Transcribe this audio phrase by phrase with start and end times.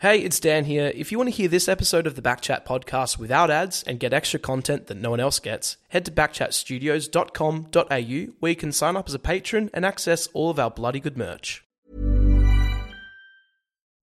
[0.00, 0.92] Hey, it's Dan here.
[0.94, 4.12] If you want to hear this episode of the Backchat podcast without ads and get
[4.12, 9.08] extra content that no one else gets, head to backchatstudios.com.au where you can sign up
[9.08, 11.64] as a patron and access all of our bloody good merch.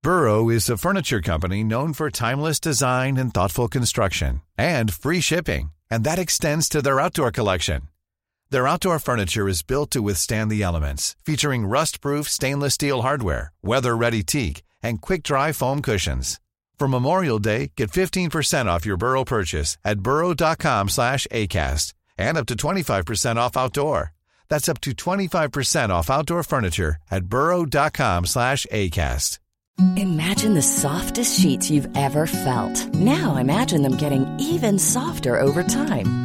[0.04, 5.72] Burrow is a furniture company known for timeless design and thoughtful construction and free shipping,
[5.90, 7.84] and that extends to their outdoor collection.
[8.50, 14.24] Their outdoor furniture is built to withstand the elements, featuring rust-proof stainless steel hardware, weather-ready
[14.24, 16.40] teak, and quick-dry foam cushions.
[16.80, 22.46] For Memorial Day, get 15% off your Burrow purchase at burrow.com slash ACAST and up
[22.48, 24.14] to 25% off outdoor.
[24.50, 29.40] That's up to 25% off outdoor furniture at burrow.com slash ACAST.
[29.98, 32.94] Imagine the softest sheets you've ever felt.
[32.94, 36.25] Now imagine them getting even softer over time.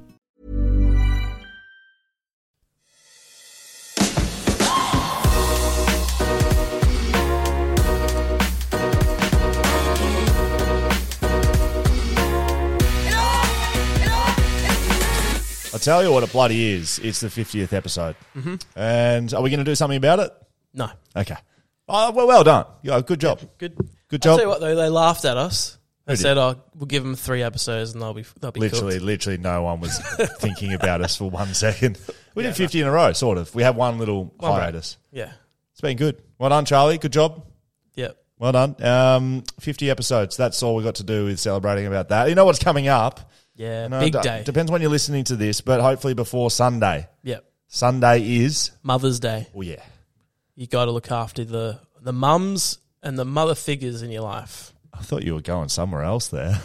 [15.73, 16.99] I tell you what it bloody is.
[16.99, 18.15] It's the 50th episode.
[18.35, 18.55] Mm-hmm.
[18.75, 20.31] And are we going to do something about it?
[20.73, 20.89] No.
[21.15, 21.35] Okay.
[21.87, 22.65] Oh, well, well done.
[22.83, 23.39] Yeah, good job.
[23.57, 23.75] Good.
[24.09, 24.37] Good I'll job.
[24.37, 25.77] tell you what, though, they laughed at us.
[26.05, 29.05] They said, oh, we'll give them three episodes and they'll be, they'll be Literally, cooked.
[29.05, 29.97] literally no one was
[30.39, 31.97] thinking about us for one second.
[32.33, 33.53] We did 50 in a row, sort of.
[33.53, 34.53] We had one little One break.
[34.63, 34.97] hiatus.
[35.11, 35.33] Yeah.
[35.73, 36.21] It's been good.
[36.39, 36.97] Well done, Charlie.
[36.97, 37.45] Good job.
[37.95, 38.11] Yeah.
[38.39, 38.81] Well done.
[38.81, 40.37] Um, 50 episodes.
[40.37, 42.29] That's all we got to do with celebrating about that.
[42.29, 43.29] You know what's coming up?
[43.61, 43.87] Yeah.
[43.87, 44.43] No, Big d- day.
[44.43, 47.07] Depends when you're listening to this, but hopefully before Sunday.
[47.23, 47.45] Yep.
[47.67, 49.47] Sunday is, Mother's Day.
[49.55, 49.81] oh yeah,
[50.55, 54.73] You got to look after the, the mums and the mother figures in your life.
[54.93, 56.59] I thought you were going somewhere else there.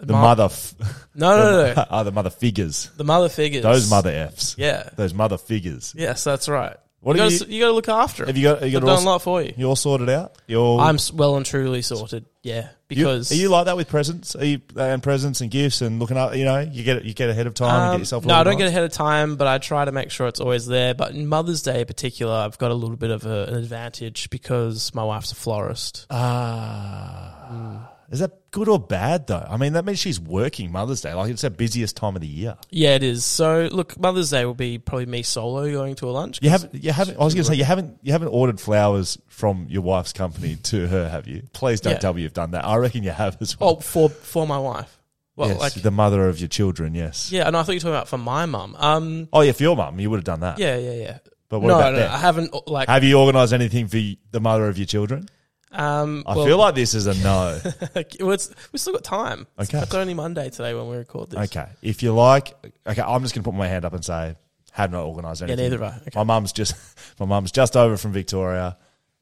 [0.00, 0.74] The Mum- mother, f-
[1.14, 1.74] No, no, no.
[1.74, 1.84] no.
[1.90, 2.88] oh, the mother figures.
[2.96, 3.64] The mother figures.
[3.64, 4.54] Those mother f's.
[4.56, 4.88] Yeah.
[4.96, 5.92] Those mother figures.
[5.96, 6.76] Yes, that's right.
[7.00, 8.26] What you gotta, you, got to look after.
[8.26, 8.58] Have you got?
[8.60, 9.52] Have you got done a lot for you.
[9.56, 10.34] You all sorted out.
[10.48, 10.80] You're.
[10.80, 12.24] I'm s- well and truly sorted.
[12.42, 14.34] Yeah, you- because are you like that with presents?
[14.34, 16.34] Are you and presents and gifts and looking up?
[16.34, 18.24] You know, you get you get ahead of time and Um, get yourself.
[18.26, 20.66] no, I don't get ahead of time, but I try to make sure it's always
[20.66, 20.92] there.
[20.92, 24.28] But in Mother's Day in particular, I've got a little bit of a, an advantage
[24.30, 26.06] because my wife's a florist.
[26.10, 29.46] Ah, is that good or bad though?
[29.48, 31.12] I mean, that means she's working Mother's Day.
[31.14, 32.56] Like it's the busiest time of the year.
[32.70, 33.24] Yeah, it is.
[33.24, 36.38] So look, Mother's Day will be probably me solo going to a lunch.
[36.42, 36.74] You haven't.
[36.74, 37.18] You haven't.
[37.20, 37.98] I was going to say you haven't.
[38.02, 41.42] You haven't ordered flowers from your wife's company to her, have you?
[41.52, 41.98] Please don't Yeah.
[41.98, 42.64] tell me you've done that.
[42.64, 43.70] I reckon you have as well.
[43.70, 44.94] Oh, for for my wife.
[45.36, 46.96] Well, yes, like the mother of your children.
[46.96, 47.30] Yes.
[47.30, 48.74] yeah, and I thought you were talking about for my mum.
[48.76, 50.58] Um, Oh yeah, for your mum, you would have done that.
[50.58, 51.18] yeah, yeah, yeah.
[51.48, 52.10] But what no, about no, them?
[52.12, 52.68] I haven't.
[52.68, 55.28] Like, Have you organised anything for the mother of your children?
[55.72, 57.60] Um, I well- feel like this is a no.
[58.20, 59.42] well, it's, we still got time.
[59.58, 59.78] It's- Okay.
[59.82, 61.50] It's only Monday today when we record this.
[61.50, 62.54] okay, if you like,
[62.86, 64.36] okay, I'm just going to put my hand up and say,
[64.72, 65.70] have not organised Yeah, anything.
[65.72, 66.02] neither have.
[66.02, 66.10] Okay.
[66.14, 66.74] My mum's just,
[67.20, 68.76] my mum's just over from Victoria.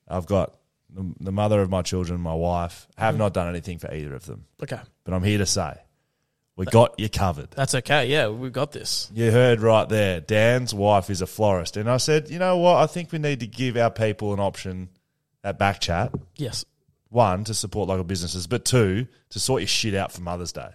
[0.09, 0.55] I've got
[0.91, 2.87] the, the mother of my children, my wife.
[2.97, 3.19] Have Mm-hmm.
[3.19, 4.45] not done anything for either of them.
[4.63, 4.79] Okay.
[5.05, 5.75] But I'm here to say,
[6.57, 7.51] we got you covered.
[7.51, 8.07] That's okay.
[8.07, 9.11] Yeah, we've got this.
[9.15, 10.21] You heard right there.
[10.21, 12.77] Dan's wife is a florist, and I said, you know what?
[12.77, 14.89] I think we need to give our people an option
[15.47, 16.13] at Backchat.
[16.37, 16.65] Yes.
[17.09, 20.69] one to support local businesses, but two to sort your shit out for Mother's Day.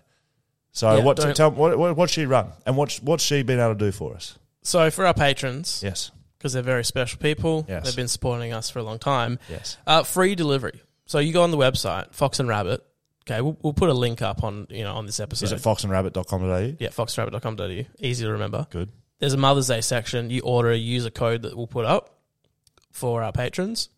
[0.72, 1.18] So Yeah, what?
[1.18, 3.92] don't- Tell what, what what's she run and what's what's she been able to do
[3.92, 4.38] for us?
[4.64, 7.84] So for our patrons, Yes, because they're very special people, Yes.
[7.86, 9.38] they've been supporting us for a long time.
[9.50, 9.78] yes.
[9.86, 10.82] Uh, free delivery.
[11.06, 12.82] So you go on the website, Fox and Rabbit.
[13.28, 15.46] Okay, we'll, we'll put a link up on you know on this episode.
[15.46, 16.76] Is it foxandrabbit.com.au?
[16.80, 17.84] yeah, foxrabbit.com.au.
[18.00, 18.66] Easy to remember.
[18.70, 18.90] Good.
[19.20, 20.30] There's a Mother's Day section.
[20.30, 22.18] You order a user code that we'll put up
[22.92, 23.90] for our patrons.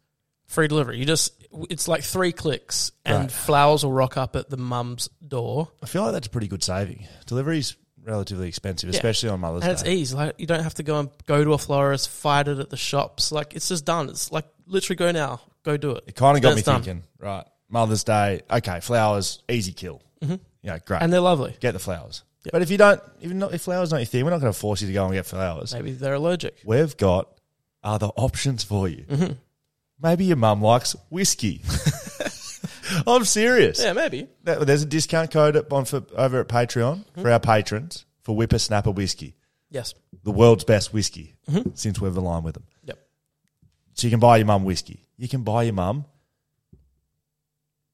[0.54, 0.98] Free delivery.
[1.00, 1.34] You just
[1.70, 3.32] it's like three clicks and Right.
[3.32, 5.70] flowers will rock up at the mum's door.
[5.82, 7.08] I feel like that's a pretty good saving.
[7.28, 8.96] Delivery's relatively expensive, Yeah.
[8.98, 9.66] especially on Mother's Day.
[9.68, 9.94] And it's Day.
[9.94, 10.16] easy.
[10.16, 12.78] Like you don't have to go and go to a florist, fight it at the
[12.78, 13.32] shops.
[13.32, 14.10] Like it's just done.
[14.10, 16.04] It's like literally go now, go do it.
[16.08, 16.82] It kind of got me done.
[16.84, 17.04] thinking.
[17.20, 18.42] Right, Mother's Day.
[18.52, 20.02] Okay, flowers, easy kill.
[20.22, 20.36] Mm-hmm.
[20.62, 21.02] Yeah, great.
[21.02, 21.56] And they're lovely.
[21.60, 22.24] get the flowers.
[22.46, 22.52] Yep.
[22.52, 24.58] But if you don't, if, not, if flowers not your thing, we're not going to
[24.60, 25.74] force you to go and get flowers.
[25.74, 26.58] Maybe they're allergic.
[26.66, 27.30] We've got
[27.84, 29.06] other options for you.
[30.04, 31.62] Maybe your mum likes whiskey.
[33.08, 33.82] I'm serious.
[33.82, 34.28] Yeah, maybe.
[34.44, 37.22] There- There's a discount code at, on for, over at Patreon Mm-hmm.
[37.22, 39.36] for our patrons for Whippersnapper whiskey,
[39.70, 39.94] Yes.
[40.24, 41.70] the world's best whiskey Mm-hmm.
[41.74, 42.64] since we've aligned with them.
[42.86, 43.00] Yep.
[43.96, 45.00] So you can buy your mum whiskey.
[45.18, 46.06] You can buy your mum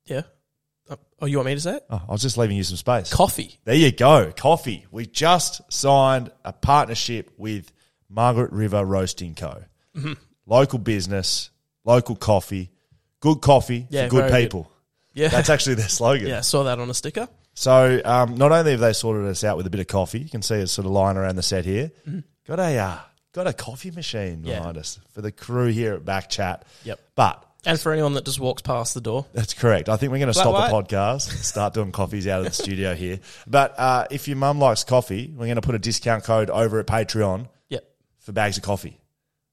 [0.06, 0.22] Yeah.
[0.90, 1.86] Uh, Oh, you want me to say it?
[1.90, 3.12] Oh, I was just leaving you some space.
[3.14, 3.60] Coffee.
[3.66, 4.32] There you go.
[4.36, 4.86] Coffee.
[4.92, 7.72] We just signed a partnership with
[8.10, 9.64] Margaret River Roasting Co.
[9.96, 10.14] Mm-hmm.
[10.46, 11.50] Local business,
[11.90, 12.70] local coffee,
[13.20, 14.46] good coffee Yeah, for good very good.
[14.52, 14.72] people.
[15.14, 15.28] Yeah.
[15.30, 16.28] That's actually their slogan.
[16.28, 17.28] yeah, I saw that on a sticker.
[17.56, 20.30] So um, not only have they sorted us out with a bit of coffee, you
[20.30, 21.92] can see us sort of lying around the set here.
[22.48, 22.98] Got a uh,
[23.34, 24.48] got a coffee machine Mm-hmm.
[24.48, 24.60] Yeah.
[24.60, 26.64] behind us for the crew here at Back Chat.
[26.86, 27.00] Yep.
[27.16, 29.26] But And for anyone that just walks past the door.
[29.34, 29.90] that's correct.
[29.90, 30.70] I think we're going to stop white.
[30.70, 33.20] the podcast and start doing coffees out of the studio here.
[33.46, 36.80] But uh, if your mum likes coffee, we're going to put a discount code over
[36.80, 37.84] at Patreon Yep.
[38.20, 38.98] for bags of coffee.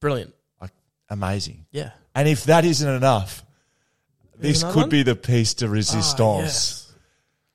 [0.00, 0.32] Brilliant.
[0.60, 0.70] Like,
[1.10, 1.66] amazing.
[1.72, 1.90] Yeah.
[2.16, 3.44] And if that isn't enough,
[4.38, 4.88] this could one?
[4.88, 6.18] be the piece de resistance.
[6.20, 6.94] Ah, yes.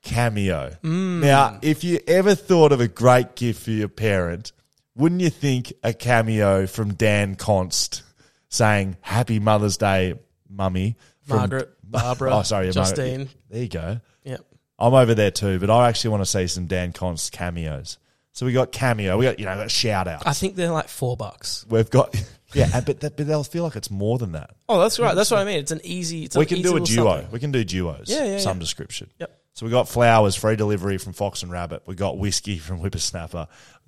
[0.03, 0.77] cameo.
[0.83, 1.21] Mm.
[1.21, 4.51] Now, if you ever thought of a great gift for your parent,
[4.95, 8.03] wouldn't you think a cameo from Dan Const
[8.49, 10.13] saying "Happy Mother's Day,
[10.47, 10.95] Mummy"?
[11.23, 12.83] from- Margaret, Barbara, oh, sorry, Margaret.
[12.83, 13.29] Justine.
[13.49, 13.99] There you go.
[14.23, 14.45] Yep.
[14.77, 17.97] I'm over there too, but I actually want to see some Dan Const cameos.
[18.31, 20.23] So we got cameo, we got you know, got shout outs.
[20.25, 21.65] I think they're like four bucks.
[21.69, 22.15] We've got
[22.53, 24.51] yeah, but that, but they'll feel like it's more than that.
[24.69, 25.15] Oh, that's right.
[25.15, 25.59] That's what I mean.
[25.59, 26.25] It's an easy.
[26.25, 27.11] It's we an can easy do a little duo.
[27.15, 27.31] something.
[27.31, 28.09] We can do duos.
[28.09, 28.61] Yeah, yeah, Some yeah.
[28.61, 29.09] description.
[29.19, 29.37] Yep.
[29.53, 31.83] So we got flowers, free delivery from Fox and Rabbit.
[31.85, 33.47] We got whiskey from Whippersnapper.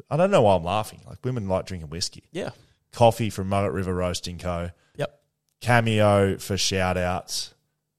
[0.09, 1.01] I don't know why I'm laughing.
[1.07, 2.23] Like women like drinking whiskey.
[2.31, 2.49] Yeah.
[2.91, 4.71] Coffee from Margaret River Roasting Co.
[4.97, 5.19] Yep.
[5.61, 7.53] Cameo for shout outs.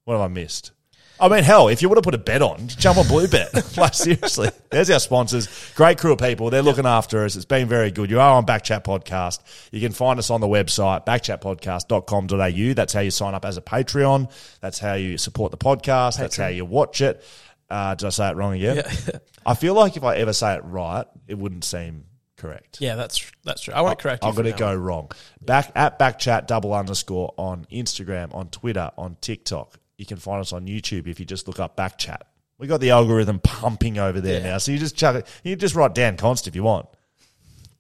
[0.05, 0.73] What have I missed?
[1.21, 3.77] I mean, hell, if you want to put a bet on, jump on Bluebet.
[3.79, 4.51] like, seriously.
[4.71, 5.73] There's our sponsors.
[5.77, 6.51] Great crew of people.
[6.51, 7.37] They're looking after us.
[7.37, 8.11] It's been very good.
[8.11, 9.41] You are on Backchat Podcast.
[9.71, 12.75] You can find us on the website, backchatpodcast.com.au.
[12.75, 14.31] That's how you sign up as a Patreon.
[14.61, 16.19] That's how you support the podcast.
[16.19, 17.25] That's how you watch it.
[17.71, 18.77] Uh, did I say it wrong again?
[18.77, 19.19] Yeah.
[19.47, 22.05] I feel like if I ever say it right, it wouldn't seem
[22.37, 22.81] correct.
[22.81, 23.75] Yeah, that's that's true.
[23.75, 24.29] I won't correct you.
[24.29, 24.79] I'm going to go on.
[24.79, 25.11] wrong.
[25.41, 29.79] Back at backchat double underscore on Instagram, on Twitter, on TikTok.
[29.97, 32.19] You can find us on YouTube if you just look up backchat.
[32.59, 34.51] We got the algorithm pumping over there Yeah.
[34.53, 35.27] now, so you just chuck it.
[35.43, 36.87] You just write Dan Const if you want.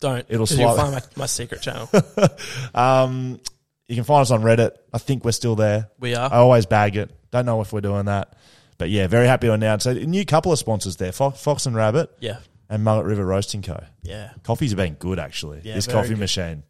[0.00, 0.26] Don't.
[0.28, 1.88] It'll 'cause you'll slide- find my, my secret channel.
[2.74, 3.40] Um,
[3.88, 4.72] you can find us on Reddit.
[4.92, 5.90] I think we're still there.
[6.00, 6.32] We are.
[6.32, 7.10] I always bag it.
[7.30, 8.34] Don't know if we're doing that,
[8.78, 11.76] but yeah, very happy to announce a new couple of sponsors there: Fox, Fox and
[11.76, 12.38] Rabbit yeah.
[12.70, 13.82] and Mullet River Roasting Co.
[14.02, 14.30] Yeah.
[14.42, 15.60] Coffee's been good actually.
[15.64, 16.18] Yeah, this very coffee good.
[16.20, 16.62] machine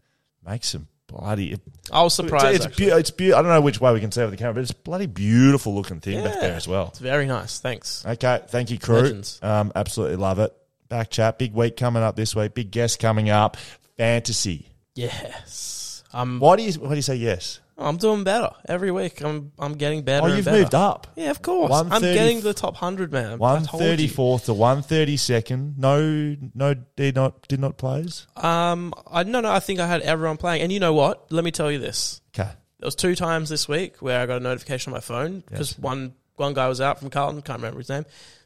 [0.44, 1.59] makes some bloody.
[1.93, 2.67] I was surprised.
[2.67, 4.37] It's, beau- it's beau- I don't know which way we can see it with the
[4.39, 6.89] camera, but it's a bloody beautiful looking thing back there as well.
[6.89, 7.61] It's very nice.
[7.61, 8.05] Thanks.
[8.06, 9.01] Okay, thank you, crew.
[9.03, 9.39] Legends.
[9.43, 10.53] Um, absolutely love it.
[10.89, 12.55] Back chat, big week coming up this week.
[12.55, 13.56] Big guest coming up.
[13.97, 14.69] Fantasy.
[14.95, 16.03] Yes.
[16.12, 16.39] I'm.
[16.41, 17.61] Why do you why do you say yes?
[17.76, 19.21] I'm doing better every week.
[19.21, 19.53] I'm.
[19.59, 20.26] I'm getting better.
[20.26, 20.59] Oh, you've better.
[20.59, 21.09] moved up.
[21.17, 21.73] Yeah, of course.
[21.73, 23.38] I'm getting to the top hundred, man.
[23.38, 25.75] One thirty fourth to one thirty second.
[25.79, 28.26] No, no, did not did not plays.
[28.37, 29.50] Um, I no, no.
[29.50, 31.32] I think I had everyone playing, and you know what?
[31.32, 32.21] Let me tell you this.
[32.38, 32.49] Okay,
[32.79, 35.73] There was two times this week where I got a notification on my phone because
[35.73, 35.79] Yes.
[35.79, 38.05] one one guy was out from Carlton, can't remember his name.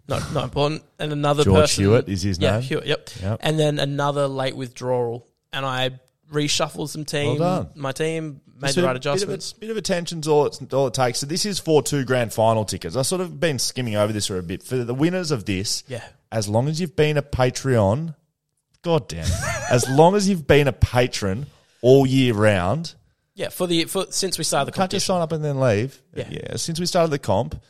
[0.09, 0.83] No, not important.
[0.99, 2.63] And another George person, Hewett is his yeah, name.
[2.63, 3.11] Hewett, yep.
[3.23, 3.41] Yep.
[3.43, 6.01] And then another late withdrawal, and I
[6.33, 7.71] reshuffled some team, Well done.
[7.75, 9.53] my team, made So the right Bit adjustments.
[9.53, 11.19] of, a, bit of attention's all, it's, all it takes.
[11.21, 12.97] So this is for two grand final tickets.
[12.97, 14.63] I've sort of been skimming over this for a bit.
[14.63, 16.03] For the winners of this, Yeah.
[16.31, 18.15] as long as you've been a Patreon,
[18.83, 19.27] god damn,
[19.71, 21.47] as long as you've been a patron
[21.83, 22.95] all year round,
[23.35, 26.01] Yeah, for the for since we started the can't just sign up and then leave.
[26.15, 26.57] Yeah.
[26.57, 27.61] Since we started the comp,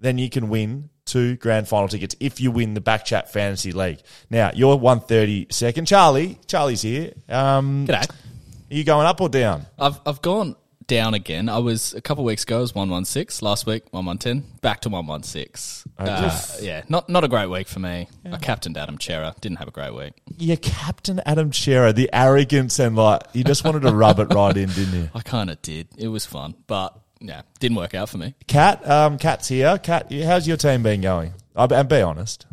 [0.00, 4.00] then you can win two grand final tickets if you win the Backchat Fantasy League.
[4.28, 5.86] Now, you're 132nd.
[5.86, 7.12] Charlie, Charlie's here.
[7.28, 8.10] Um, G'day.
[8.10, 9.66] Are you going up or down?
[9.78, 11.48] I've I've gone down again.
[11.48, 12.58] I was a couple of weeks ago.
[12.58, 13.42] I was one one six.
[13.42, 14.44] Last week one one ten.
[14.60, 15.84] Back to one one six.
[15.98, 18.08] Uh, yeah, not not a great week for me.
[18.30, 19.34] I captained Adam Cerra.
[19.40, 20.14] Didn't have a great week.
[20.36, 24.56] Yeah, Captain Adam Cerra, the arrogance and like you just wanted to rub it right
[24.56, 25.10] in, didn't you?
[25.14, 25.88] I kind of did.
[25.96, 28.34] It was fun, but yeah, didn't work out for me.
[28.46, 29.78] Cat, um, Cat's here.
[29.78, 31.34] Cat, how's your team been going?
[31.54, 32.46] I'll and be honest,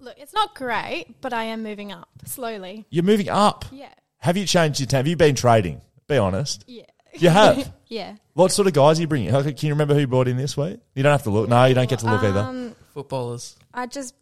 [0.00, 2.86] Look, it's not great, but I am moving up slowly.
[2.90, 3.64] you're moving up.
[3.70, 3.92] Yeah.
[4.18, 4.96] Have you changed your team?
[4.98, 5.80] Have you been trading?
[6.08, 6.64] Be honest.
[6.66, 6.84] Yeah.
[7.14, 7.72] You have.
[7.88, 8.16] yeah.
[8.34, 9.30] what sort of guys are you bringing?
[9.30, 10.80] Can you remember who you brought in this week?
[10.94, 11.48] You don't have to look.
[11.48, 12.40] No, you don't get to look either.
[12.40, 13.56] Um, Footballers.
[13.74, 14.14] I just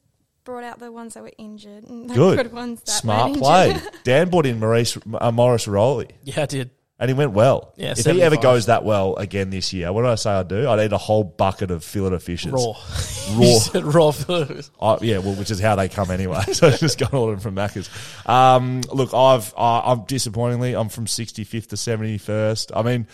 [0.44, 1.84] brought out the ones that were injured.
[1.84, 2.52] And the Good.
[2.52, 3.76] ones that Smart weren't play.
[4.04, 6.70] Dan brought in Maurice, uh, Maurice Rioli, Yeah, I did.
[7.00, 7.72] And he went well.
[7.76, 8.42] Yeah, if he ever 75.
[8.42, 10.68] goes that well again this year, what do I say I'd do?
[10.68, 12.52] I'd eat a whole bucket of fillet of fishes.
[12.52, 12.60] Raw.
[13.34, 13.46] Raw.
[13.46, 14.12] You said raw.
[14.80, 16.42] Oh, yeah, well, which is how they come anyway.
[16.60, 17.88] So I just got all of them from Macca's.
[18.26, 22.72] Um, look, I've uh, I'm disappointingly I'm from 65th to 71st.
[22.74, 23.06] I mean,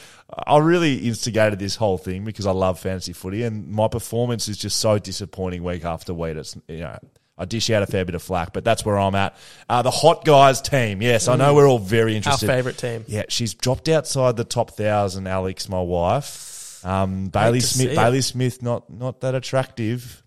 [0.47, 4.57] I really instigated this whole thing because I love fantasy footy, and my performance is
[4.57, 6.37] just so disappointing week after week.
[6.37, 6.99] It's you know.
[7.39, 9.37] I dish out a fair bit of flack, but that's where I'm at.
[9.69, 12.49] Uh, the hot guys team, yes, I know we're all very interested.
[12.49, 13.05] Our favourite team.
[13.09, 15.27] Yeah, she's dropped outside the top thousand.
[15.27, 17.95] Alex, my wife, Um, Bailey Smith.
[17.95, 20.23] Bailey Smith, not not that attractive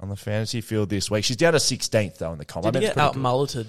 [0.00, 1.24] on the fantasy field this week.
[1.24, 2.64] She's down to sixteenth though in the comp.
[2.64, 3.66] Did he get out mulleted?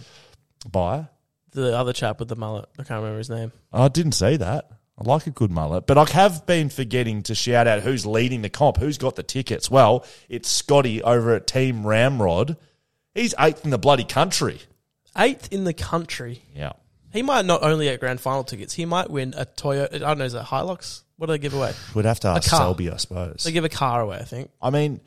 [0.72, 1.08] by?
[1.52, 2.70] The other chap with the mullet.
[2.78, 3.52] I can't remember his name.
[3.74, 4.70] I didn't see that.
[4.98, 8.42] I like a good mullet, but I have been forgetting to shout out who's leading
[8.42, 9.72] the comp, who's got the tickets.
[9.72, 12.58] Well, it's Scotty over at Team Ramrod.
[13.20, 14.60] He's eighth in the bloody country.
[15.18, 16.44] Eighth in the country.
[16.56, 16.74] Yeah.
[17.12, 18.74] He might not only get grand final tickets.
[18.74, 19.96] He might win a Toyota.
[19.96, 20.26] I don't know.
[20.26, 21.02] Is it Hilux?
[21.18, 21.74] What do they give away?
[21.94, 22.60] We'd have to ask car.
[22.60, 23.44] Selby, I suppose.
[23.44, 24.18] They give a car away.
[24.18, 24.52] I think.
[24.62, 25.02] I mean,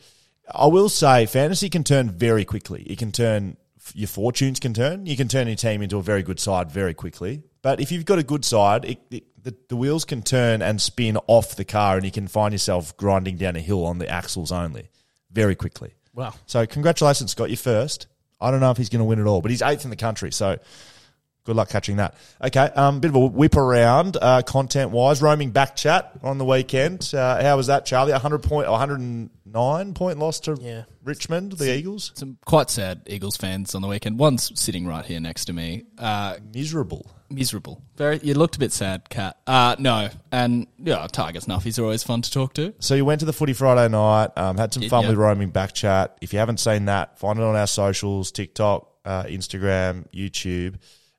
[0.52, 2.82] I will say fantasy can turn very quickly.
[2.82, 3.56] It can turn
[3.94, 5.06] your fortunes can turn.
[5.06, 7.42] You can turn your team into a very good side very quickly.
[7.62, 10.80] But if you've got a good side, it, it, the, the wheels can turn and
[10.80, 14.08] spin off the car, and you can find yourself grinding down a hill on the
[14.08, 14.90] axles only
[15.30, 15.94] very quickly.
[16.14, 16.34] Wow.
[16.46, 17.48] So congratulations, Scott.
[17.50, 18.06] You're first.
[18.40, 19.96] I don't know if he's going to win it all, but he's eighth in the
[19.96, 20.32] country.
[20.32, 20.58] So
[21.44, 22.14] good luck catching that.
[22.42, 25.22] Okay, um, bit of a whip around uh, content wise.
[25.22, 27.10] Roaming back chat on the weekend.
[27.14, 28.12] Uh, how was that, Charlie?
[28.12, 30.84] 100 point, 109 point loss to Yeah.
[31.04, 32.12] Richmond, the Eagles.
[32.14, 34.18] Some quite sad Eagles fans on the weekend.
[34.18, 35.84] One's sitting right here next to me.
[35.98, 37.10] Uh, Miserable.
[37.34, 37.82] Miserable.
[37.96, 38.20] Very.
[38.22, 39.38] You looked a bit sad, Cat.
[39.46, 42.74] Uh, no, and yeah, Tigers nuffies are always fun to talk to.
[42.78, 45.50] So you went to the footy Friday night, um, had some Did, fun with roaming
[45.50, 46.16] back chat.
[46.20, 50.76] If you haven't seen that, find it on our socials, TikTok, uh, Instagram, YouTube,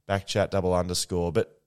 [0.07, 1.31] back chat double underscore.
[1.31, 1.59] But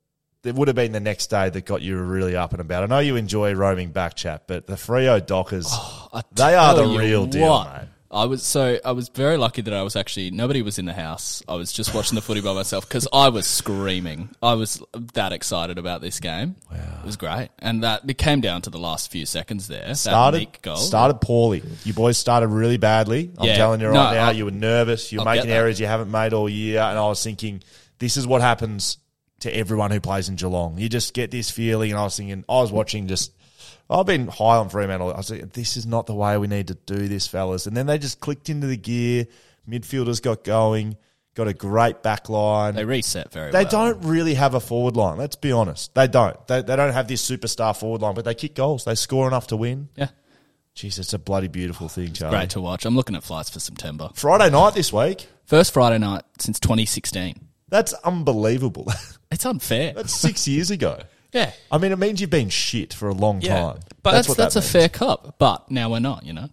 [0.45, 2.85] it would have been the next day that got you really up and about.
[2.85, 6.87] I know you enjoy roaming back chat, but the Freo Dockers, I they are tell
[6.87, 7.73] the you real deal, what.
[7.73, 7.89] mate.
[8.17, 10.93] I was so I was very lucky that I was actually nobody was in the
[10.95, 11.43] house.
[11.47, 14.31] I was just watching the footy by myself because I was screaming.
[14.43, 14.83] I was
[15.15, 16.57] that excited about this game.
[16.73, 19.95] Wow, it was great, and that it came down to the last few seconds there.
[19.95, 20.77] Started goal.
[20.77, 21.63] started poorly.
[21.85, 23.31] You boys started really badly.
[23.37, 23.57] I'm Yeah.
[23.57, 25.13] telling you right No, now, I- you were nervous.
[25.13, 27.63] You were I'll making errors you haven't made all year, and I was thinking,
[27.99, 28.97] this is what happens
[29.41, 30.79] to everyone who plays in Geelong.
[30.79, 33.33] You just get this feeling, and I was thinking, I was watching just.
[33.89, 35.13] I've been high on Fremantle.
[35.13, 37.67] I was like, this is not the way we need to do this, fellas.
[37.67, 39.27] And then they just clicked into the gear.
[39.69, 40.97] Midfielders got going,
[41.35, 42.75] got a great back line.
[42.75, 43.53] They reset very well.
[43.53, 43.93] They well.
[43.93, 45.19] don't really have a forward line.
[45.19, 45.95] Let's be honest.
[45.95, 46.37] They don't.
[46.47, 48.85] They, they don't have this superstar forward line, but they kick goals.
[48.85, 49.89] They score enough to win.
[49.97, 50.09] Yeah,
[50.77, 52.37] Jeez, it's a bloody beautiful thing, Charlie.
[52.37, 52.85] great to watch.
[52.85, 54.11] I'm looking at flights for September.
[54.15, 55.27] Friday night this week.
[55.47, 57.41] First Friday night since 2016.
[57.69, 58.87] That's unbelievable.
[59.29, 59.93] It's unfair.
[59.93, 61.01] That's six years ago.
[61.33, 61.53] Yeah.
[61.71, 63.79] I mean, it means you've been shit for a long Yeah, time.
[64.03, 64.73] but that's what that's, that a means.
[64.73, 66.25] fair cup, but now we're not.
[66.25, 66.49] You know,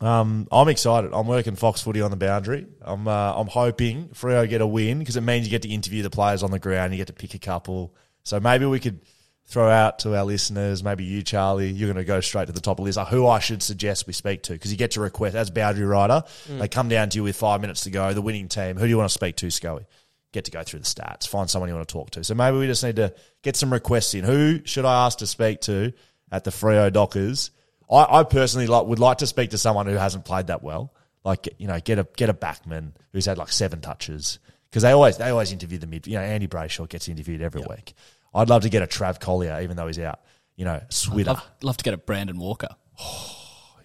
[0.00, 1.10] Um, I'm excited.
[1.12, 2.66] I'm working Fox Footy on the boundary.
[2.82, 6.02] I'm uh, I'm hoping Freo get a win because it means you get to interview
[6.02, 6.92] the players on the ground.
[6.92, 7.94] You get to pick a couple.
[8.22, 9.00] So maybe we could
[9.46, 10.84] throw out to our listeners.
[10.84, 12.96] Maybe you, Charlie, you're going to go straight to the top of the list.
[12.98, 15.84] uh, Who I should suggest we speak to because you get to request as boundary
[15.84, 16.22] rider.
[16.48, 18.12] They come down to you with five minutes to go.
[18.14, 18.76] The winning team.
[18.76, 19.84] Who do you want to speak to, Scully?
[20.32, 21.28] Get to go through the stats.
[21.28, 22.24] Find someone you want to talk to.
[22.24, 24.24] So maybe we just need to get some requests in.
[24.24, 25.92] Who should I ask to speak to
[26.30, 27.50] at the Freo Dockers?
[27.90, 30.94] I, I personally like would like to speak to someone who hasn't played that well.
[31.24, 34.38] Like you know, get a get a backman who's had like seven touches
[34.70, 36.06] because they always they always interview the mid.
[36.06, 37.92] You know, Andy Brayshaw gets interviewed every week.
[38.34, 40.20] I'd love to get a Trav Collier, even though he's out.
[40.56, 41.32] You know, Switter.
[41.32, 42.68] love, love to get a Brandon Walker.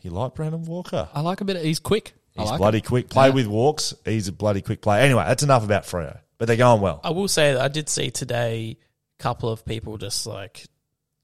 [0.03, 1.09] You like Brandon Walker?
[1.13, 1.55] I like a bit.
[1.57, 2.13] Of, he's quick.
[2.33, 2.83] He's like bloody him.
[2.85, 3.09] quick.
[3.09, 3.33] Play Yeah.
[3.33, 3.93] with walks.
[4.05, 5.01] He's a bloody quick player.
[5.01, 6.19] Anyway, that's enough about Freo.
[6.37, 7.01] But they're going well.
[7.03, 8.77] I will say that I did see today
[9.19, 10.65] a couple of people just like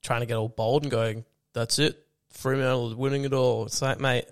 [0.03, 3.81] trying to get all bold and going, "That's it, Fremantle is winning it all." It's
[3.81, 4.25] like, mate,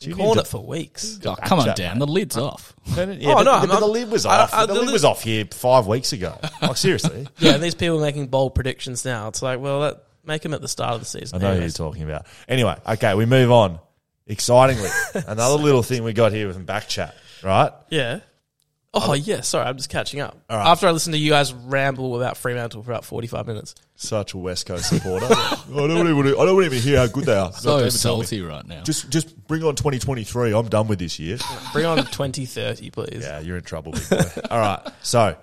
[0.00, 1.18] You you need calling it for weeks.
[1.24, 1.98] Oh, come on, chat, Dan.
[1.98, 2.74] The lid's uh, off.
[2.96, 4.52] Yeah, Oh, but, no, the, I'm but the lid was I- off.
[4.54, 6.38] I- the the lid lid- was off here five weeks ago.
[6.62, 9.28] Like seriously, Yeah, and these people making bold predictions now.
[9.28, 11.36] It's like, well, that, make them at the start of the season.
[11.36, 11.40] I season.
[11.40, 12.26] know who you're talking about.
[12.48, 13.78] Anyway, okay, we move on.
[14.26, 14.90] Excitingly,
[15.26, 17.72] another little thing we got here with back chat, right?
[17.88, 18.20] Yeah.
[18.94, 20.38] Oh yeah, sorry, I'm just catching up.
[20.48, 20.66] All right.
[20.66, 23.74] After I listened to you guys ramble about Fremantle for about 45 minutes.
[23.96, 25.26] Such a West Coast supporter.
[25.30, 26.26] I don't even.
[26.26, 27.52] I don't even hear how good they are.
[27.52, 28.24] So Don't even tell me.
[28.24, 28.82] salty right now.
[28.84, 30.54] Just, just bring on 2023.
[30.54, 31.36] I'm done with this year.
[31.72, 33.22] Bring on 2030, please.
[33.22, 34.24] Yeah, you're in trouble, big boy.
[34.50, 34.80] All right.
[35.02, 35.36] So,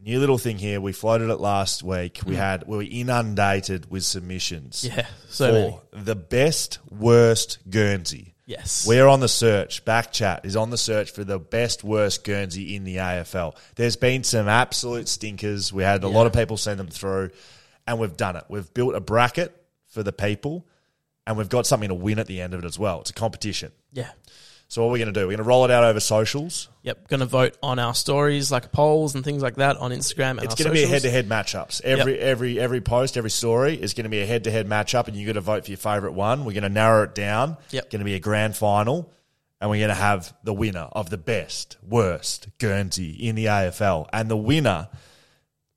[0.00, 0.80] new little thing here.
[0.80, 2.20] We floated it last week.
[2.26, 2.40] We hmm.
[2.40, 4.84] had we were inundated with submissions.
[4.84, 6.04] Yeah, so for many.
[6.04, 8.31] the best worst Guernsey.
[8.44, 8.86] Yes.
[8.86, 9.84] We're on the search.
[9.84, 13.56] Backchat is on the search for the best worst Guernsey in the AFL.
[13.76, 15.72] There's been some absolute stinkers.
[15.72, 17.30] We had a lot of people send them through,
[17.86, 18.44] and we've done it.
[18.48, 19.56] We've built a bracket
[19.88, 20.66] for the people,
[21.26, 23.00] and we've got something to win at the end of it as well.
[23.00, 23.70] It's a competition.
[23.92, 24.10] Yeah.
[24.72, 25.26] So what we're going to do?
[25.26, 26.70] We're going to roll it out over socials.
[26.80, 27.08] Yep.
[27.08, 30.38] Going to vote on our stories, like polls and things like that on Instagram.
[30.38, 31.82] And It's going to be a head-to-head matchups.
[31.82, 35.26] Every every every post, every story is going to be a head-to-head matchup, and you
[35.26, 36.46] got to vote for your favourite one.
[36.46, 37.58] We're going to narrow it down.
[37.68, 37.90] Yep.
[37.90, 39.12] Going to be a grand final,
[39.60, 44.08] and we're going to have the winner of the best worst Guernsey in the AFL,
[44.10, 44.88] and the winner.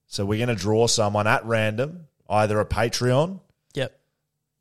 [0.08, 3.42] So we're going to draw someone at random, either a Patreon.
[3.74, 4.00] Yep.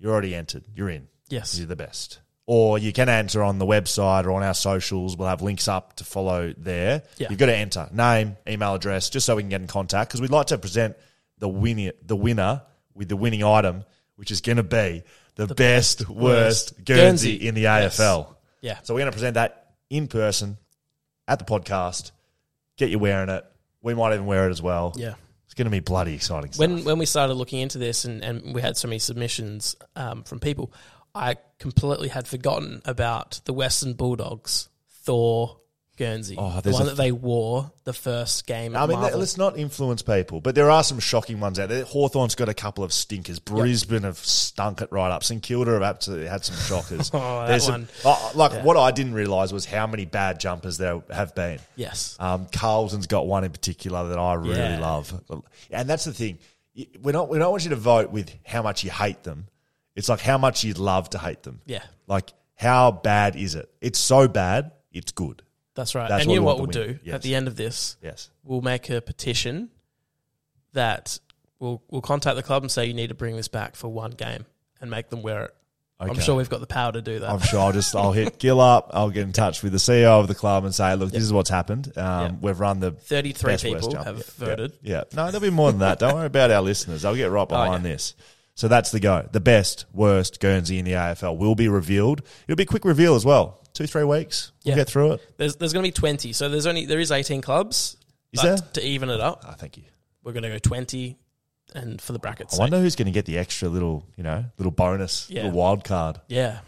[0.01, 0.65] you're already entered.
[0.75, 1.07] You're in.
[1.29, 1.57] Yes.
[1.57, 2.19] You're the best.
[2.47, 5.17] Or you can enter on the website or on our socials.
[5.17, 7.03] We'll have links up to follow there.
[7.17, 7.29] Yeah.
[7.31, 10.21] You've got to enter name, email address, just so we can get in contact because
[10.21, 10.95] we'd like to present
[11.39, 12.61] the winner, the winner
[12.95, 13.85] with the winning item,
[14.17, 15.05] which is going to be
[15.37, 17.49] the, best, worst worst Guernsey, Guernsey.
[17.49, 17.99] in the Yes.
[17.99, 18.35] AFL.
[18.61, 18.79] Yeah.
[18.83, 20.59] So we're going to present that in person
[21.27, 22.11] at the podcast.
[22.77, 23.45] Get you wearing it.
[23.81, 24.93] We might even wear it as well.
[24.97, 25.15] Yeah.
[25.47, 26.59] It's going to be bloody exciting stuff.
[26.61, 30.25] When when we started looking into this and, and we had so many submissions um,
[30.25, 30.73] from people,
[31.15, 34.69] I completely had forgotten about the Western Bulldogs
[35.05, 35.61] Thor
[35.97, 38.75] Guernsey, Oh, the one a- that they wore the first game.
[38.77, 39.21] I mean, Marvel.
[39.21, 41.85] let's not influence people, but there are some shocking ones out there.
[41.85, 43.39] Hawthorn's got a couple of stinkers.
[43.39, 45.23] Brisbane have stunk it right up.
[45.23, 47.11] St Kilda have absolutely had some shockers.
[47.15, 48.17] Oh, that There's some- one.
[48.35, 51.61] like what I didn't realise was how many bad jumpers there have been.
[51.77, 54.81] yes, Um, Carlton's got one in particular that I really Yeah.
[54.81, 55.13] love,
[55.71, 56.41] and that's the thing.
[57.01, 59.47] We don't we don't want you to vote with how much you hate them.
[59.95, 61.61] It's like how much you'd love to hate them.
[61.67, 63.69] yeah, Like how bad is it?
[63.81, 65.43] It's so bad, it's good.
[65.75, 66.09] that's right.
[66.09, 66.99] That's and you know what we'll do.
[67.05, 67.15] Yes.
[67.17, 67.97] at the end of this?
[68.03, 68.31] Yes.
[68.43, 69.71] We'll make a petition
[70.73, 71.19] that
[71.59, 74.13] we'll we'll contact the club and say you need to bring this back for one
[74.13, 74.47] game
[74.81, 75.55] and make them wear it.
[76.01, 77.31] I'm sure we've got the power to do that.
[77.31, 78.91] I'm sure I'll just I'll hit Gill up.
[78.93, 81.33] I'll get in touch with the CEO of the club and say, look, this is
[81.33, 81.97] what's happened.
[81.97, 82.33] Um, Yeah.
[82.41, 84.73] We've run the 33 best West people have Yeah, voted.
[84.83, 86.01] Yeah, no, there'll be more than that.
[86.01, 87.03] Don't worry about our listeners.
[87.03, 87.93] They'll get right behind yeah.
[87.93, 88.15] this.
[88.55, 89.29] So that's the go.
[89.33, 92.23] The best, worst Guernsey in the AFL will be revealed.
[92.47, 93.61] It'll be a quick reveal as well.
[93.73, 94.53] Two, three weeks.
[94.65, 94.77] We'll Yeah.
[94.77, 95.21] get through it.
[95.39, 96.33] There's there's going to be 20.
[96.33, 97.97] So there's only there is 18 clubs.
[98.33, 98.57] Is there?
[98.57, 99.45] to even it up?
[99.49, 99.85] Oh, thank you.
[100.23, 101.17] We're going to go 20
[101.75, 102.57] and for the brackets.
[102.57, 105.43] I wonder who's going to get the extra little, you know, little bonus, Yeah.
[105.45, 106.21] little wild card.
[106.29, 106.61] Yeah.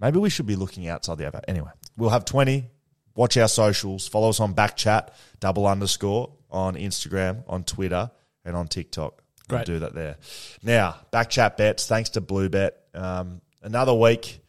[0.00, 1.42] Maybe we should be looking outside the AFL.
[1.48, 2.66] Anyway, we'll have 20.
[3.14, 4.08] Watch our socials.
[4.08, 5.08] Follow us on Backchat,
[5.40, 8.10] double underscore, on Instagram, on Twitter,
[8.44, 9.21] and on TikTok.
[9.66, 10.16] Do that there.
[10.62, 12.72] Now, back chat bets, thanks to Bluebet.
[12.94, 14.40] Um, another week,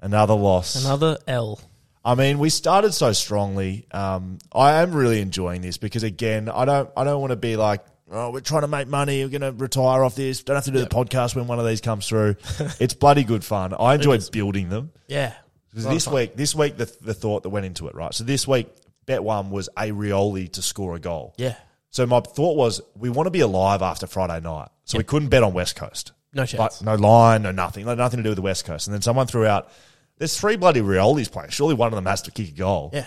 [0.00, 0.84] another loss.
[0.84, 1.60] Another L.
[2.04, 3.86] I mean, we started so strongly.
[3.90, 7.56] Um, I am really enjoying this because again, I don't, I don't want to be
[7.56, 9.22] like, oh, we're trying to make money.
[9.22, 10.42] We're going to retire off this.
[10.42, 12.36] Don't have to do the podcast when one of these comes through.
[12.78, 13.74] it's bloody good fun.
[13.78, 14.92] I enjoy building them.
[15.08, 15.32] Yeah.
[15.70, 18.12] Because Lot of this week, this week, the, the thought that went into it, right?
[18.14, 18.68] So this week,
[19.06, 21.34] bet one was a Rioli to score a goal.
[21.36, 21.56] Yeah.
[21.94, 25.28] So my thought was, we want to be alive after Friday night, so we couldn't
[25.28, 26.10] bet on West Coast.
[26.32, 26.82] No chance.
[26.82, 28.88] Like, no line, no nothing, like nothing to do with the West Coast.
[28.88, 29.70] And then someone threw out,
[30.18, 31.50] there's three bloody Riolis playing.
[31.50, 32.90] Surely one of them has to kick a goal.
[32.92, 33.06] Yeah.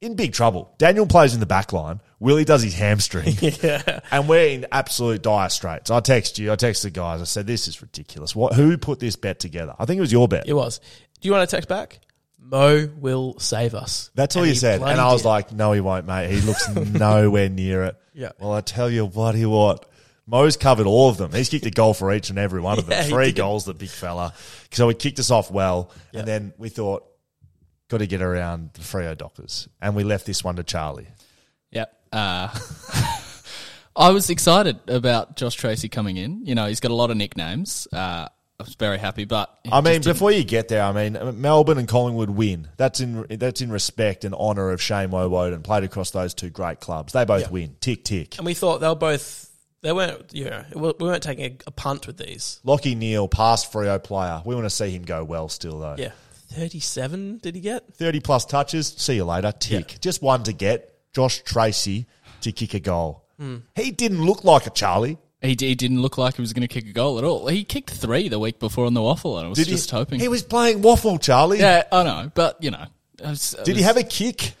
[0.00, 0.74] In big trouble.
[0.76, 2.00] Daniel plays in the back line.
[2.18, 3.36] Willie does his hamstring.
[3.40, 4.00] Yeah.
[4.10, 5.88] And we're in absolute dire straits.
[5.88, 7.20] I text you, I text the guys.
[7.20, 8.34] I said, this is ridiculous.
[8.34, 8.54] What?
[8.54, 9.76] Who put this bet together?
[9.78, 10.48] I think it was your bet.
[10.48, 10.80] It was.
[11.20, 12.00] Do you want to text back?
[12.44, 14.10] Mo will save us.
[14.14, 14.78] That's all And you he said.
[14.80, 15.28] bloody And I was did.
[15.28, 16.30] like, no, he won't, mate.
[16.30, 17.96] He looks nowhere near it.
[18.12, 18.32] Yeah.
[18.38, 19.86] Well, I tell you what, he what.
[20.26, 21.32] Mo's covered all of them.
[21.32, 22.92] He's kicked a goal for each and every one of them.
[22.92, 23.36] Yeah, he Three did.
[23.36, 24.32] goals, the big fella.
[24.70, 25.90] So he kicked us off well.
[26.14, 27.04] And then we thought,
[27.88, 29.68] got to get around the Freo Dockers.
[29.82, 31.08] And we left this one to Charlie.
[31.72, 31.92] Yep.
[32.12, 32.48] Uh,
[33.96, 36.44] I was excited about Josh Treacy coming in.
[36.46, 37.86] You know, he's got a lot of nicknames.
[37.92, 38.28] Uh,
[38.60, 41.88] I was very happy, but I mean, before you get there, I mean, Melbourne and
[41.88, 42.68] Collingwood win.
[42.76, 45.64] That's in that's in respect and honour of Shane Woewodin.
[45.64, 47.12] Played across those two great clubs.
[47.12, 47.74] They both win.
[47.80, 48.36] Tick tick.
[48.38, 49.50] And we thought they were both.
[49.82, 50.32] They weren't.
[50.32, 52.60] yeah, we weren't taking a, a punt with these.
[52.64, 54.40] Lachie Neale, past Freo player.
[54.44, 55.96] We want to see him go well still though.
[55.98, 56.12] Yeah.
[56.52, 57.38] Thirty-seven.
[57.38, 57.94] Did he get?
[57.94, 58.86] 30 plus touches.
[58.96, 59.52] See you later.
[59.52, 59.92] Tick.
[59.92, 59.98] Yeah.
[60.00, 60.90] Just one to get.
[61.12, 62.06] Josh Treacy
[62.42, 63.24] to kick a goal.
[63.38, 63.58] Hmm.
[63.74, 65.18] He didn't look like a Charlie.
[65.44, 67.46] He, he didn't look like he was going to kick a goal at all.
[67.48, 69.96] He kicked three the week before on the waffle, and I was Did just he?
[69.96, 70.18] hoping.
[70.18, 71.58] He was playing waffle, Charlie.
[71.60, 72.86] yeah, I know, but you know,
[73.24, 74.54] I was, I Did he have a kick?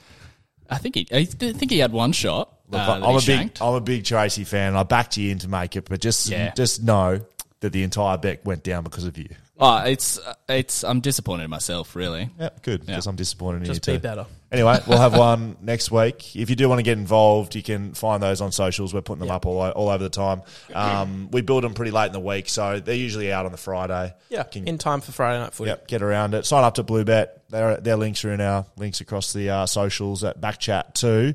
[0.68, 1.06] I think he.
[1.12, 2.50] I think he had one shot.
[2.70, 3.56] Look, uh, I'm a big.
[3.60, 4.74] I'm a big Treacy fan.
[4.76, 6.52] I backed you in to make it, but just, Yeah.
[6.54, 7.20] just know
[7.60, 9.28] that the entire bet went down because of you.
[9.56, 10.82] Oh, it's it's.
[10.82, 12.28] I'm disappointed in myself, really.
[12.40, 12.80] Yeah, good.
[12.80, 12.86] Yeah.
[12.86, 14.02] Because I'm disappointed in Just you be too.
[14.02, 14.26] better.
[14.50, 16.34] Anyway, we'll have one next week.
[16.34, 18.92] If you do want to get involved, you can find those on socials.
[18.92, 20.42] We're putting them up all, o- all over the time.
[20.74, 23.58] Um, we build them pretty late in the week, so they're usually out on the
[23.58, 24.12] Friday.
[24.28, 24.42] Yeah.
[24.42, 25.68] Can- In time for Friday night footy.
[25.70, 26.46] Yep, get around it.
[26.46, 27.28] Sign up to Bluebet.
[27.50, 31.34] Their their links are in our links across the uh, socials at Backchat too.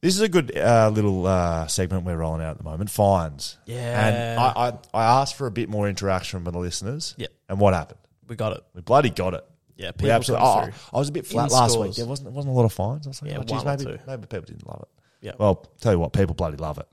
[0.00, 2.88] This is a good uh, little uh, segment we're rolling out at the moment.
[2.90, 3.58] Fines.
[3.66, 4.06] Yeah.
[4.08, 7.14] And I, I, I asked for a bit more interaction from the listeners.
[7.18, 7.30] Yep.
[7.50, 7.98] And what happened?
[8.26, 8.64] We got it.
[8.74, 9.44] We bloody got it.
[9.76, 9.88] Yeah.
[9.88, 10.46] We People absolutely.
[10.46, 10.72] come Oh, through.
[10.94, 11.94] I was a bit flat In last week.
[11.96, 13.06] There wasn't there wasn't a lot of fines.
[13.06, 13.98] I was like, Yeah, oh, geez, one or maybe two.
[14.06, 14.88] maybe people didn't love it.
[15.26, 15.32] Yeah.
[15.38, 16.86] Well, tell you what, people bloody love it.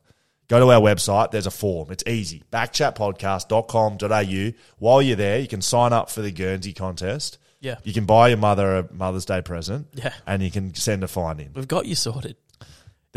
[0.49, 1.31] Go to our website.
[1.31, 1.91] There's a form.
[1.91, 2.43] It's easy.
[2.51, 4.51] Backchatpodcast.com.au.
[4.79, 7.37] While you're there, you can sign up for the Guernsey contest.
[7.59, 7.75] Yeah.
[7.83, 9.87] You can buy your mother a Mother's Day present.
[9.93, 10.13] Yeah.
[10.25, 11.51] And you can send a fine in.
[11.53, 12.35] We've got you sorted.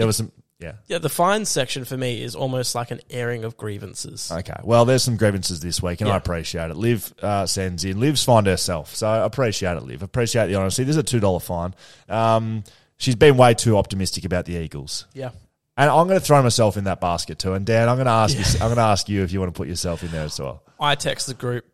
[0.01, 0.73] There was some, yeah.
[0.89, 4.31] Yeah, the fines section for me is almost like an airing of grievances.
[4.33, 4.59] Okay.
[4.65, 6.77] Well, there's some grievances this week, and I appreciate it.
[6.77, 8.01] Liv uh, sends in.
[8.01, 10.03] Liv's fined herself, so I appreciate it, Liv.
[10.03, 10.85] Appreciate the honesty.
[10.85, 11.75] This is a two dollar fine.
[12.09, 12.65] Um,
[12.97, 15.31] she's been way too optimistic about the Eagles, Yeah.
[15.77, 17.53] and I'm going to throw myself in that basket too.
[17.55, 18.45] And Dan, I'm going to ask you.
[18.61, 20.63] I'm going to ask you if you want to put yourself in there as well.
[20.79, 21.65] I text the group,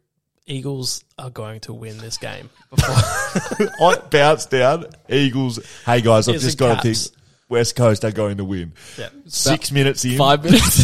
[0.47, 2.51] Eagles are going to win this game.
[2.79, 4.87] I bounce down.
[5.09, 5.59] Eagles.
[5.85, 7.11] Hey guys, I've just got to caps.
[7.49, 8.73] West Coast are going to win.
[8.99, 9.09] yeah.
[9.27, 10.83] Six minutes in, Five minutes.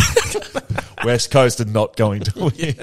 [1.05, 2.77] West Coast are not going to win.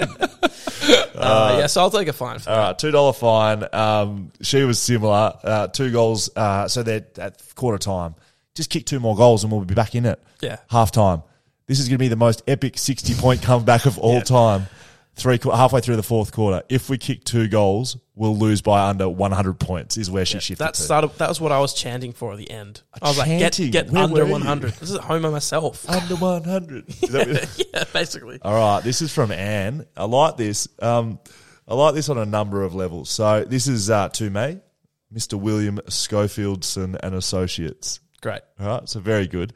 [1.14, 3.64] Uh, yeah, so I'll take a fine for All right, two dollar fine.
[3.72, 5.32] Um, she was similar.
[5.42, 6.30] Uh, two goals.
[6.36, 8.14] Uh, so they're at quarter time.
[8.54, 10.20] Just kick two more goals and we'll be back in it.
[10.40, 10.56] Yeah.
[10.70, 11.22] half time.
[11.66, 14.66] This is going to be the most epic sixty point comeback of all time.
[15.20, 16.62] Three halfway through the fourth quarter.
[16.70, 19.98] If we kick two goals, we'll lose by under one hundred points.
[19.98, 20.82] Is where she shifted That to.
[20.82, 21.10] started.
[21.18, 22.80] That was what I was chanting for at the end.
[23.02, 24.72] I was like, get get Where under 100.
[24.72, 25.86] This is at home by myself.
[25.90, 26.86] under one hundred.
[27.02, 28.38] yeah, basically.
[28.40, 29.84] All right, this is from Anne.
[29.94, 30.68] I like this.
[30.80, 31.18] Um,
[31.68, 33.10] I like this on a number of levels.
[33.10, 34.58] So this is uh, to me,
[35.14, 35.34] Mr.
[35.34, 38.00] William Schofieldson and Associates.
[38.22, 38.40] Great.
[38.58, 39.52] All right, so very good.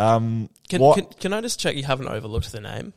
[0.00, 2.92] Um, Can, what can can I just check you haven't overlooked the name?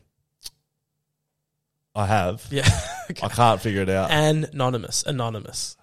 [1.94, 2.68] I have, Yeah.
[3.08, 4.10] I can't figure it out.
[4.10, 5.02] Anonymous.
[5.04, 5.76] Anonymous.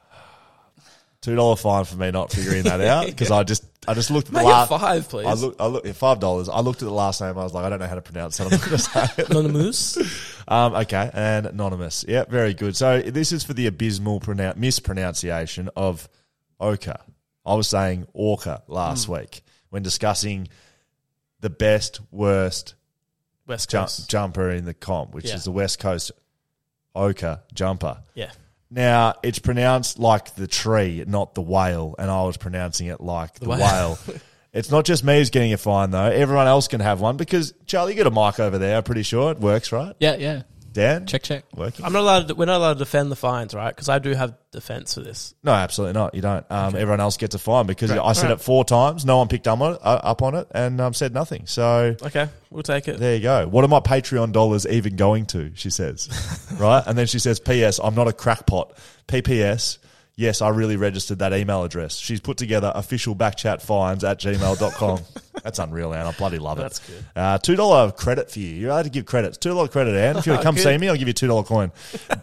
[1.19, 4.27] Two dollar fine for me not figuring that out because I just I just looked
[4.27, 4.69] at the Make it last.
[4.69, 5.25] five, please.
[5.25, 6.47] I look, I look, five dollars.
[6.47, 7.37] I looked at the last name.
[7.37, 8.43] I was like, I don't know how to pronounce it.
[8.43, 9.29] I'm not going to say it.
[9.29, 9.97] Anonymous.
[10.49, 12.05] Um, okay, and anonymous.
[12.07, 12.73] Yeah, very good.
[12.77, 16.07] So this is for the abysmal pronoun- mispronunciation of
[16.57, 17.01] Oka.
[17.45, 19.41] I was saying Orca last week
[19.71, 20.47] when discussing
[21.41, 22.75] the best, worst
[23.47, 24.09] West ju- Coast.
[24.09, 25.35] jumper in the comp, which Yeah.
[25.35, 26.11] is the West Coast
[26.95, 27.99] Oka jumper.
[28.15, 28.31] yeah.
[28.69, 33.35] Now it's pronounced like the tree, not the whale, and I was pronouncing it like
[33.39, 33.59] the, whale.
[33.59, 33.99] whale.
[34.53, 37.53] it's not just me who's getting a fine though; everyone else can have one because
[37.65, 38.75] Charlie, you got a mic over there.
[38.75, 39.95] I'm pretty sure it works, right?
[40.01, 40.41] yeah, yeah.
[40.77, 41.43] Dan, Check, check.
[41.55, 41.83] working.
[41.83, 42.27] I'm not allowed.
[42.27, 43.75] To, we're not allowed to defend the fines, right?
[43.75, 45.33] Because I do have defense for this.
[45.43, 46.13] No, absolutely not.
[46.13, 46.45] You don't.
[46.51, 47.99] Um, Everyone else gets a fine because Great.
[47.99, 48.39] I said Alright.
[48.39, 49.03] it four times.
[49.03, 51.47] No one picked up on it, uh, up on it, and um, said nothing.
[51.47, 52.99] So Okay, we'll take it.
[52.99, 53.47] there you go.
[53.47, 55.51] What are my Patreon dollars even going to?
[55.55, 56.09] She says,
[56.59, 57.79] right, and then she says, "P.S.
[57.83, 59.79] I'm not a crackpot." P.P.S.
[60.19, 61.95] Yes, I really registered that email address.
[61.95, 64.99] She's put together official backchat fines at gmail.com.
[65.43, 66.07] That's unreal, Anne.
[66.07, 66.63] I bloody love it.
[66.63, 67.05] That's good.
[67.15, 68.47] Uh, $2 credit for you.
[68.47, 69.37] You're allowed to give credits.
[69.37, 70.17] $2 credit, Anne.
[70.17, 71.71] If you want to come see me, I'll give you a $2 coin.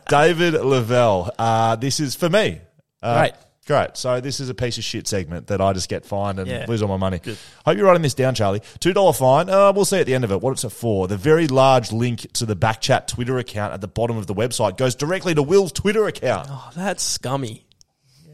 [0.09, 1.31] David Lavelle.
[1.39, 2.61] Uh, this is for me.
[3.01, 3.33] Uh, Great.
[3.67, 3.97] Great.
[3.97, 6.67] So this is a piece of shit segment that I just get fined and Yeah.
[6.69, 7.21] lose all my money.
[7.65, 8.61] Hope you're writing this down, Charlie.
[8.81, 9.49] Two dollar fine.
[9.49, 11.07] Uh, we'll see at the end of it what it's for.
[11.09, 14.77] The very large link to the Backchat Twitter account at the bottom of the website
[14.77, 16.49] goes directly to Will's Twitter account.
[16.51, 17.65] Oh, that's scummy.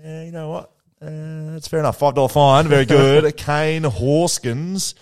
[0.02, 0.72] Yeah, you know what?
[1.02, 1.98] Uh, that's fair enough.
[1.98, 2.68] Five dollar fine.
[2.68, 3.36] Very good.
[3.36, 4.94] Kane Horskins.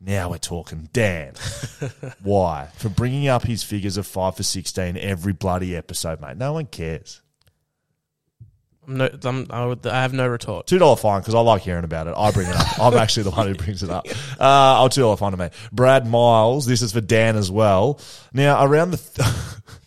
[0.00, 0.88] Now we're talking.
[0.92, 1.34] Dan.
[2.22, 2.68] Why?
[2.76, 6.36] For bringing up his figures of five for sixteen every bloody episode, mate.
[6.36, 7.22] No one cares.
[8.86, 10.66] I'm no, I'm, I, would, I have no retort.
[10.66, 12.14] Two dollar fine because I like hearing about it.
[12.16, 12.78] I bring it up.
[12.78, 14.06] I'm actually the one who brings it up.
[14.38, 15.50] Uh, I'll two dollar fine to me.
[15.72, 16.66] Brad Miles.
[16.66, 18.00] This is for Dan as well.
[18.32, 18.98] Now around the.
[18.98, 19.28] Th-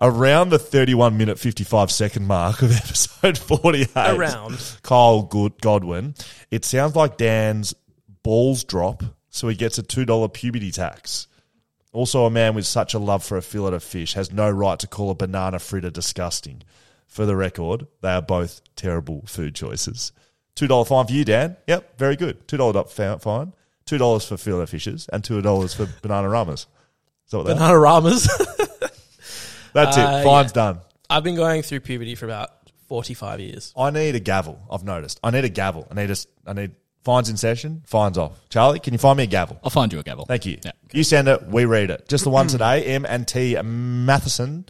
[0.00, 3.88] Around the 31 minute 55 second mark of episode 48.
[3.96, 4.78] Around.
[4.82, 6.14] Kyle Good Godwin.
[6.50, 7.74] It sounds like Dan's
[8.22, 11.28] balls drop, so he gets a $2 puberty tax.
[11.92, 14.78] Also, a man with such a love for a fillet of fish has no right
[14.78, 16.62] to call a banana fritter disgusting.
[17.06, 20.12] For the record, they are both terrible food choices.
[20.56, 21.56] $2 fine for you, Dan.
[21.66, 22.48] Yep, very good.
[22.48, 22.90] $2 up
[23.22, 23.52] fine.
[23.86, 26.66] $2 for fillet of fishes and $2 for banana ramas.
[27.26, 27.46] Is that what?
[27.48, 28.26] Banana Ramas.
[29.72, 30.24] That's Uh, it.
[30.24, 30.80] Fine's done.
[31.10, 32.50] I've been going through puberty for about
[32.88, 33.72] 45 years.
[33.76, 34.58] I need a gavel.
[34.70, 35.18] I've noticed.
[35.22, 35.86] I need a gavel.
[35.90, 36.72] I need a, I need
[37.04, 37.82] fines in session.
[37.86, 38.38] Fines off.
[38.48, 39.58] Charlie, can you find me a gavel?
[39.64, 40.24] I'll find you a gavel.
[40.26, 40.58] Thank you.
[40.64, 40.72] Yeah.
[40.92, 41.46] You send it.
[41.46, 42.06] We read it.
[42.08, 42.84] Just the one today.
[42.84, 44.66] M and T Matheson.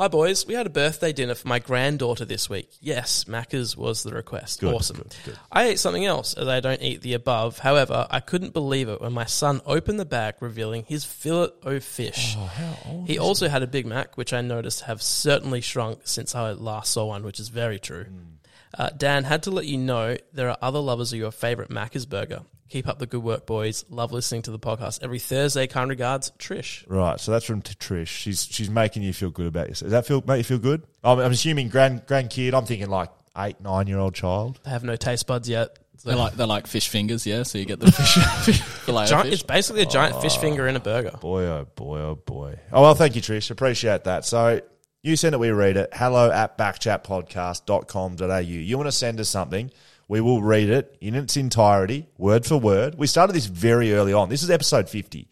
[0.00, 0.46] Hi, boys.
[0.46, 2.70] We had a birthday dinner for my granddaughter this week.
[2.80, 4.60] Yes, Macca's was the request.
[4.60, 4.98] Good, awesome.
[4.98, 5.38] good, good.
[5.50, 7.58] I ate something else, as I don't eat the above.
[7.58, 11.80] However, I couldn't believe it when my son opened the bag, revealing his fillet o
[11.80, 12.36] fish.
[12.38, 16.52] Oh, he also had a Big Mac, which I noticed have certainly shrunk since I
[16.52, 18.04] last saw one, which is very true.
[18.04, 18.37] Hmm.
[18.76, 22.06] Uh, Dan, had to let you know there are other lovers of your favorite Macca's
[22.06, 22.42] burger.
[22.68, 23.84] Keep up the good work, boys.
[23.88, 25.66] Love listening to the podcast every Thursday.
[25.66, 26.84] Kind regards, Trish.
[26.86, 27.18] Right.
[27.18, 28.08] So that's from T- Trish.
[28.08, 29.86] She's she's making you feel good about yourself.
[29.86, 30.82] Does that feel make you feel good?
[31.02, 32.52] I'm, I'm assuming grand grandkid.
[32.52, 34.60] I'm thinking like eight nine year old child.
[34.66, 35.78] I have no taste buds yet.
[35.96, 37.42] So They're like they're like fish fingers, yeah.
[37.44, 37.90] So you get the
[38.44, 39.34] fish, fillet of giant, fish.
[39.34, 41.16] it's basically a giant fish finger in a burger.
[41.22, 42.60] Boy, oh boy, oh boy.
[42.70, 43.50] Oh, well, thank you, Trish.
[43.50, 44.26] Appreciate that.
[44.26, 44.60] So
[45.02, 45.90] you send it, we read it.
[45.92, 48.38] Hello at backchatpodcast.com.au.
[48.38, 49.70] You want to send us something?
[50.08, 52.94] We will read it in its entirety, word for word.
[52.96, 54.28] We started this very early on.
[54.28, 55.28] This is episode 50.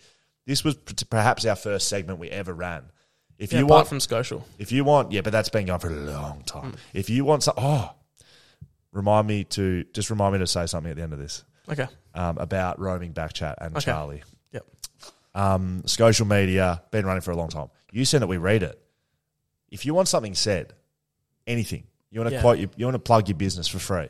[0.46, 0.76] This was
[1.10, 2.84] perhaps our first segment we ever ran.
[3.38, 4.46] If Yeah, you apart want, from Scotial.
[4.58, 6.72] if you want, yeah, but that's been going for a long time.
[6.72, 6.76] Mm.
[6.94, 7.92] If you want some, oh,
[8.92, 11.86] remind me to just remind me to say something at the end of this Okay.
[12.14, 13.84] um, about roaming back chat and Okay.
[13.86, 14.22] Charlie.
[14.52, 14.66] Yep.
[15.34, 17.68] Um, social media been running for a long time.
[17.92, 18.80] You send it, we read it.
[19.70, 20.72] If you want something said,
[21.46, 22.40] anything you want to Yeah.
[22.42, 24.08] quote, you, you want to plug your business for free.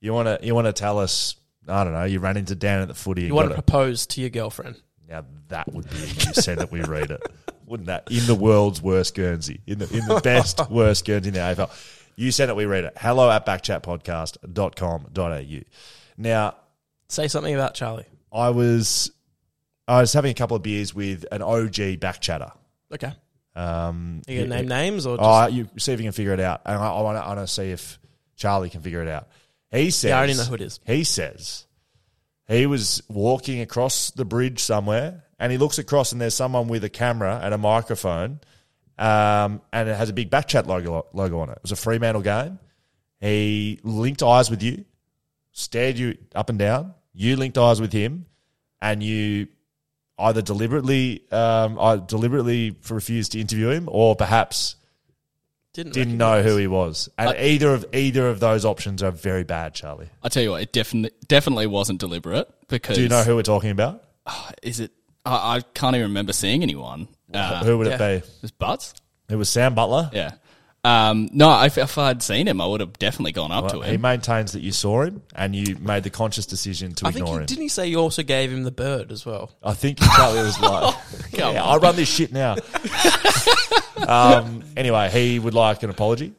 [0.00, 1.36] You want to you want to tell us.
[1.68, 2.04] I don't know.
[2.04, 3.22] You ran into Dan at the footy.
[3.22, 4.80] You want to propose to your girlfriend.
[5.08, 7.22] Now that would be if you send it, we read it.
[7.66, 8.10] Wouldn't that?
[8.10, 11.70] In the world's worst Guernsey, in the in the best worst Guernsey in the AFL.
[12.16, 12.92] You send it, we read it.
[12.96, 15.60] Hello at backchatpodcast.com.au.
[16.18, 16.56] Now,
[17.08, 18.06] Say something about Charlie.
[18.32, 19.10] I was
[19.86, 22.50] I was having a couple of beers with an OG back chatter.
[22.92, 23.12] Okay.
[23.54, 26.40] Um, You gonna name names or just Oh, you see if you can figure it
[26.40, 27.22] out, and I, I want to.
[27.22, 27.98] I want to see if
[28.36, 29.28] Charlie can figure it out.
[29.70, 30.08] He says.
[30.08, 30.80] Yeah, I already know who it is.
[30.86, 31.66] He says
[32.48, 36.84] he was walking across the bridge somewhere, and he looks across, and there's someone with
[36.84, 38.40] a camera and a microphone,
[38.98, 41.52] um, and it has a big backchat logo logo on it.
[41.52, 42.58] It was a Fremantle game.
[43.20, 44.84] He linked eyes with you,
[45.52, 46.94] stared you up and down.
[47.14, 48.26] You linked eyes with him,
[48.80, 49.48] and you
[50.22, 54.76] either deliberately, um, I deliberately refused to interview him, or perhaps
[55.74, 57.08] didn't didn't know who he was.
[57.18, 60.10] And either of either of those options are very bad, Charlie.
[60.22, 63.42] I tell you what, it definitely definitely wasn't deliberate because Do you know who we're
[63.42, 64.04] talking about?
[64.62, 64.92] is it?
[65.24, 67.08] I, I can't even remember seeing anyone.
[67.32, 67.94] Uh, who would yeah.
[67.94, 68.26] it be?
[68.26, 68.94] It was Butts?
[69.30, 70.10] It was Sam Butler.
[70.12, 70.32] Yeah.
[70.84, 73.80] Um, no, if, if I'd seen him, I would have definitely gone up Well, to
[73.82, 73.90] him.
[73.92, 77.20] he maintains that you saw him and you made the conscious decision to I think
[77.22, 77.46] ignore you, him.
[77.46, 79.52] didn't he say you also gave him the bird as well?
[79.62, 80.94] I think Charlie was like,
[81.30, 81.62] yeah.
[81.62, 82.56] I'll run this shit now.
[84.08, 86.32] um, anyway, he would like an apology.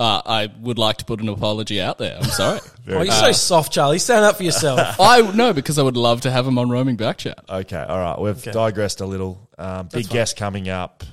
[0.00, 2.16] Uh, I would like to put an apology out there.
[2.18, 2.60] I'm sorry.
[2.90, 3.98] Oh, you're so soft, Charlie.
[3.98, 4.80] Stand up for yourself.
[4.98, 7.38] I no, because I would love to have him on roaming back chat.
[7.46, 8.18] Okay, all right.
[8.18, 8.50] We've Okay.
[8.50, 9.46] digressed a little.
[9.58, 11.04] Um, big guest coming up.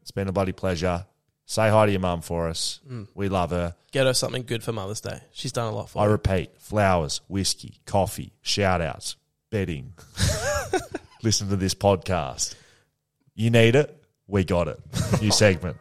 [0.00, 1.04] It's been a bloody pleasure.
[1.46, 2.80] Say hi to your mum for us.
[2.90, 3.06] Mm.
[3.14, 3.74] We love her.
[3.92, 5.20] Get her something good for Mother's Day.
[5.32, 6.02] She's done a lot for us.
[6.02, 6.12] I her.
[6.12, 9.16] repeat flowers, whiskey, coffee, shout outs,
[9.50, 9.92] bedding.
[11.22, 12.54] Listen to this podcast.
[13.34, 13.94] You need it.
[14.26, 14.80] We got it.
[15.20, 15.76] New segment.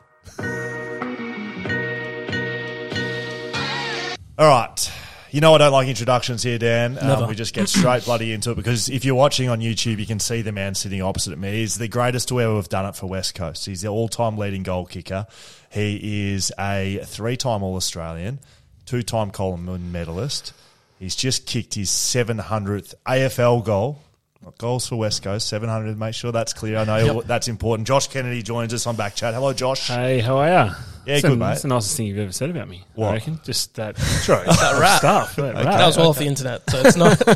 [4.38, 4.92] All right.
[5.34, 6.96] You know I don't like introductions here, Dan.
[7.02, 10.06] Um, we just get straight bloody into it because if you're watching on YouTube, you
[10.06, 11.54] can see the man sitting opposite me.
[11.54, 13.66] He's the greatest to ever have done it for West Coast.
[13.66, 15.26] He's the all-time leading goal kicker.
[15.72, 18.42] He is a three-time All-Australian,
[18.86, 20.54] two-time Coleman medalist.
[21.00, 24.04] He's just kicked his 700th AFL goal.
[24.44, 25.98] Not goals for West Coast, 700.
[25.98, 26.78] Make sure that's clear.
[26.78, 27.88] I know that's important.
[27.88, 29.34] Josh Kennedy joins us on back chat.
[29.34, 29.88] Hello, Josh.
[29.88, 30.54] Hey, how are you?
[30.54, 30.76] Yeah,
[31.06, 31.54] it's good, the, mate.
[31.54, 32.84] It's the nicest thing you've ever said about me.
[32.96, 33.10] What?
[33.10, 33.40] I reckon.
[33.46, 35.00] Just that, sorry, that rap.
[35.00, 35.36] stuff.
[35.38, 35.64] That rap.
[35.64, 37.22] That was all off the internet, so it's not.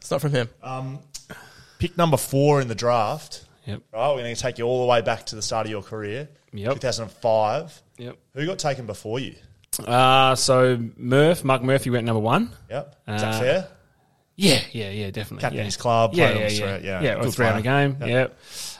[0.00, 0.48] it's not from him.
[1.78, 3.44] Pick number four in the draft.
[3.66, 3.82] Yep.
[3.92, 5.82] Right, we're going to take you all the way back to the start of your
[5.82, 6.28] career.
[6.52, 6.72] Yep.
[6.74, 7.82] 2005.
[7.98, 8.16] Yep.
[8.34, 9.34] Who got taken before you?
[9.86, 12.50] Uh, so Murph, Mark Murphy went number one.
[12.70, 12.96] Yep.
[13.08, 13.68] Is that Uh, fair?
[14.40, 15.40] Yeah, yeah, yeah, definitely.
[15.40, 15.64] Captain yeah.
[15.64, 17.00] his club, Yeah, played yeah, yeah, straight, yeah.
[17.02, 17.14] yeah.
[17.16, 17.88] Good Good three on the player.
[17.88, 18.08] game.
[18.08, 18.38] Yep.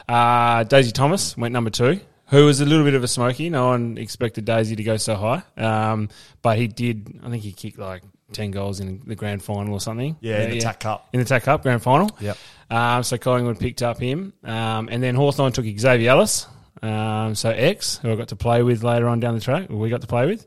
[0.08, 3.50] Uh, Daisy Thomas went number two, who was a little bit of a smoky.
[3.50, 6.10] No one expected Daisy to go so high, um,
[6.42, 7.20] but he did.
[7.24, 10.16] I think he kicked like ten goals in the grand final or something.
[10.20, 11.08] Yeah, in the TAC Cup.
[11.12, 12.08] In the TAC Cup grand final.
[12.20, 12.38] Yep.
[12.70, 16.46] Um, so Collingwood picked up him, um, and then Hawthorn took Xavier Ellis.
[16.82, 19.76] Um, so X, who I got to play with later on down the track, or
[19.76, 20.46] we got to play with,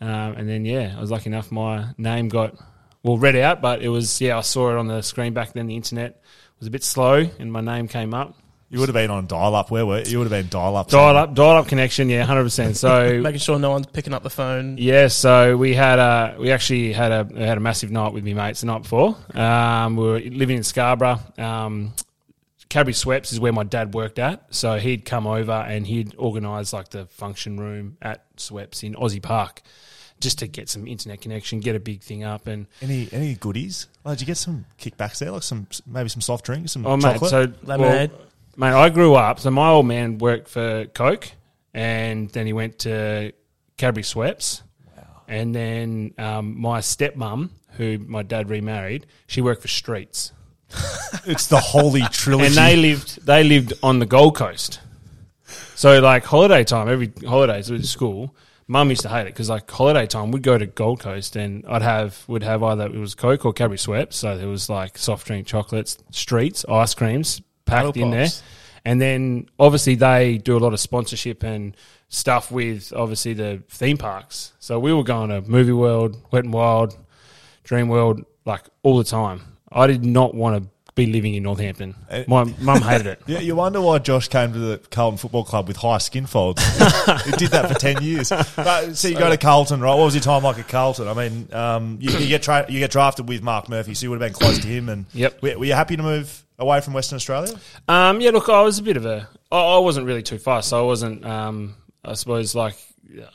[0.00, 2.56] um, and then yeah, I was lucky enough my name got
[3.02, 5.66] well read out, but it was yeah I saw it on the screen back then.
[5.66, 6.22] The internet
[6.58, 8.36] was a bit slow, and my name came up.
[8.70, 9.70] You would have been on dial up.
[9.70, 10.10] Where were you?
[10.10, 10.90] You would have been dial up.
[10.90, 12.76] Dial up, dial up connection, yeah, hundred percent.
[12.76, 14.76] So Making sure no one's picking up the phone.
[14.76, 18.34] Yeah, so we had a we actually had a had a massive night with me
[18.34, 19.16] mates the night before.
[19.34, 21.18] Um, we were living in Scarborough.
[21.38, 21.94] Um,
[22.68, 26.74] Cadbury Schweppes is where my dad worked at, so he'd come over and he'd organise
[26.74, 29.62] like the function room at Schweppes in Aussie Park,
[30.20, 33.86] just to get some internet connection, get a big thing up, and Any any goodies?
[34.04, 35.30] Oh, did you get some kickbacks there?
[35.30, 37.30] Like some maybe some soft drinks, some Oh, mate, chocolate?
[37.30, 38.10] so Lemonade.
[38.10, 38.20] well,
[38.56, 39.40] mate, I grew up.
[39.40, 41.30] So my old man worked for Coke,
[41.74, 43.32] and then he went to
[43.76, 44.62] Cadbury Schweppes,
[45.28, 50.32] and then um, my stepmom, who my dad remarried, she worked for Streets,
[51.26, 52.46] it's the holy trilogy.
[52.46, 54.80] and they lived they lived on the Gold Coast.
[55.76, 58.34] So like holiday time, every holidays at school.
[58.70, 61.64] Mum used to hate it because like holiday time, we'd go to Gold Coast and
[61.66, 64.12] I'd have would have either it was Coke or Cadbury Schweppes.
[64.12, 68.28] So there was like soft drink, chocolates, streets, ice creams packed Paddle in there.
[68.84, 71.76] And then obviously they do a lot of sponsorship and
[72.08, 74.52] stuff with obviously the theme parks.
[74.58, 76.96] So we were going to Movie World, Wet and Wild,
[77.64, 79.42] dream world like all the time.
[79.70, 81.94] I did not want to be living in Northampton.
[82.10, 83.22] Uh, My mum hated it.
[83.26, 86.62] You, you wonder why Josh came to the Carlton Football Club with high skin folds.
[87.24, 88.30] he did that for 10 years.
[88.56, 89.94] But, so you go to Carlton, right?
[89.94, 91.08] What was your time like at Carlton?
[91.08, 94.10] I mean, um, you, you get tra- you get drafted with Mark Murphy, so you
[94.10, 94.88] would have been close to him.
[94.88, 95.40] And Yep.
[95.42, 97.54] Were, were you happy to move away from Western Australia?
[97.88, 99.28] Um, yeah, look, I was a bit of a.
[99.50, 100.68] I I wasn't really too fast.
[100.70, 101.24] So I wasn't.
[101.24, 102.76] Um, I suppose like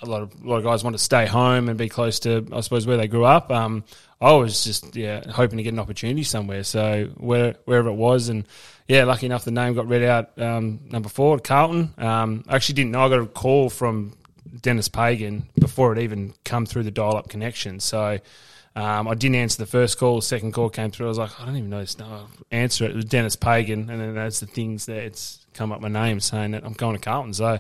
[0.02, 2.48] a lot of a lot of guys want to stay home and be close to.
[2.52, 3.52] I suppose where they grew up.
[3.52, 3.84] Um,
[4.22, 6.64] I was just yeah hoping to get an opportunity somewhere.
[6.64, 8.46] So where wherever it was, and
[8.88, 11.94] yeah, lucky enough the name got read out um, number four Carlton.
[11.98, 13.06] Um, I actually didn't know.
[13.06, 14.16] I got a call from
[14.62, 17.80] Denis Pagan before it even come through the dial-up connection.
[17.80, 18.20] So.
[18.76, 20.16] Um, I didn't answer the first call.
[20.16, 21.06] The second call came through.
[21.06, 22.00] I was like, I don't even know this.
[22.00, 22.90] No, answer it.
[22.90, 26.20] It was Denis Pagan, and then that's the things that it's come up my name
[26.20, 27.34] saying that I'm going to Carlton.
[27.34, 27.60] So,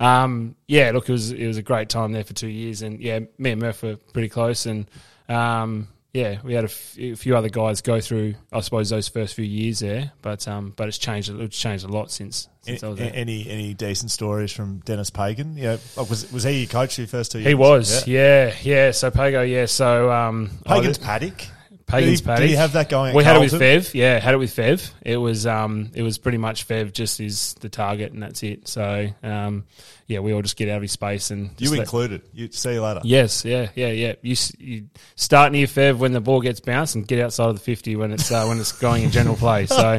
[0.00, 3.00] um, yeah, look, it was it was a great time there for two years, and
[3.00, 4.86] yeah, me and Murph were pretty close, and
[5.28, 9.08] um, yeah, we had a, f- a few other guys go through, I suppose, those
[9.08, 11.28] first few years there, but um, but it's changed.
[11.28, 13.10] It's changed a lot since since I was there.
[13.12, 15.56] Any any decent stories from Denis Pagan?
[15.56, 17.48] Yeah, like, was was he your coach your first two years?
[17.48, 18.92] He was, yeah, yeah.
[18.92, 19.66] So Pago, yeah.
[19.66, 21.46] So um, Pagan's paddock.
[21.86, 22.40] Pagan's did he, paddock.
[22.40, 23.10] Did he have that going?
[23.10, 24.90] At we had it with Fev, yeah, had it with Fev.
[25.02, 28.68] It was um, it was pretty much Fev just is the target and that's it.
[28.68, 29.64] So um,
[30.06, 32.22] yeah, we all just get out of his space and You included.
[32.32, 33.00] You see you later.
[33.04, 34.14] Yes, yeah, yeah, yeah.
[34.22, 37.62] You, you start near Fev when the ball gets bounced and get outside of the
[37.62, 39.66] fifty when it's uh, when it's going in general play.
[39.74, 39.98] So,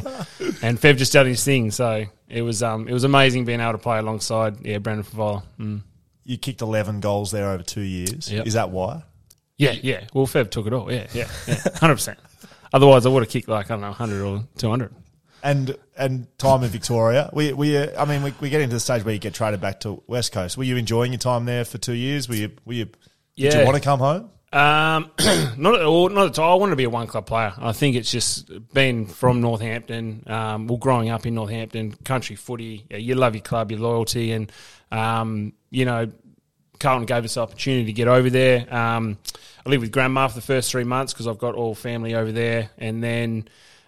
[0.61, 1.69] and Fev just done his thing.
[1.69, 5.43] So it was um, it was amazing being able to play alongside yeah Brendan Fevola.
[5.59, 5.81] Mm.
[6.23, 8.31] You kicked eleven goals there over two years.
[8.31, 8.47] Yep.
[8.47, 9.03] Is that why?
[9.57, 10.05] Yeah, yeah.
[10.13, 10.91] Well, Fev took it all.
[10.91, 12.19] Yeah, yeah, yeah, hundred percent.
[12.73, 14.93] Otherwise, I would have kicked like I don't know, hundred or two hundred.
[15.43, 17.29] And and time in Victoria.
[17.31, 19.61] We we uh, I mean we, we get into the stage where you get traded
[19.61, 20.57] back to West Coast.
[20.57, 22.27] Were you enjoying your time there for two years?
[22.27, 22.89] Were you were you?
[23.35, 23.51] Yeah.
[23.51, 24.29] Did you want to come home?
[24.51, 25.11] Um,
[25.57, 26.09] not at all.
[26.09, 26.53] Not at all.
[26.53, 27.53] I want to be a one club player.
[27.57, 30.23] I think it's just being from Northampton.
[30.27, 32.85] Um, well, growing up in Northampton, country footy.
[32.89, 34.51] yeah, You love your club, your loyalty, and
[34.91, 36.09] um, you know,
[36.79, 38.73] Carlton gave us the opportunity to get over there.
[38.73, 39.17] Um,
[39.65, 42.31] I lived with grandma for the first three months because I've got all family over
[42.31, 43.47] there, and then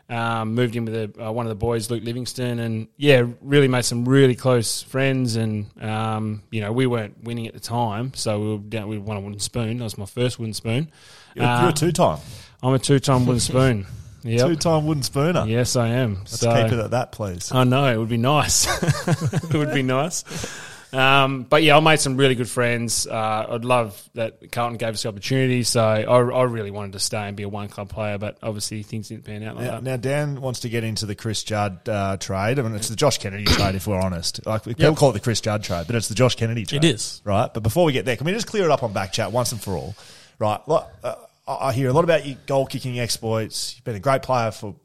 [0.09, 3.67] um, moved in with a, uh, one of the boys, Luke Livingston, and yeah, really
[3.67, 5.35] made some really close friends.
[5.35, 8.87] And um, you know, we weren't winning at the time, so we were down.
[8.87, 9.77] We won a wooden spoon.
[9.77, 10.91] That was my first wooden spoon.
[11.35, 12.19] You're, you're a two time,
[12.63, 13.85] I'm a two-time wooden spoon.
[14.23, 15.45] Two time wooden spooner.
[15.47, 16.15] Yes, I am.
[16.15, 17.51] Let's so, keep it at that, please.
[17.53, 18.67] I know it would be nice.
[19.07, 20.25] it would be nice.
[20.93, 23.05] Um, but yeah, I made some really good friends.
[23.05, 25.63] Uh, I'd love that Carlton gave us the opportunity.
[25.63, 28.83] So I, I really wanted to stay and be a one club player, but obviously
[28.83, 29.83] things didn't pan out like Now, that.
[29.83, 32.57] now, Dan wants to get into the Chris Judd uh, trade.
[32.57, 34.45] I mean, it's the Josh Kennedy trade, if we're honest.
[34.45, 36.85] Like people call it the Chris Judd trade, but it's the Josh Kennedy trade.
[36.85, 37.21] It is.
[37.25, 37.53] right.
[37.53, 39.51] But before we get there, can we just clear it up on back chat once
[39.51, 39.95] and for all?
[40.39, 40.59] Right.
[40.67, 41.15] Lo- uh,
[41.47, 43.75] I I hear a lot about your goal kicking exploits.
[43.75, 44.75] You've been a great player for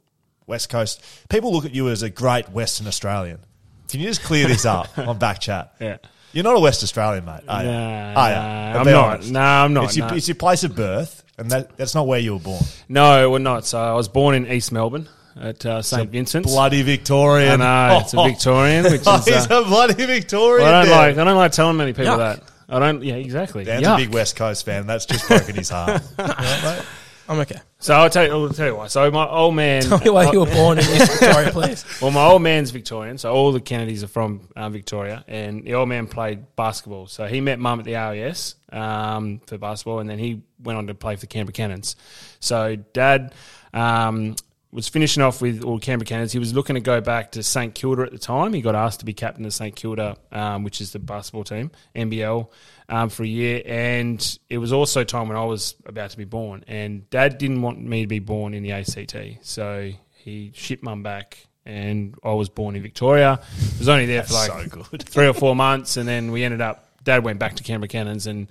[0.46, 1.00] West Coast.
[1.28, 3.38] People look at you as a great Western Australian.
[3.92, 5.74] Can you just clear this up on back chat?
[5.78, 5.98] Yeah.
[6.33, 7.42] You're not a West Australian, mate.
[7.46, 7.70] Are you?
[7.70, 8.37] Nah, Are you?
[8.81, 9.11] I'm not.
[9.16, 9.31] honest.
[9.33, 9.85] No, I'm not.
[9.85, 10.14] It's your, no.
[10.14, 12.62] it's your place of birth, and that, that's not where you were born.
[12.88, 13.66] no, we're not.
[13.66, 16.50] So I was born in East Melbourne at uh, St Vincent's.
[16.50, 17.61] Bloody Victorian.
[17.61, 19.07] I know it's a Victorian, which is.
[19.07, 20.66] Oh, he's Uh, a bloody Victorian.
[20.66, 21.18] I don't like.
[21.18, 22.38] I don't like telling many people Yuck.
[22.38, 22.42] that.
[22.70, 23.02] I don't.
[23.05, 23.64] Yeah, exactly.
[23.64, 23.94] Dan's Yuck.
[23.94, 24.87] a big West Coast fan.
[24.87, 26.00] That's just broken his heart.
[26.18, 26.83] Right?
[27.28, 27.61] I'm okay.
[27.78, 28.32] So I'll tell you.
[28.32, 28.87] I'll tell you why.
[28.88, 29.82] So my old man.
[29.92, 31.85] Tell me why you were born in East Victoria, please.
[32.00, 35.74] Well, my old man's Victorian, so all the Kennedys are from uh, Victoria, and the
[35.74, 37.06] old man played basketball.
[37.06, 40.87] So he met mum at the RAS um, for basketball, and then he went on
[40.88, 41.96] to play for the Canberra Cannons.
[42.40, 43.35] So dad
[43.72, 44.37] um,
[44.72, 46.32] was finishing off with all Canberra Cannons.
[46.32, 48.52] He was looking to go back to St Kilda at the time.
[48.54, 51.70] He got asked to be captain of St Kilda, um, which is the basketball team,
[51.94, 52.48] NBL,
[52.92, 53.62] um, for a year.
[53.64, 57.62] And it was also time when I was about to be born, and dad didn't
[57.62, 62.33] want me to be born in the ACT, so he shipped mum back and I
[62.33, 63.40] was born in Victoria.
[63.40, 66.61] I was only there for like so three or four months, and then we ended
[66.61, 66.88] up.
[67.05, 68.48] Dad went back to Canberra Cannons, and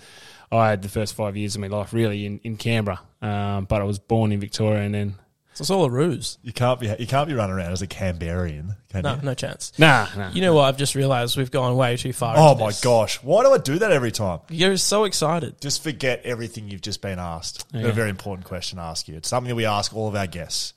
[0.51, 3.01] I had the first five years of my life really in in Canberra.
[3.21, 5.15] Um, but I was born in Victoria, and then
[5.61, 6.37] it's all a ruse.
[6.43, 9.21] You can't be you can't be running around as a Canberrian, can No, you?
[9.21, 9.71] no chance.
[9.77, 10.31] nah, nah.
[10.31, 10.63] You know what?
[10.65, 12.35] I've just realised we've gone way too far.
[12.37, 12.81] Oh into my this.
[12.81, 13.23] gosh!
[13.23, 14.39] Why do I do that every time?
[14.49, 15.61] You're so excited.
[15.61, 17.65] Just forget everything you've just been asked.
[17.73, 19.15] I've got A very important question to ask you.
[19.15, 20.73] It's something that we ask all of our guests.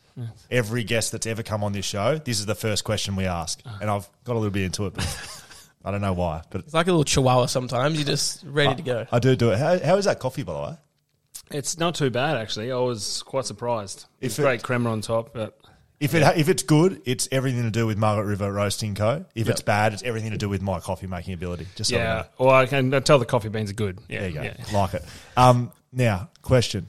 [0.51, 3.61] Every guest that's ever come on this show, this is the first question we ask,
[3.67, 3.79] Uh.
[3.81, 4.95] and I've got a little bit into it.
[4.95, 5.05] But
[5.85, 7.97] I don't know why, but It's like a little chihuahua sometimes.
[7.97, 9.07] You're just ready to go.
[9.11, 9.59] I do do it.
[9.59, 10.77] How, how is that coffee, by the way?
[11.55, 12.73] It's not too bad actually.
[12.73, 14.07] I was quite surprised.
[14.21, 15.57] If It's it- great crema on top, but
[16.01, 19.25] If it if it's good, it's everything to do with Margaret River Roasting Co.
[19.35, 21.67] If it's bad, it's everything to do with my coffee making ability.
[21.77, 22.25] Just so yeah.
[22.39, 24.01] Well, I can tell the coffee beans are good.
[24.09, 24.43] Yeah, There you go.
[24.43, 24.55] yeah.
[24.73, 25.05] Like it.
[25.37, 26.87] Um, now, question.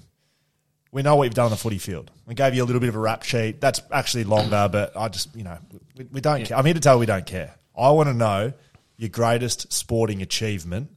[0.92, 2.10] we know what you've done on the footy field.
[2.26, 3.62] We gave you a little bit of a rap sheet.
[3.62, 5.60] That's actually longer, but I just, you know,
[5.96, 6.58] we, we don't care.
[6.58, 7.54] I'm here to tell you we don't care.
[7.78, 8.54] I want to know
[8.98, 10.90] your greatest sporting achievement,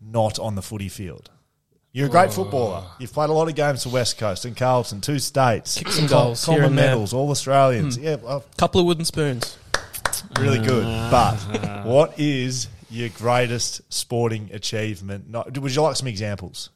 [0.00, 1.30] not on the footy field.
[1.94, 2.84] You're a great footballer.
[2.98, 5.76] You've played a lot of games for West Coast and Carlton, two states.
[5.78, 7.96] Kicked some Com- goals here common and medals, all Australians.
[7.96, 9.56] Yeah, well, Couple of wooden spoons.
[10.40, 10.84] really good.
[11.10, 11.36] But
[11.86, 15.30] what is your greatest sporting achievement?
[15.30, 16.70] Not, would you like some examples?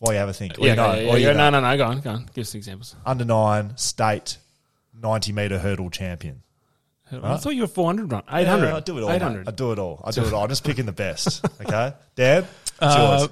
[0.00, 0.58] While you have a think.
[0.58, 1.32] Or Yeah, you know, yeah, yeah, or you yeah.
[1.34, 1.50] know.
[1.50, 1.76] no, no, no.
[1.76, 2.28] Go on, go on.
[2.34, 2.96] Give us examples.
[3.06, 4.36] Under nine state
[5.00, 6.42] ninety meter hurdle champion.
[7.12, 8.22] I thought you were 400 run.
[8.28, 8.66] 800.
[8.66, 9.10] Yeah, I do it all.
[9.12, 9.46] 800.
[9.48, 10.02] I do it all.
[10.04, 10.42] I do it all.
[10.42, 11.44] I'm just picking the best.
[11.60, 12.42] Okay, Dan.
[12.42, 13.30] It's Uh, yours.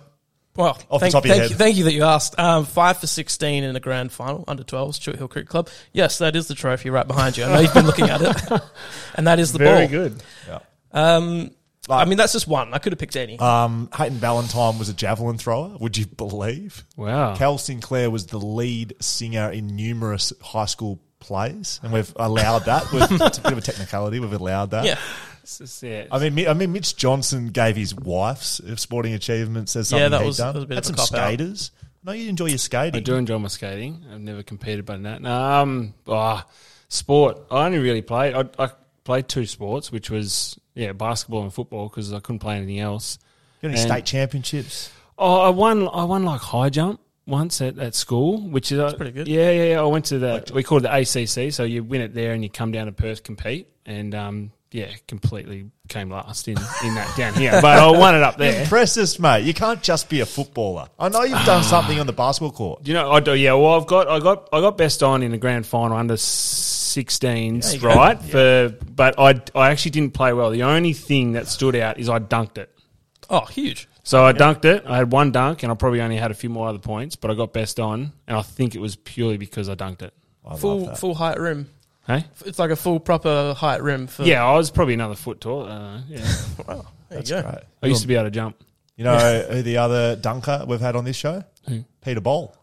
[0.56, 1.50] Well, Off the thank, top of your thank head.
[1.50, 2.38] you, thank you that you asked.
[2.38, 5.68] Um, five for sixteen in a grand final under 12s, Stuart Hill Cricket Club.
[5.92, 7.44] Yes, that is the trophy right behind you.
[7.44, 8.62] I know you've been looking at it,
[9.14, 9.88] and that is the Very ball.
[9.88, 10.22] Very good.
[10.48, 10.58] Yeah.
[10.92, 11.50] Um,
[11.88, 12.72] I mean, that's just one.
[12.72, 13.38] I could have picked any.
[13.38, 15.76] Um, Hayden Ballantyne was a javelin thrower.
[15.80, 16.82] Would you believe?
[16.96, 17.34] Wow.
[17.36, 22.90] Cal Sinclair was the lead singer in numerous high school plays, and we've allowed that.
[22.92, 24.18] We've, it's a bit of a technicality.
[24.20, 24.86] We've allowed that.
[24.86, 24.98] yeah,
[25.44, 30.10] It's I mean, I mean, Mitch Johnson gave his wife's sporting achievements as Yeah, something
[30.12, 30.46] that he'd was- done.
[30.54, 31.08] that was a bit Had of some a cop-out.
[31.08, 31.70] skaters.
[32.02, 32.96] No, you enjoy your skating.
[32.96, 34.04] I do enjoy my skating.
[34.12, 35.24] I've never competed by that.
[35.24, 36.46] Um, ah,
[36.88, 37.38] sport.
[37.50, 38.34] I only really played.
[38.34, 38.70] I, I
[39.04, 43.18] played two sports, which was yeah, basketball and football because I couldn't play anything else.
[43.62, 44.90] Got any And- state championships?
[45.18, 45.88] Oh, I won.
[45.88, 49.28] I won like high jump once at, at school, which is pretty good.
[49.28, 49.80] Yeah, yeah, yeah.
[49.80, 51.52] I went to the we call it the ACC.
[51.52, 54.90] So you win it there, and you come down to Perth compete, and um, yeah,
[55.06, 58.62] completely came last in in that down here, but I won it up there.
[58.62, 59.44] Impress us, mate.
[59.44, 60.88] You can't just be a footballer.
[60.98, 61.70] I know you've done ah.
[61.70, 62.84] something on the basketball court.
[62.84, 63.34] You know, I do.
[63.34, 66.14] Yeah, well, I've got, I got, I got best on in the grand final under
[66.14, 67.88] 16s, you go.
[67.94, 68.20] right?
[68.20, 70.50] For, but I, I actually didn't play well.
[70.50, 72.68] The only thing that stood out is I dunked it.
[73.30, 73.88] oh, huge.
[74.02, 74.84] So I dunked it.
[74.86, 77.30] I had one dunk, and I probably only had a few more other points, but
[77.30, 80.12] I got best on, and I think it was purely because I dunked it.
[80.44, 80.98] I Full that.
[80.98, 81.70] full height rim.
[82.06, 84.06] Hey, It's like a full proper height rim.
[84.06, 85.66] For, yeah, I was probably another foot tall.
[85.66, 86.20] Uh, yeah,
[86.68, 87.42] Wow, there That's you go.
[87.42, 87.64] great.
[87.82, 88.62] I used to be able to jump.
[88.96, 91.42] You know who the other dunker we've had on this show?
[91.68, 91.84] Who?
[92.02, 92.54] Peter Bol,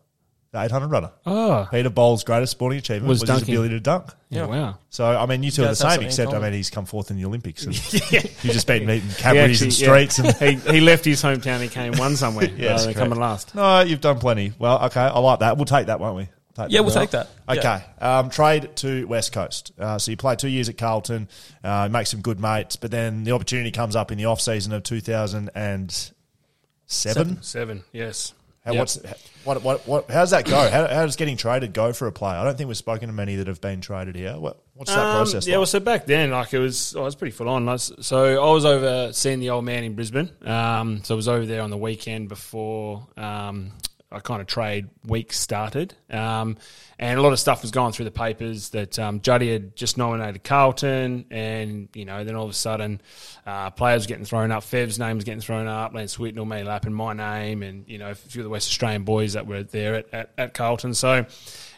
[0.52, 1.12] the 800 runner.
[1.26, 3.56] Oh, Peter Bol's greatest sporting achievement Was was, his dunking.
[3.56, 4.12] ability to dunk.
[4.30, 4.78] yeah, wow.
[4.92, 6.50] So, I mean, you two are the guys have same, something in except, I common.
[6.52, 7.66] mean, he's come fourth in the Olympics.
[7.66, 10.20] And You've just been meeting He Cadbury's and actually- yeah, streets.
[10.20, 11.62] And he, he left his hometown.
[11.62, 12.98] He came one somewhere Yes, rather than correct.
[13.00, 13.56] coming last.
[13.56, 14.54] No, you've done plenty.
[14.60, 15.58] Well, okay, I like that.
[15.58, 16.30] We'll take that, won't we?
[16.56, 17.30] Take Yeah, we'll take that.
[17.50, 17.56] Yeah.
[17.56, 19.72] Okay, um, trade to West Coast.
[19.80, 21.30] Uh, so you play two years at Carlton,
[21.64, 24.74] uh, make some good mates, but then the opportunity comes up in the off season
[24.74, 27.42] of 2007.
[27.42, 28.34] Seven, yes.
[28.66, 28.80] How, Yep.
[28.80, 29.00] what's,
[29.44, 30.56] what, what, what, how's that go?
[30.70, 32.36] How, how does getting traded go for a player?
[32.38, 34.38] I don't think we've spoken to many that have been traded here.
[34.38, 35.60] What, what's that Um, process Yeah, like?
[35.62, 37.80] well, so back then, like it was, oh, it was pretty full on.
[37.80, 40.30] So I was over seeing the old man in Brisbane.
[40.46, 43.72] Um, so I was over there on the weekend before um,
[44.12, 46.58] I kind of trade week started, um,
[47.00, 49.98] and a lot of stuff was going through the papers that um, Juddy had just
[49.98, 53.02] nominated Carlton, and you know, then all of a sudden,
[53.46, 54.64] uh, players getting thrown up.
[54.64, 55.94] Fev's name was getting thrown up.
[55.94, 59.04] Lance Whitnall, me lapping my name, and you know, a few of the West Australian
[59.04, 60.94] boys that were there at, at, at Carlton.
[60.94, 61.28] So it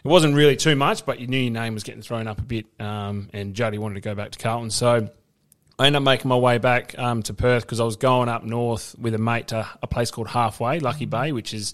[0.04, 2.66] wasn't really too much, but you knew your name was getting thrown up a bit.
[2.80, 5.10] Um, and Juddy wanted to go back to Carlton, so
[5.80, 8.44] I ended up making my way back um, to Perth because I was going up
[8.44, 11.74] north with a mate to a place called Halfway, Lucky Bay, which is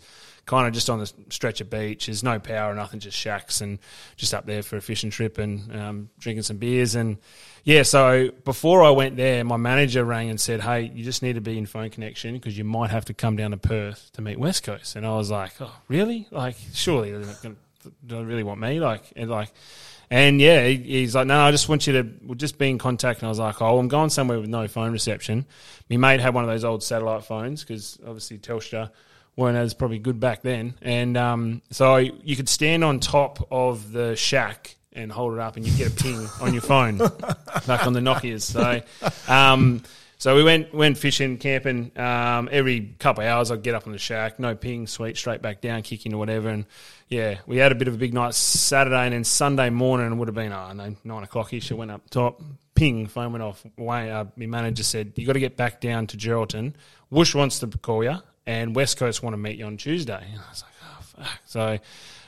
[0.50, 2.08] kind of just on the stretch of beach.
[2.08, 3.78] There's no power, nothing, just shacks, and
[4.16, 6.96] just up there for a fishing trip and um, drinking some beers.
[6.96, 7.18] And
[7.64, 11.34] yeah, so before I went there, my manager rang and said, "Hey, you just need
[11.34, 14.24] to be in phone connection because you might have to come down to Perth to
[14.24, 16.28] meet West Coast." And I was like, "Oh, really?
[16.32, 17.56] Like, surely they're not do
[18.04, 19.54] they really want me?" Like, and like.
[20.12, 22.80] And yeah, he, he's like, no, I just want you to we'll just be in
[22.80, 23.20] contact.
[23.20, 25.46] And I was like, oh, I'm going somewhere with no phone reception.
[25.88, 28.90] My mate had one of those old satellite phones because obviously Telstra
[29.36, 30.76] weren't as probably good back then.
[30.82, 35.56] And um, so you could stand on top of the shack and hold it up,
[35.56, 38.44] and you get a ping on your phone, back on the Nokia's.
[38.44, 38.82] So.
[39.28, 39.84] Um,
[40.20, 41.98] so we went went fishing, camping.
[41.98, 45.42] Um, every couple of hours, I'd get up on the shack, no ping, sweet, straight
[45.42, 46.50] back down, kicking or whatever.
[46.50, 46.66] And
[47.08, 50.28] yeah, we had a bit of a big night Saturday, and then Sunday morning would
[50.28, 51.72] have been oh, no, nine o'clock ish.
[51.72, 52.42] I went up top,
[52.76, 53.64] ping, phone went off.
[53.78, 56.74] Way, uh, my manager said you got to get back down to Geraldton.
[57.10, 58.18] Woosh wants to call you,
[58.50, 60.26] and West Coast want to meet you on Tuesday.
[60.32, 61.40] And I was like, oh fuck.
[61.46, 61.80] So.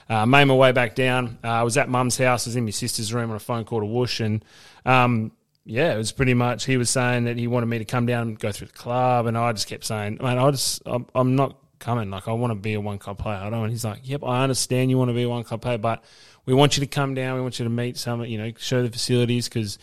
[0.09, 1.37] Uh, made my way back down.
[1.41, 2.45] Uh, I was at mum's house.
[2.45, 4.43] I was in my sister's room on a phone call to Woosh, and
[4.85, 5.31] um,
[5.63, 6.65] yeah, it was pretty much.
[6.65, 9.25] He was saying that he wanted me to come down and go through the club,
[9.25, 12.09] and I just kept saying, "Man, I just, I'm, I'm not coming.
[12.09, 13.37] Like, I want to be a one club player.
[13.37, 15.61] I don't." And he's like, "Yep, I understand you want to be a one club
[15.61, 16.03] player, but
[16.45, 17.35] we want you to come down.
[17.35, 19.79] We want you to meet some, you know, show the facilities because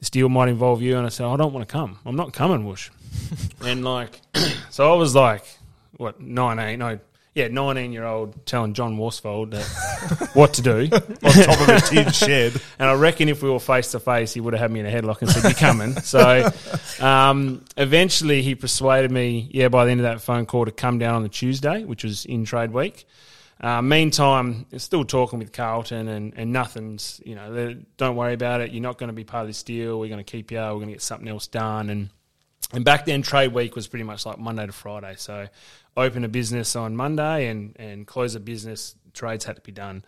[0.00, 2.00] this deal might involve you." And I said, "I don't want to come.
[2.04, 2.90] I'm not coming, Woosh."
[3.64, 4.20] and like,
[4.70, 5.44] so I was like,
[5.98, 6.98] what, 19, no,
[7.38, 10.88] yeah, nineteen year old telling John Worsfold that what to do.
[10.92, 12.60] on top of a tin shed.
[12.80, 14.86] And I reckon if we were face to face, he would have had me in
[14.86, 16.50] a headlock and said, "You're coming." so,
[17.00, 19.48] um, eventually, he persuaded me.
[19.52, 22.04] Yeah, by the end of that phone call, to come down on the Tuesday, which
[22.04, 23.06] was in trade week.
[23.60, 27.20] Uh, meantime, still talking with Carlton, and, and nothing's.
[27.24, 28.70] You know, don't worry about it.
[28.70, 29.98] You're not going to be part of this deal.
[29.98, 30.58] We're going to keep you.
[30.58, 31.90] We're going to get something else done.
[31.90, 32.10] And
[32.72, 35.14] and back then, trade week was pretty much like Monday to Friday.
[35.16, 35.48] So,
[35.98, 38.94] open a business on Monday and and close a business.
[39.12, 40.04] Trades had to be done.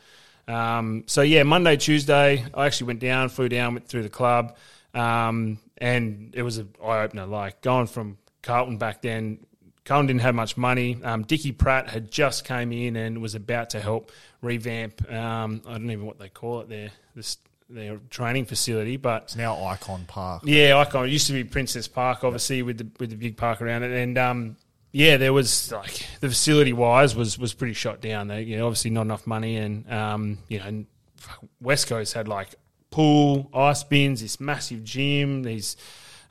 [0.48, 4.56] Um, so yeah, Monday, Tuesday, I actually went down, flew down, went through the club,
[4.94, 7.26] um, and it was an eye opener.
[7.26, 9.38] Like going from Carlton back then,
[9.84, 10.98] Carlton didn't have much money.
[11.02, 14.10] Um, Dickie Pratt had just came in and was about to help
[14.42, 15.10] revamp.
[15.10, 17.38] Um, I don't even know what they call it there, this
[17.68, 20.42] their training facility, but It's now Icon Park.
[20.44, 21.06] yeah, Icon.
[21.06, 23.92] It used to be Princes Park, obviously, with the with the big park around it,
[23.92, 24.56] and um,
[24.92, 28.28] yeah, there was like the facility wise was was pretty shot down.
[28.28, 30.84] There, you know, obviously not enough money, and um, you know,
[31.60, 32.54] West Coast had like
[32.90, 35.76] pool, ice bins, this massive gym, these.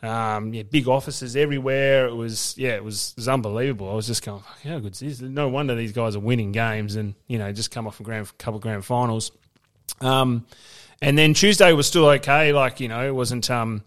[0.01, 2.07] Um, yeah, big offices everywhere.
[2.07, 3.91] It was yeah, it was, it was unbelievable.
[3.91, 5.19] I was just going, how good is this?
[5.19, 8.37] No wonder these guys are winning games, and you know, just come off a grand
[8.37, 9.33] couple grand finals.
[9.99, 10.45] Um,
[11.01, 12.51] and then Tuesday was still okay.
[12.53, 13.83] Like, you know, it wasn't, um,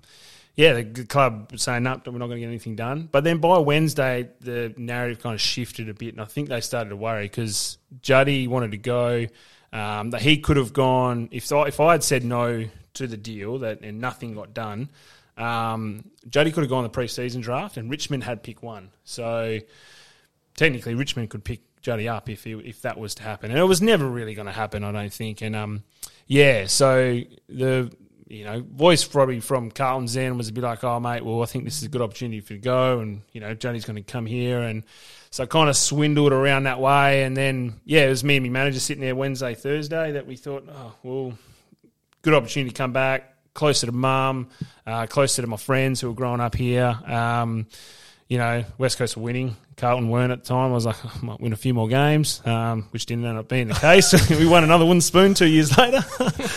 [0.54, 3.08] yeah, the club saying, no, we're not going to get anything done.
[3.10, 6.14] But then by Wednesday, the narrative kind of shifted a bit.
[6.14, 9.26] And I think they started to worry because Juddy wanted to go.
[9.72, 13.16] Um, that he could have gone, if I, if I had said no to the
[13.16, 14.90] deal that and nothing got done,
[15.38, 18.90] um, Juddy could have gone the preseason draft and Richmond had pick one.
[19.04, 19.60] So
[20.56, 23.64] technically Richmond could pick Juddy up if he, if that was to happen, and it
[23.64, 25.40] was never really going to happen, I don't think.
[25.40, 25.84] And um,
[26.26, 27.90] yeah, so the
[28.32, 31.46] you know voice probably from Carlton's end was a bit like, oh mate, well I
[31.46, 33.96] think this is a good opportunity for you to go, and you know Juddy's going
[33.96, 34.84] to come here, and
[35.30, 38.50] so kind of swindled around that way, and then yeah, it was me and my
[38.50, 41.38] manager sitting there Wednesday, Thursday that we thought, oh well,
[42.22, 44.48] good opportunity to come back closer to mum,
[44.86, 46.98] uh, closer to my friends who were growing up here.
[47.06, 47.66] Um,
[48.32, 49.54] you know, West Coast were winning.
[49.76, 50.70] Carlton weren't at the time.
[50.70, 53.46] I was like, I might win a few more games, um, which didn't end up
[53.46, 54.30] being the case.
[54.30, 56.02] we won another wooden spoon two years later.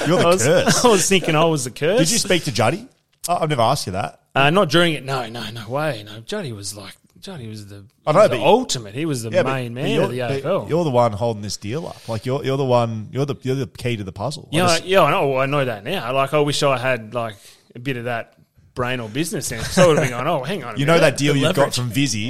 [0.07, 0.85] You're the I was, curse.
[0.85, 1.99] I was thinking I was the curse.
[1.99, 2.87] Did you speak to Juddy?
[3.27, 4.21] Oh, I've never asked you that.
[4.33, 5.03] Uh, not during it.
[5.03, 6.01] No, no, no way.
[6.05, 8.93] No, Juddy was like, Juddy was the, I know, the ultimate.
[8.93, 10.69] He was the Yeah, main but man of the AFL.
[10.69, 12.07] You're the one holding this deal up.
[12.07, 13.09] Like you're you're the one.
[13.11, 14.47] You're the you're the key to the puzzle.
[14.53, 15.35] I Yeah, just- yeah, I know.
[15.37, 16.13] I know that now.
[16.13, 17.35] Like, I wish I had like
[17.75, 18.34] a bit of that
[18.75, 19.69] brain or business sense.
[19.69, 20.75] So I would have been going, oh, hang on.
[20.75, 22.29] A you know that deal The you've got from Visy.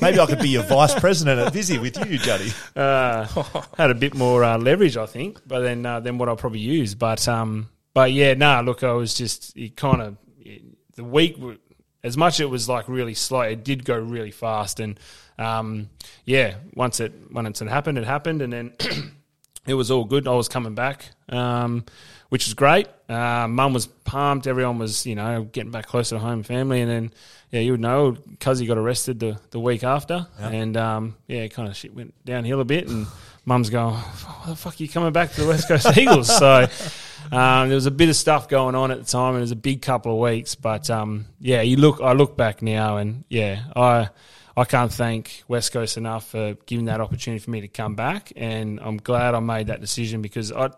[0.00, 2.52] Maybe I could be your vice president at Visy with you, Juddy.
[2.76, 3.24] uh,
[3.76, 6.60] had a bit more uh, leverage, I think, but then uh, than what I'll probably
[6.60, 6.94] use.
[6.94, 8.60] But um, but yeah, nah.
[8.60, 10.16] Look, I was just it kind of
[10.94, 11.36] the week.
[12.02, 14.98] As much as it was like really slow, it did go really fast, and
[15.38, 15.88] um,
[16.24, 18.72] yeah, once it once it happened, it happened, and then
[19.66, 20.26] it was all good.
[20.26, 21.84] I was coming back, um,
[22.28, 22.88] which was great.
[23.08, 24.46] Uh, Mum was pumped.
[24.46, 26.80] Everyone was, you know, getting back closer to home and family.
[26.80, 27.12] And then,
[27.50, 30.26] yeah, you would know, Cuzzy got arrested the, the week after.
[30.38, 32.88] And, um, yeah, kind of shit went downhill a bit.
[32.88, 33.06] And
[33.44, 36.30] Mum's going, what the fuck are you coming back to the West Coast Eagles?
[36.40, 36.66] So
[37.36, 39.34] um, there was a bit of stuff going on at the time.
[39.34, 40.54] And it was a big couple of weeks.
[40.54, 44.08] But, um, yeah, you look, I look back now and, yeah, I...
[44.60, 48.32] I can't thank West Coast enough for giving that opportunity for me to come back,
[48.36, 50.70] and I'm glad I made that decision because I.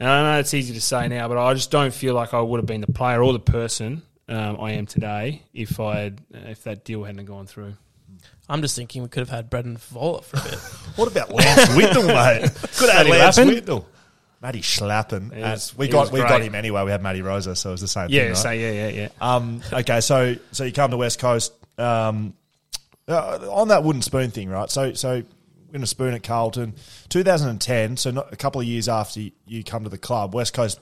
[0.00, 2.40] And I know it's easy to say now, but I just don't feel like I
[2.40, 6.20] would have been the player or the person um, I am today if I had,
[6.32, 7.74] if that deal hadn't gone through.
[8.48, 10.54] I'm just thinking we could have had Brendan Fevola for a bit.
[10.96, 12.42] What about Lance Whitnall, mate?
[12.76, 13.54] Could have had Matty Lance Lappin?
[13.54, 13.86] Whitnall.
[14.42, 15.32] Matty Schlappen.
[15.32, 16.82] Uh, was- we got was we got him anyway.
[16.84, 18.28] We had Matty Rosa, so it was the same Yeah, thing.
[18.30, 18.36] Right?
[18.36, 19.08] so yeah, yeah, yeah.
[19.20, 22.34] Um, okay, so so you come to West Coast um,
[23.08, 24.70] uh, on that wooden spoon thing, right?
[24.70, 25.22] So so
[25.72, 26.74] win a spoon at Carlton,
[27.08, 27.96] 2010.
[27.96, 30.78] So not a couple of years after you, come to the club, West Coast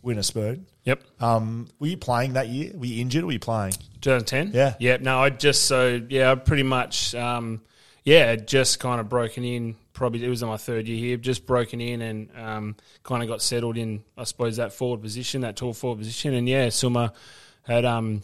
[0.00, 0.66] win a spoon.
[0.84, 1.02] Yep.
[1.20, 2.72] Um, were you playing that year?
[2.74, 3.24] Were you injured?
[3.24, 3.72] or Were you playing?
[4.00, 4.52] 2010.
[4.54, 4.74] Yeah.
[4.78, 4.98] Yeah.
[5.00, 7.62] No, I just so yeah, I pretty much um,
[8.04, 9.76] yeah, just kind of broken in.
[9.92, 11.16] Probably it was in my third year here.
[11.16, 14.04] Just broken in and um, kind of got settled in.
[14.16, 17.12] I suppose that forward position, that tall forward position, and yeah, Summer
[17.64, 18.22] had um,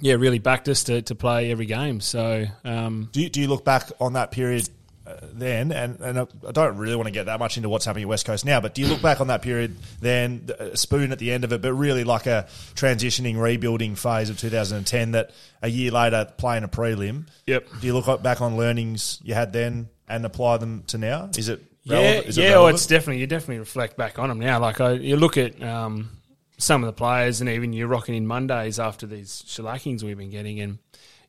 [0.00, 2.00] yeah really backed us to, to play every game.
[2.00, 4.68] So um, Do you, do you look back on that period
[5.06, 8.02] uh, then, and, and I don't really want to get that much into what's happening
[8.02, 11.12] at West Coast now, but do you look back on that period then, a spoon
[11.12, 15.30] at the end of it, but really like a transitioning, rebuilding phase of 2010 that
[15.62, 17.28] a year later playing a prelim?
[17.46, 17.68] Yep.
[17.80, 21.30] Do you look back on learnings you had then and apply them to now?
[21.38, 21.98] Is it Yeah.
[21.98, 22.50] Is it yeah.
[22.54, 22.74] Relevant?
[22.74, 24.58] it's definitely you definitely reflect back on them now.
[24.58, 26.10] Like I, you look at um,
[26.58, 30.30] some of the players, and even you're rocking in Mondays after these shellackings we've been
[30.30, 30.78] getting, and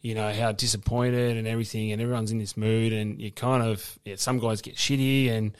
[0.01, 3.99] you know how disappointed and everything, and everyone's in this mood, and you kind of
[4.05, 5.57] yeah, some guys get shitty, and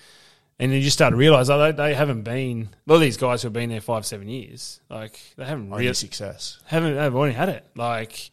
[0.60, 3.02] and then you just start to realise oh, they, they haven't been a lot of
[3.02, 6.60] these guys who have been there five seven years, like they haven't Only really success.
[6.66, 7.66] haven't they've already had it.
[7.76, 8.32] Like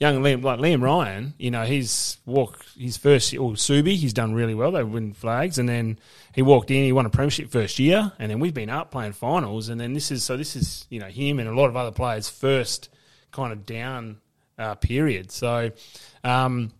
[0.00, 4.34] young Liam, like Liam Ryan, you know, he's walked his first or Subi, he's done
[4.34, 4.72] really well.
[4.72, 5.98] They win flags, and then
[6.34, 9.12] he walked in, he won a premiership first year, and then we've been up playing
[9.12, 11.76] finals, and then this is so this is you know him and a lot of
[11.76, 12.88] other players' first
[13.30, 14.18] kind of down
[14.58, 15.30] uh, period.
[15.30, 15.70] So.
[16.24, 16.72] Um,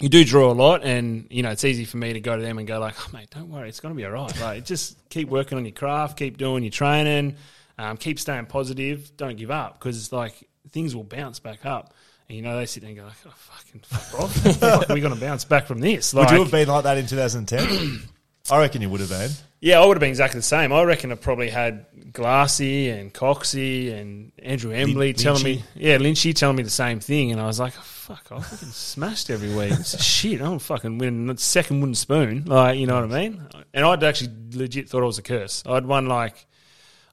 [0.00, 2.42] you do draw a lot, and you know it's easy for me to go to
[2.42, 4.40] them and go like, oh, "Mate, don't worry, it's going to be all right.
[4.40, 7.36] Like, just keep working on your craft, keep doing your training,
[7.76, 11.92] um, keep staying positive, don't give up because like things will bounce back up."
[12.28, 14.32] And you know they sit there and go like, "Oh, fucking fuck off!
[14.58, 16.84] Fuck, are we going to bounce back from this?" Like, Would you have been like
[16.84, 18.08] that in 2010?
[18.50, 19.30] I reckon you would have been.
[19.60, 20.72] yeah, I would have been exactly the same.
[20.72, 25.96] I reckon I probably had Glassy and Coxey and Andrew Embley Lin- telling me, yeah,
[25.98, 29.30] Lynchy telling me the same thing, and I was like, oh, "Fuck, I fucking smashed
[29.30, 29.74] every week.
[29.84, 30.40] Shit.
[30.40, 33.42] I'm fucking winning the second wooden spoon, like you know what I mean."
[33.72, 35.62] And I'd actually legit thought it was a curse.
[35.66, 36.34] I'd won like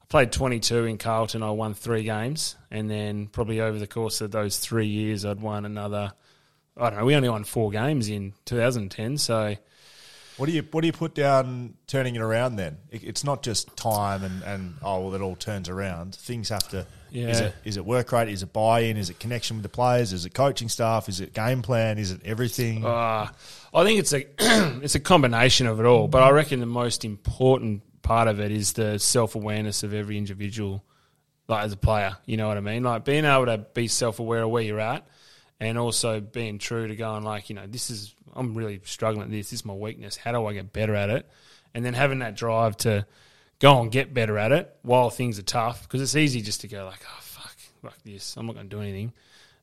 [0.02, 1.42] I played 22 in Carlton.
[1.44, 5.40] I won three games, and then probably over the course of those three years, I'd
[5.40, 6.12] won another.
[6.76, 7.04] I don't know.
[7.04, 9.56] We only won four games in 2010, so.
[10.38, 12.56] What do you What do you put down turning it around?
[12.56, 16.14] Then it, it's not just time and, and oh well, it all turns around.
[16.14, 16.86] Things have to.
[17.10, 17.28] Yeah.
[17.28, 18.28] Is it is it work rate?
[18.28, 18.96] Is it buy in?
[18.96, 20.12] Is it connection with the players?
[20.12, 21.08] Is it coaching staff?
[21.08, 21.98] Is it game plan?
[21.98, 22.84] Is it everything?
[22.84, 23.28] Uh,
[23.74, 24.26] I think it's a
[24.82, 28.52] it's a combination of it all, but I reckon the most important part of it
[28.52, 30.84] is the self awareness of every individual,
[31.48, 32.16] like as a player.
[32.26, 32.84] You know what I mean?
[32.84, 35.06] Like being able to be self aware of where you're at,
[35.60, 39.30] and also being true to going like, you know, this is I'm really struggling at
[39.30, 39.50] this.
[39.50, 40.16] This is my weakness.
[40.16, 41.28] How do I get better at it?
[41.74, 43.06] And then having that drive to
[43.58, 46.68] go and get better at it while things are tough, because it's easy just to
[46.68, 48.36] go like, oh fuck, fuck this.
[48.36, 49.12] I'm not going to do anything.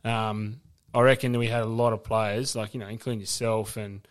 [0.03, 0.59] Um,
[0.93, 4.07] I reckon we had a lot of players, like you know, including yourself and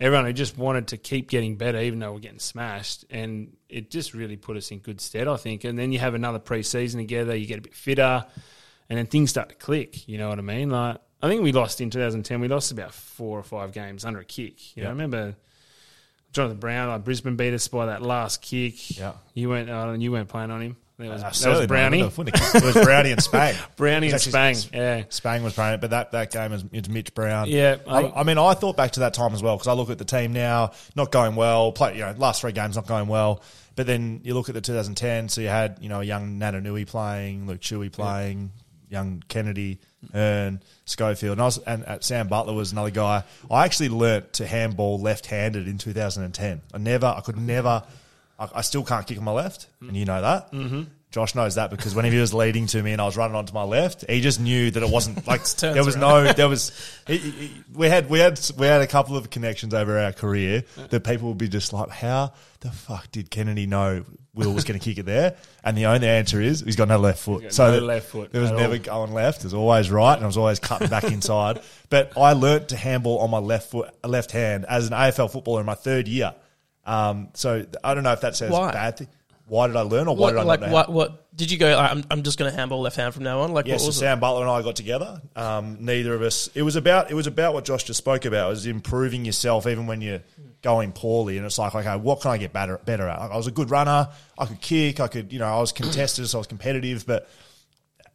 [0.00, 3.90] everyone who just wanted to keep getting better, even though we're getting smashed, and it
[3.90, 5.64] just really put us in good stead, I think.
[5.64, 8.24] And then you have another pre-season together, you get a bit fitter,
[8.88, 10.06] and then things start to click.
[10.08, 10.70] You know what I mean?
[10.70, 12.40] Like I think we lost in 2010.
[12.40, 14.76] We lost about four or five games under a kick.
[14.76, 15.34] You know, I remember
[16.32, 18.98] Jonathan Brown, like Brisbane beat us by that last kick.
[18.98, 19.12] Yeah.
[19.34, 20.76] you went, uh, you weren't playing on him.
[20.98, 22.00] That was, Uh, that was Brownie.
[22.00, 22.16] It
[22.64, 23.54] was Brownie and Spang.
[23.76, 24.56] Brownie and Spang.
[24.72, 25.04] Yeah.
[25.10, 27.48] Spang was playing it, but that, that game is it's Mitch Brown.
[27.48, 29.74] Yeah, I, I- I mean, I thought back to that time as well because I
[29.74, 31.72] look at the team now, not going well.
[31.72, 33.42] Play, you know, last three games not going well.
[33.74, 36.86] But then you look at the 2010, so you had you know a young Natanui
[36.86, 38.52] playing, Luke Shuey playing,
[38.88, 39.80] young Kennedy,
[40.12, 43.24] Hurn, Schofield, and I was and uh, Sam Butler was another guy.
[43.50, 46.60] I actually learnt to handball left-handed in 2010.
[46.72, 47.82] I never, I could never,
[48.38, 50.52] I, I still can't kick on my left, and you know that.
[50.52, 50.82] Mm-hmm.
[51.16, 53.54] Josh knows that because whenever he was leading to me and I was running onto
[53.54, 56.70] my left, he just knew that it wasn't like there was no there was
[57.06, 60.62] he, he- we had we had we had a couple of connections over our career
[60.90, 64.04] that people would be just like, how the fuck did Kennedy know
[64.34, 65.36] Will was going to kick it there?
[65.64, 67.50] And the only answer is he's got no left foot.
[67.54, 68.78] so no left foot There was never all.
[68.78, 69.38] going left.
[69.38, 71.60] It was always right, and I was always cutting back inside.
[71.88, 75.60] But I learnt to handball on my left foot, left hand as an AFL footballer
[75.60, 76.34] in my third year.
[76.84, 78.70] Um, so I don't know if that says Why?
[78.72, 79.08] bad thing.
[79.48, 80.72] Why did I learn, or why What, did I like not know?
[80.74, 80.92] what?
[80.92, 81.78] What did you go?
[81.78, 83.52] I'm, I'm just going to handball left hand from now on.
[83.52, 85.20] Like Yes, what so Sam Butler and I got together.
[85.36, 86.48] Um, neither of us.
[86.54, 87.10] It was about.
[87.10, 88.46] It was about what Josh just spoke about.
[88.46, 90.22] It was improving yourself even when you're
[90.62, 91.36] going poorly.
[91.36, 93.20] And it's like, okay, what can I get better better at?
[93.20, 94.08] Like, I was a good runner.
[94.36, 94.98] I could kick.
[94.98, 97.06] I could, you know, I was contested, so I was competitive.
[97.06, 97.28] But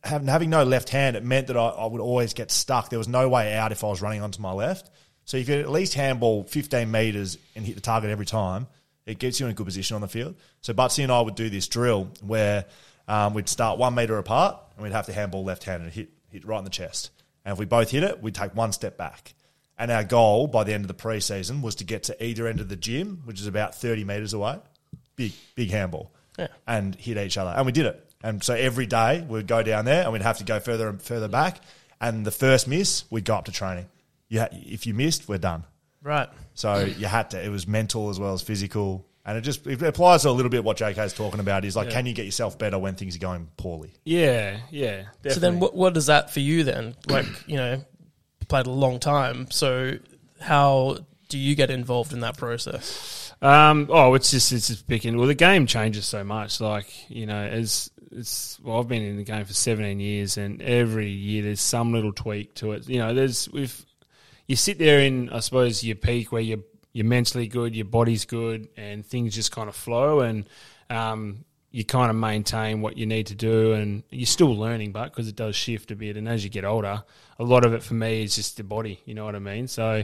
[0.04, 2.90] having having no left hand, it meant that I, I would always get stuck.
[2.90, 4.90] There was no way out if I was running onto my left.
[5.24, 8.68] So if you could at least handball 15 meters and hit the target every time,
[9.06, 10.36] it gets you in a good position on the field.
[10.62, 12.66] So Butsy and I would do this drill where
[13.08, 16.10] um, we'd start one meter apart and we'd have to handball left hand and hit
[16.30, 17.12] hit right in the chest.
[17.44, 19.34] And if we both hit it, we'd take one step back.
[19.78, 22.60] And our goal by the end of the preseason was to get to either end
[22.62, 24.60] of the gym, which is about 30 meters away,
[25.16, 26.48] big big handball, Yeah.
[26.68, 27.50] and hit each other.
[27.50, 28.08] And we did it.
[28.24, 31.02] And so every day we'd go down there and we'd have to go further and
[31.02, 31.60] further back.
[32.00, 33.88] And the first miss, we'd go up to training.
[34.30, 35.64] You ha- if you missed, we're done.
[36.04, 36.30] Right.
[36.54, 37.44] So you had to.
[37.44, 40.50] It was mental as well as physical, and it just it applies to a little
[40.50, 41.64] bit what JK's talking about.
[41.66, 43.94] Is like, can you get yourself better when things are going poorly?
[44.04, 45.04] Yeah, yeah.
[45.22, 45.32] Definitely.
[45.32, 46.96] So then, what what is that for you then?
[47.08, 47.84] Like you know,
[48.48, 49.50] played a long time.
[49.52, 49.98] So
[50.40, 50.98] how
[51.30, 53.34] do you get involved in that process?
[53.42, 55.18] Um, oh, it's just it's just picking.
[55.18, 56.60] Well, the game changes so much.
[56.60, 60.62] Like you know, as it's well, I've been in the game for seventeen years, and
[60.62, 62.88] every year there's some little tweak to it.
[62.88, 63.86] You know, there's with
[64.52, 66.60] you sit there in I suppose your peak where you're
[66.92, 70.20] you're mentally good, your body's good, and things just kind of flow.
[70.20, 70.46] And
[70.90, 75.06] um, you kind of maintain what you need to do, and you're still learning, but
[75.06, 77.02] because it does shift a bit, and as you get older,
[77.40, 79.00] a lot of it for me is just the body.
[79.06, 79.70] You know what I mean?
[79.70, 80.04] So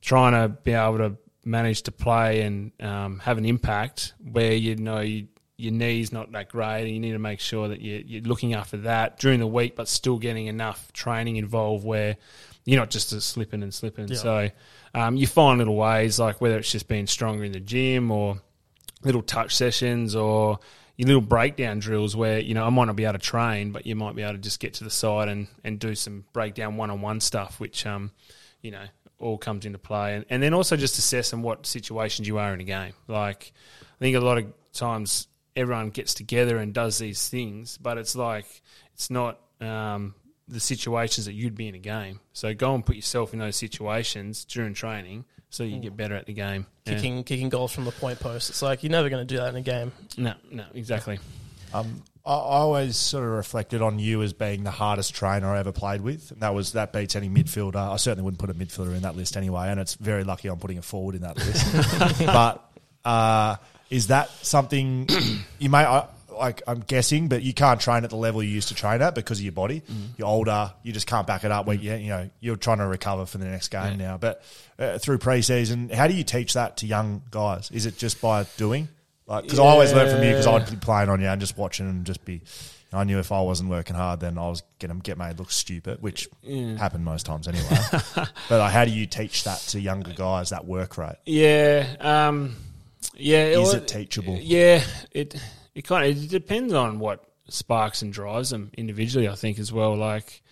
[0.00, 4.74] trying to be able to manage to play and um, have an impact where you
[4.76, 5.28] know you,
[5.58, 8.54] your knee's not that great, and you need to make sure that you, you're looking
[8.54, 12.16] after that during the week, but still getting enough training involved where
[12.64, 14.08] you're not just slipping and slipping.
[14.08, 14.16] Yeah.
[14.16, 14.50] So
[14.94, 18.40] um, you find little ways, like whether it's just being stronger in the gym or
[19.02, 20.60] little touch sessions or
[20.96, 23.86] your little breakdown drills where you know I might not be able to train, but
[23.86, 26.76] you might be able to just get to the side and, and do some breakdown
[26.76, 28.12] one on one stuff, which um,
[28.60, 28.84] you know
[29.18, 32.60] all comes into play, and, and then also just assessing what situations you are in
[32.60, 32.92] a game.
[33.08, 37.98] Like I think a lot of times everyone gets together and does these things, but
[37.98, 38.62] it's like
[38.94, 40.14] it's not um,
[40.48, 42.20] the situations that you'd be in a game.
[42.32, 46.26] So go and put yourself in those situations during training so you get better at
[46.26, 46.66] the game.
[46.86, 46.94] Yeah.
[46.94, 48.50] Kicking kicking goals from the point post.
[48.50, 49.92] It's like you're never going to do that in a game.
[50.16, 51.18] No, no, exactly.
[51.74, 55.58] Um, I, I always sort of reflected on you as being the hardest trainer I
[55.58, 56.30] ever played with.
[56.30, 57.76] And that was that beats any midfielder.
[57.76, 60.58] I certainly wouldn't put a midfielder in that list anyway, and it's very lucky I'm
[60.58, 62.18] putting a forward in that list.
[62.26, 62.72] but
[63.04, 63.56] uh,
[63.90, 65.06] is that something
[65.58, 65.84] you may?
[65.84, 69.02] I, like I'm guessing, but you can't train at the level you used to train
[69.02, 69.82] at because of your body.
[70.16, 71.66] You're older, you just can't back it up.
[71.66, 74.18] Where you, you know you're trying to recover for the next game now.
[74.18, 74.42] But
[74.78, 77.70] uh, through preseason, how do you teach that to young guys?
[77.70, 78.88] Is it just by doing?
[79.26, 81.56] Like, because I always learn from you because I'd be playing on you and just
[81.56, 82.42] watching and just be.
[82.94, 86.02] I knew if I wasn't working hard, then I was gonna get made look stupid,
[86.02, 86.28] which
[86.76, 87.78] happened most times anyway.
[88.14, 90.50] but like, how do you teach that to younger guys?
[90.50, 92.54] That work rate Yeah, um,
[93.14, 93.44] yeah.
[93.46, 94.36] is well, it teachable?
[94.38, 95.34] Yeah, it
[95.74, 99.28] it kind of it depends on what sparks and drives them individually.
[99.28, 99.96] I think as well.
[99.96, 100.42] Like,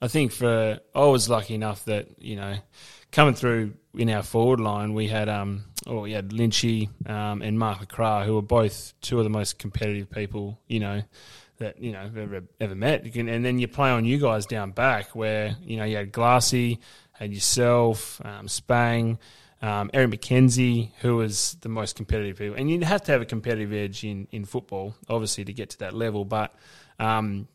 [0.00, 2.56] I think for I was lucky enough that you know
[3.10, 7.58] coming through in our forward line, we had um oh we had Lynchy um, and
[7.58, 11.02] Mark LeCras, who were both two of the most competitive people you know
[11.58, 13.10] that you know ever ever met.
[13.12, 16.12] Can, and then you play on you guys down back where you know you had
[16.12, 16.80] Glassy,
[17.12, 19.18] had yourself, um, Spang.
[19.60, 23.26] Um, Eric Mackenzie, who was the most competitive people, and you have to have a
[23.26, 26.24] competitive edge in, in football, obviously, to get to that level.
[26.24, 26.54] But
[27.00, 27.48] um,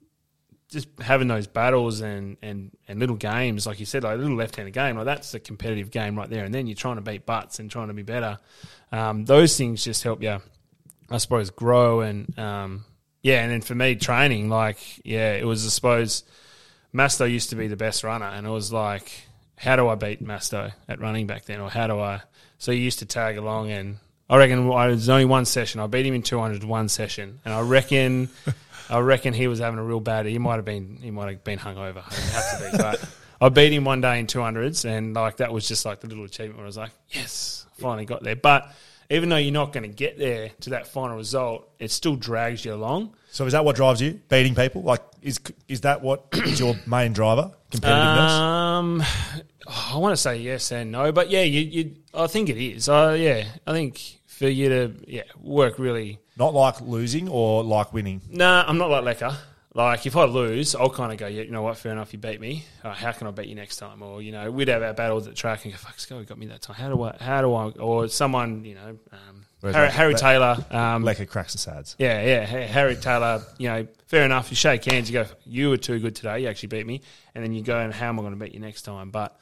[0.70, 4.36] just having those battles and, and, and little games, like you said, like a little
[4.36, 6.44] left-handed game, like that's a competitive game right there.
[6.44, 8.38] And then you're trying to beat butts and trying to be better.
[8.92, 10.42] Um, those things just help you,
[11.10, 12.86] I suppose, grow and um,
[13.22, 13.44] yeah.
[13.44, 16.24] And then for me, training, like yeah, it was I suppose
[16.94, 19.12] Masto used to be the best runner, and it was like,
[19.56, 22.22] how do I beat Masto at running back then, or how do I?
[22.58, 23.98] So he used to tag along, and
[24.30, 25.80] I reckon I was only one session.
[25.80, 28.30] I beat him in two hundred one session, and I reckon.
[28.90, 30.26] I reckon he was having a real bad.
[30.26, 31.00] He might have been.
[31.02, 32.06] He might have been hungover.
[32.06, 35.38] It have to be, but I beat him one day in two hundreds, and like
[35.38, 38.36] that was just like the little achievement where I was like, yes, finally got there.
[38.36, 38.72] But
[39.10, 42.66] even though you're not going to get there to that final result, it still drags
[42.66, 43.16] you along.
[43.32, 44.20] So is that what drives you?
[44.28, 44.82] Beating people?
[44.82, 47.52] Like is is that what is your main driver?
[47.72, 48.30] Competitiveness?
[48.30, 49.04] Um,
[49.68, 52.90] I want to say yes and no, but yeah, you, you I think it is.
[52.90, 56.20] Uh, yeah, I think for you to yeah work really.
[56.38, 58.22] Not like losing or like winning.
[58.30, 59.36] Nah, I'm not like Lecker.
[59.76, 62.20] Like if I lose, I'll kind of go, yeah, you know what, fair enough, you
[62.20, 62.64] beat me.
[62.84, 64.04] Uh, how can I beat you next time?
[64.04, 66.46] Or you know, we'd have our battles at track and go, fuck, Scott got me
[66.48, 66.76] that time.
[66.76, 67.18] How do I?
[67.20, 67.70] How do I?
[67.72, 70.66] Or someone, you know, um, Whereas Harry, like- Harry like- Taylor.
[70.72, 71.96] Um, Lecker cracks the sads.
[71.98, 72.46] yeah, yeah.
[72.66, 74.50] Harry Taylor, you know, fair enough.
[74.52, 76.42] You shake hands, you go, you were too good today.
[76.42, 77.02] You actually beat me.
[77.34, 79.10] And then you go, and how am I going to beat you next time?
[79.10, 79.40] But,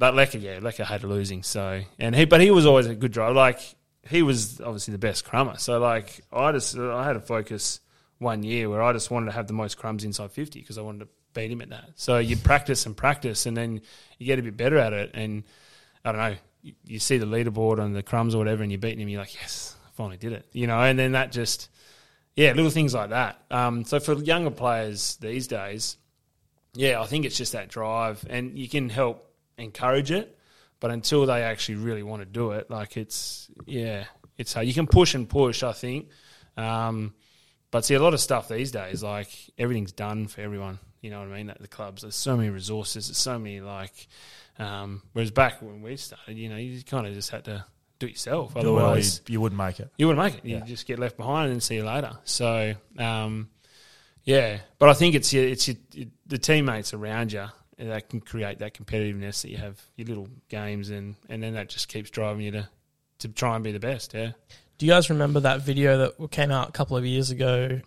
[0.00, 1.44] but Lecker, yeah, Lecker hated losing.
[1.44, 3.34] So, and he, but he was always a good driver.
[3.34, 3.60] Like,
[4.08, 5.56] he was obviously the best crummer.
[5.58, 7.78] So, like, I just, I had a focus
[8.18, 10.82] one year where I just wanted to have the most crumbs inside 50 because I
[10.82, 11.90] wanted to beat him at that.
[11.94, 13.80] So you practice and practice, and then
[14.18, 15.12] you get a bit better at it.
[15.14, 15.44] And
[16.04, 19.00] I don't know, you, see the leaderboard on the crumbs or whatever, and you're beating
[19.00, 20.46] him, you're like, yes, I finally did it.
[20.52, 21.68] You know, and then that just,
[22.36, 23.42] yeah, little things like that.
[23.50, 25.96] Um, so for younger players these days,
[26.74, 30.38] yeah, I think it's just that drive, and you can help encourage it,
[30.80, 34.04] but until they actually really want to do it, like it's yeah,
[34.38, 34.66] it's hard.
[34.66, 36.08] You can push and push, I think,
[36.56, 37.14] um,
[37.70, 40.78] but see a lot of stuff these days, like everything's done for everyone.
[41.02, 41.50] You know what I mean?
[41.50, 44.08] At the clubs, there's so many resources, there's so many like.
[44.62, 47.64] Um, whereas back when we started, you know, you kind of just had to
[47.98, 48.56] do it yourself.
[48.56, 49.90] Otherwise, Otherwise, you, you wouldn't make it.
[49.98, 50.44] you wouldn't make it.
[50.44, 50.64] You Yeah.
[50.64, 52.12] just get left behind and see you later.
[52.24, 53.48] So, um,
[54.24, 55.76] yeah, but I think it's your, it's your,
[56.26, 57.46] the teammates around you
[57.78, 61.68] that can create that competitiveness that you have your little games and, and then that
[61.68, 62.68] just keeps driving you to,
[63.20, 64.14] to try and be the best.
[64.14, 64.32] Yeah.
[64.78, 67.80] Do you guys remember that video that came out a couple of years ago?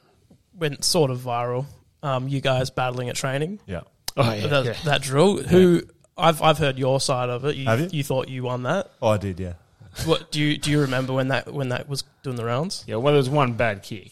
[0.54, 1.66] Went sort of viral.
[2.04, 3.60] Um, you guys battling at training.
[3.66, 3.82] Yeah.
[4.18, 5.38] Oh that, that drill.
[5.38, 5.84] Who
[6.18, 7.56] I've I've heard your side of it.
[7.56, 7.90] You, Have you?
[7.92, 8.92] You thought you won that.
[9.02, 9.54] Oh, I did, yeah.
[10.06, 10.72] What do you do?
[10.72, 12.84] You remember when that when that was doing the rounds?
[12.88, 12.96] Yeah.
[12.96, 14.12] Well, there was one bad kick.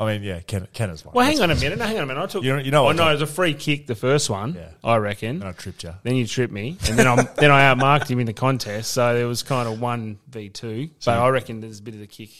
[0.00, 1.12] I mean, yeah, Ken, Kenner's one.
[1.14, 1.76] Well, hang on a minute.
[1.76, 2.22] No, hang on a minute.
[2.22, 2.44] I took.
[2.44, 3.86] You know- you know Oh what no, it was a free kick.
[3.88, 4.68] The first one, Yeah.
[4.84, 5.40] I reckon.
[5.42, 5.92] And I tripped you.
[6.04, 8.92] Then you tripped me, and then I then I outmarked him in the contest.
[8.92, 10.90] So there was kind of one v two.
[11.04, 12.30] But I reckon there's a bit of the kick.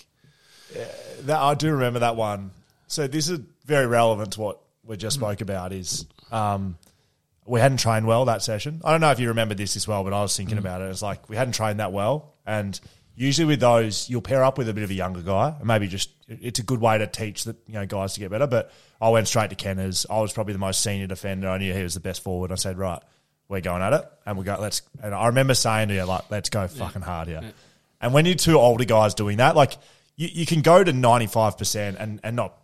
[1.22, 2.50] That, I do remember that one.
[2.86, 5.20] So this is very relevant to what we just Mm.
[5.20, 5.72] spoke about.
[5.72, 6.78] Is um,
[7.48, 8.80] we hadn't trained well that session.
[8.84, 10.36] I don't know if you remember this as well, but I was Mm.
[10.36, 10.90] thinking about it.
[10.90, 12.78] It's like we hadn't trained that well, and
[13.16, 15.88] usually with those, you'll pair up with a bit of a younger guy, and maybe
[15.88, 18.46] just it's a good way to teach the you know guys to get better.
[18.46, 18.70] But
[19.00, 20.06] I went straight to Kenners.
[20.10, 21.48] I was probably the most senior defender.
[21.48, 22.52] I knew he was the best forward.
[22.52, 23.00] I said, right,
[23.48, 24.56] we're going at it, and we go.
[24.60, 24.82] Let's.
[25.02, 27.52] And I remember saying to you, like, let's go fucking hard here.
[28.00, 29.76] And when you're two older guys doing that, like
[30.16, 32.54] you, you can go to ninety five percent and and not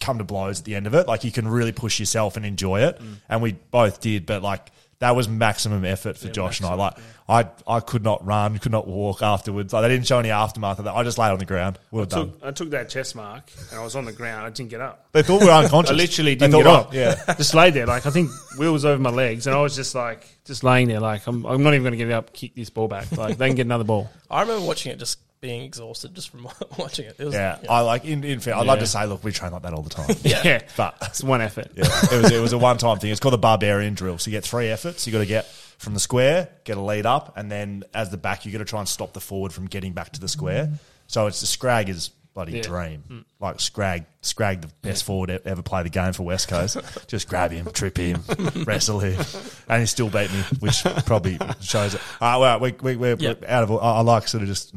[0.00, 1.06] come to blows at the end of it.
[1.06, 3.16] Like you can really push yourself and enjoy it, mm.
[3.28, 4.26] and we both did.
[4.26, 6.74] But like that was maximum effort for Josh and I.
[6.74, 6.94] Like
[7.28, 9.72] I I could not run, could not walk afterwards.
[9.72, 10.94] Like they didn't show any aftermath of that.
[10.94, 11.78] I just laid on the ground.
[11.90, 12.32] We were done.
[12.32, 14.46] Took, I took that chest mark, and I was on the ground.
[14.46, 15.08] I didn't get up.
[15.12, 15.90] They thought we were unconscious.
[15.92, 16.94] I literally They didn't get up.
[16.94, 17.22] Yeah.
[17.36, 17.86] just laid there.
[17.86, 20.88] Like I think Will was over my legs, and I was just like just laying
[20.88, 21.00] there.
[21.00, 23.12] Like I'm, I'm not even going to get up, kick this ball back.
[23.12, 24.10] Like they can get another ball.
[24.30, 27.16] I remember watching it just being exhausted just from watching it.
[27.18, 28.54] It was Yeah, I like in, in fair.
[28.56, 28.80] I'd like Yeah.
[28.80, 30.14] to say, look, we train like that all the time.
[30.24, 31.68] Yeah, but it's one effort.
[31.74, 33.10] Yeah, it was it was a one time thing.
[33.10, 34.18] It's called the barbarian drill.
[34.18, 35.06] So you get three efforts.
[35.06, 35.46] You got to get
[35.78, 38.64] from the square, get a lead up, and then as the back, you got to
[38.64, 40.70] try and stop the forward from getting back to the square.
[41.06, 42.62] So it's the scrag is bloody Yeah.
[42.62, 43.24] dream.
[43.40, 46.76] Like scrag, scrag the best forward e- ever play the game for West Coast.
[47.06, 48.22] Just grab him, trip him,
[48.66, 49.22] wrestle him,
[49.68, 52.00] and he still beat me, which probably shows it.
[52.20, 53.34] Uh, well, we, we, we're, Yeah.
[53.40, 53.70] we're out of.
[53.72, 54.74] I, I like sort of just.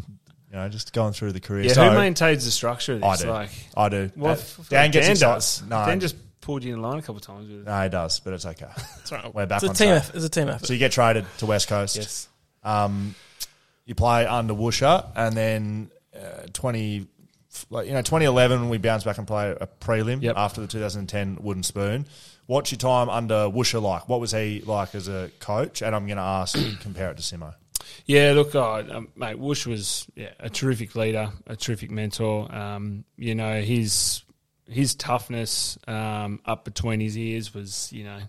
[0.52, 1.64] You know, just going through the career.
[1.66, 3.22] Yeah, so, who maintains the structure of I this?
[3.22, 3.30] do.
[3.30, 4.12] Like, I do.
[4.16, 5.34] well, Uh, f- f- Dan gets Dan excited.
[5.36, 5.64] does.
[5.70, 7.48] No, Dan just pulled you in line a couple of times.
[7.50, 8.66] With no, he does, but it's okay.
[9.02, 9.34] It's right.
[9.36, 9.98] We're back it's a on team track.
[10.04, 10.16] effort.
[10.16, 10.66] It's a team effort.
[10.66, 11.98] So you get traded to West Coast.
[11.98, 12.28] Yes.
[12.64, 13.14] Um,
[13.86, 17.06] you play under Woosha, and then uh, twenty,
[17.70, 20.36] like you know, twenty eleven, we bounce back and play a prelim Yep.
[20.36, 22.06] after the two thousand ten Wooden Spoon.
[22.48, 24.10] What's your time under Woosha like?
[24.10, 25.84] What was he like as a coach?
[25.84, 27.54] And I'm going to ask, compare it to Simo.
[28.06, 32.54] Yeah, look, I, um, mate, Woosh was yeah, a terrific leader, a terrific mentor.
[32.54, 34.24] Um, you know, his
[34.68, 38.20] his toughness um, up between his ears was, you know,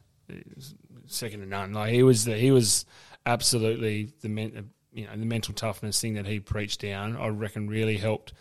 [1.07, 1.73] second to none.
[1.73, 2.87] Like he was, the, he was
[3.27, 7.17] absolutely the men, you know, the mental toughness thing that he preached down.
[7.17, 8.33] I reckon really helped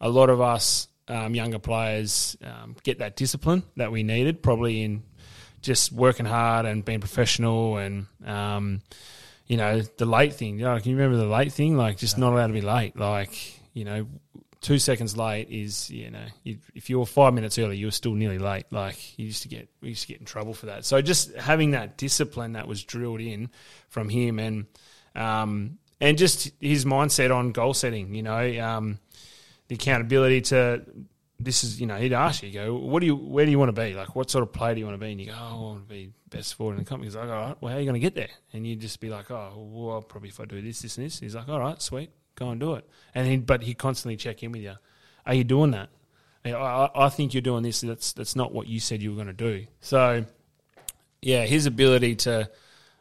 [0.00, 4.82] a lot of us um, younger players um, get that discipline that we needed, probably
[4.82, 5.02] in
[5.60, 8.06] just working hard and being professional and.
[8.24, 8.82] Um,
[9.48, 10.58] you know, the late thing.
[10.58, 11.76] You know, can you remember the late thing?
[11.76, 12.96] Like, just not allowed to be late.
[12.96, 13.32] Like,
[13.72, 14.06] you know,
[14.60, 18.14] two seconds late is, you know, if you were five minutes early, you were still
[18.14, 18.66] nearly late.
[18.70, 20.84] Like, you used to get, we used to get in trouble for that.
[20.84, 23.50] So just having that discipline that was drilled in
[23.88, 24.66] from him and,
[25.14, 28.98] um, and just his mindset on goal setting, you know, um,
[29.68, 30.84] the accountability to
[31.40, 33.58] this is you know he'd ask you, you go, what do you where do you
[33.58, 33.94] want to be?
[33.94, 35.12] Like what sort of player do you want to be?
[35.12, 37.06] And you go, oh, I want to be best forward in the company.
[37.06, 38.28] He's like, all right, well, how are you going to get there?
[38.52, 41.20] And you'd just be like, oh, well, probably if I do this, this, and this.
[41.20, 42.88] He's like, all right, sweet, go and do it.
[43.14, 44.74] And he, but he constantly check in with you.
[45.26, 45.90] Are you doing that?
[46.44, 47.80] I, I, I think you're doing this.
[47.80, 49.66] That's that's not what you said you were going to do.
[49.80, 50.24] So,
[51.20, 52.50] yeah, his ability to,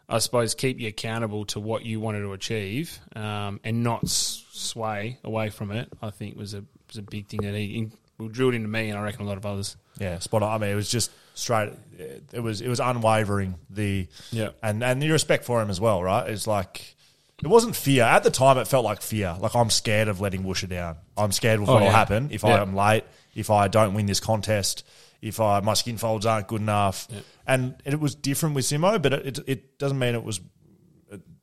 [0.10, 5.20] I suppose, keep you accountable to what you wanted to achieve um, and not sway
[5.24, 8.54] away from it, I think was a was a big thing that he in, drilled
[8.54, 9.76] into me and I reckon a lot of others.
[10.00, 10.50] Yeah, spot on.
[10.54, 11.72] I mean, it was just straight.
[12.32, 13.56] It was it was unwavering.
[13.70, 14.50] The Yeah.
[14.62, 16.30] and and the respect for him as well, right?
[16.30, 16.96] It's like
[17.44, 18.58] it wasn't fear at the time.
[18.58, 19.36] It felt like fear.
[19.40, 20.98] Like I'm scared of letting Woosha down.
[21.16, 21.92] I'm scared of Oh, what will yeah.
[21.94, 23.04] happen if I am late.
[23.36, 24.84] If I don't win this contest.
[25.22, 27.08] If I my skin folds aren't good enough.
[27.48, 30.40] And it was different with Simo, but it, it it doesn't mean it was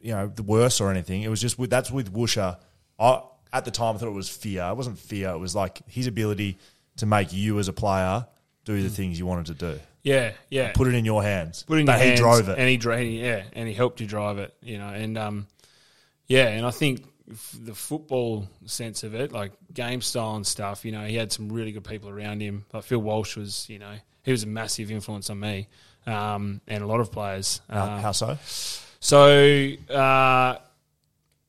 [0.01, 1.23] you know the worse or anything.
[1.23, 2.59] It was just with that's with Woosha.
[2.99, 3.23] I
[3.55, 4.65] at the time I thought it was fear.
[4.71, 5.31] It wasn't fear.
[5.31, 6.59] It was like his ability
[6.99, 8.27] to make you as a player
[8.67, 9.81] do the things you wanted to do.
[10.03, 10.73] Yeah, yeah.
[10.73, 11.63] Put it in your hands.
[11.63, 12.59] put it in but your he hands, drove it.
[12.59, 15.47] and he drove, yeah, and he helped you drive it, you know, and um,
[16.27, 17.05] yeah, and I think
[17.63, 21.51] the football sense of it, like game style and stuff, you know, he had some
[21.51, 22.67] really good people around him.
[22.73, 23.95] Like Phil Walsh was, you know,
[24.25, 25.69] he was a massive influence on me,
[26.07, 27.63] um, and a lot of players.
[27.71, 28.39] How, Um, how so?
[29.01, 30.59] so uh,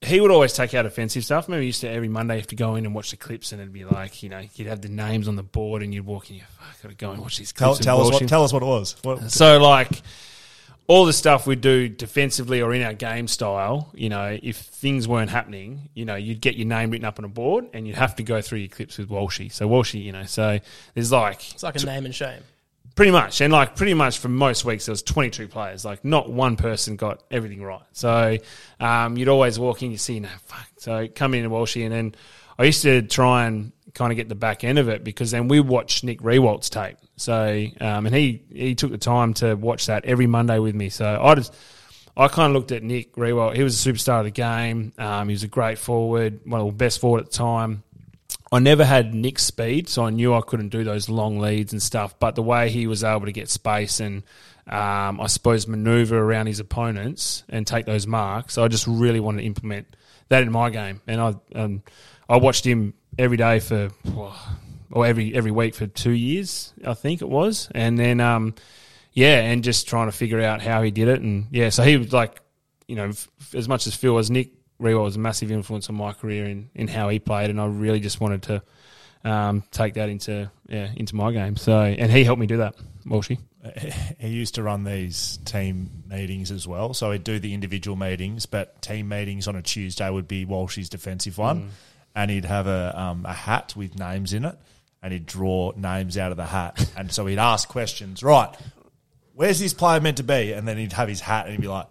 [0.06, 1.50] he would always take out offensive stuff.
[1.50, 3.74] Maybe used to every Monday have to go in and watch the clips, and it'd
[3.74, 6.38] be like, you know, you'd have the names on the board, and you'd walk in,
[6.38, 7.78] you fuck, gotta go and watch these clips.
[7.78, 8.96] and tell us what him." tell us what it was.
[9.04, 9.90] What, So like
[10.88, 15.08] all the stuff we do defensively or in our game style, you know, if things
[15.08, 17.96] weren't happening, you know, you'd get your name written up on a board and you'd
[17.96, 19.52] have to go through your clips with Walshy.
[19.52, 20.60] So Walshy, you know, so
[20.94, 22.42] there's like It's like a name and shame.
[22.96, 26.32] Pretty much and like pretty much for most weeks there was 22 players like not
[26.32, 28.38] one person got everything right so
[28.80, 32.16] um, you'd always walk in you see no fuck so come in Walshy and then
[32.58, 35.48] I used to try and kind of get the back end of it because then
[35.48, 36.98] we watched Nick Riewoldt's tape.
[37.18, 40.90] So um, and he he took the time to watch that every Monday with me.
[40.90, 41.54] So I just
[42.16, 43.56] I kind of looked at Nick Rewalt.
[43.56, 44.94] He was a superstar of the game.
[44.98, 47.84] Um, he was a great forward, one of the best forward at the time.
[48.52, 51.82] I never had Nick's speed, so I knew I couldn't do those long leads and
[51.82, 52.20] stuff.
[52.20, 54.24] But the way he was able to get space and
[54.68, 59.42] um, I suppose maneuver around his opponents and take those marks, I just really wanted
[59.42, 59.96] to implement
[60.30, 61.02] that in my game.
[61.08, 61.84] And I um,
[62.30, 63.90] I watched him every day for
[64.92, 68.56] or every every week for two years, I think it was, and then um,
[69.12, 71.98] yeah, and just trying to figure out how he did it, and yeah, so he
[71.98, 72.42] was like,
[72.88, 75.96] you know, f- as much as Phil as Nick Riewoldt was a massive influence on
[75.96, 78.64] my career in, in how he played, and I really just wanted to
[79.24, 81.56] um, take that into yeah into my game.
[81.56, 83.40] So and he helped me do that, Walshy.
[84.20, 86.94] he used to run these team meetings as well.
[86.94, 90.90] So he'd do the individual meetings, but team meetings on a Tuesday would be Walshy's
[90.90, 91.72] defensive one,
[92.16, 94.58] and he'd have a um, a hat with names in it,
[95.02, 98.22] and he'd draw names out of the hat, and so he'd ask questions.
[98.22, 98.54] Right,
[99.34, 100.52] where's this player meant to be?
[100.52, 101.88] And then he'd have his hat, and he'd be like,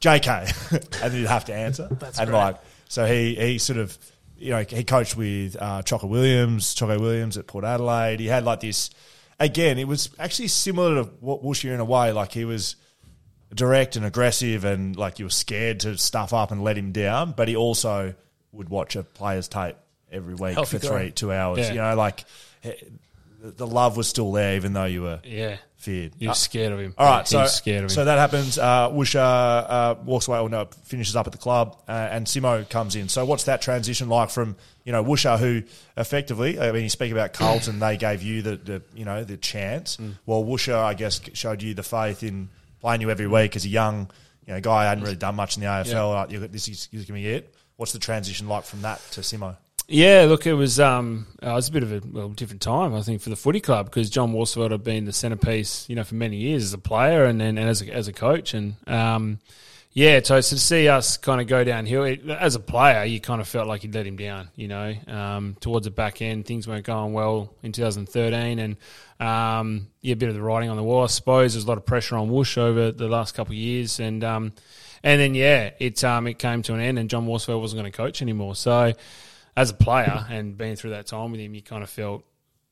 [0.00, 0.72] "JK,"
[1.02, 1.88] and then he'd have to answer.
[1.90, 2.38] That's and great.
[2.38, 3.96] like, so he he sort of.
[4.38, 8.20] You know, he coached with uh, Choco Williams, Choco Williams at Port Adelaide.
[8.20, 8.90] He had like this
[9.38, 12.12] again, it was actually similar to what Wooshy in a way.
[12.12, 12.76] Like he was
[13.54, 17.32] direct and aggressive, and like you were scared to stuff up and let him down.
[17.32, 18.14] But he also
[18.52, 19.76] would watch a player's tape
[20.10, 21.10] every week Healthy for three, guy.
[21.10, 21.58] two hours.
[21.58, 21.68] Yeah.
[21.70, 22.24] You know, like
[23.40, 26.12] the love was still there, even though you were Yeah, feared.
[26.18, 26.94] you Uh, scared of him.
[26.98, 27.94] all right, so was scared of him.
[27.94, 28.58] so that happens.
[28.58, 32.68] Uh, Wusha uh, walks away, or no, finishes up at the club, uh, and Simo
[32.68, 33.08] comes in.
[33.08, 35.62] So what's that transition like from you know Wusha, who
[35.96, 39.36] effectively, I mean, you speak about Carlton, they gave you the, the you know the
[39.36, 39.96] chance.
[39.96, 40.14] Mm.
[40.26, 42.48] Well, Wusha, I guess, showed you the faith in
[42.80, 44.10] playing you every week as a young
[44.46, 44.84] you know guy.
[44.84, 46.14] hadn't really done much in the AFL.
[46.14, 47.54] Like, this is, this is going to be it.
[47.76, 49.56] What's the transition like from that to Simo?
[49.88, 52.92] Yeah, look, it was um, uh, it was a bit of a well, different time,
[52.92, 56.02] I think, for the footy club because John Worsfold had been the centrepiece, you know,
[56.02, 58.74] for many years as a player and then and as a, as a coach, and
[58.88, 59.38] um,
[59.92, 63.40] yeah, so to see us kind of go downhill it, as a player, you kind
[63.40, 66.66] of felt like you'd let him down, you know, um, towards the back end, things
[66.66, 68.76] weren't going well in 2013, and
[69.20, 71.54] um, yeah, a bit of the writing on the wall, I suppose.
[71.54, 74.52] There's a lot of pressure on Woosh over the last couple of years, and um,
[75.04, 77.92] and then yeah, it um, it came to an end, and John Worsfold wasn't going
[77.92, 78.92] to coach anymore, so
[79.56, 82.24] as a player and being through that time with him, you kind of felt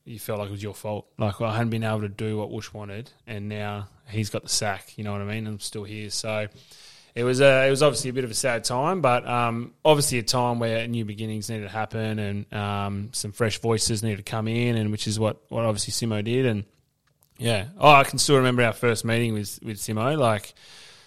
[0.05, 1.07] you felt like it was your fault.
[1.17, 4.49] Like I hadn't been able to do what Woosh wanted, and now he's got the
[4.49, 4.97] sack.
[4.97, 5.47] You know what I mean?
[5.47, 6.47] I'm still here, so
[7.15, 10.19] it was a, it was obviously a bit of a sad time, but um, obviously
[10.19, 14.23] a time where new beginnings needed to happen and um, some fresh voices needed to
[14.23, 16.65] come in, and which is what, what obviously Simo did, and
[17.37, 20.17] yeah, oh, I can still remember our first meeting with with Simo.
[20.17, 20.53] Like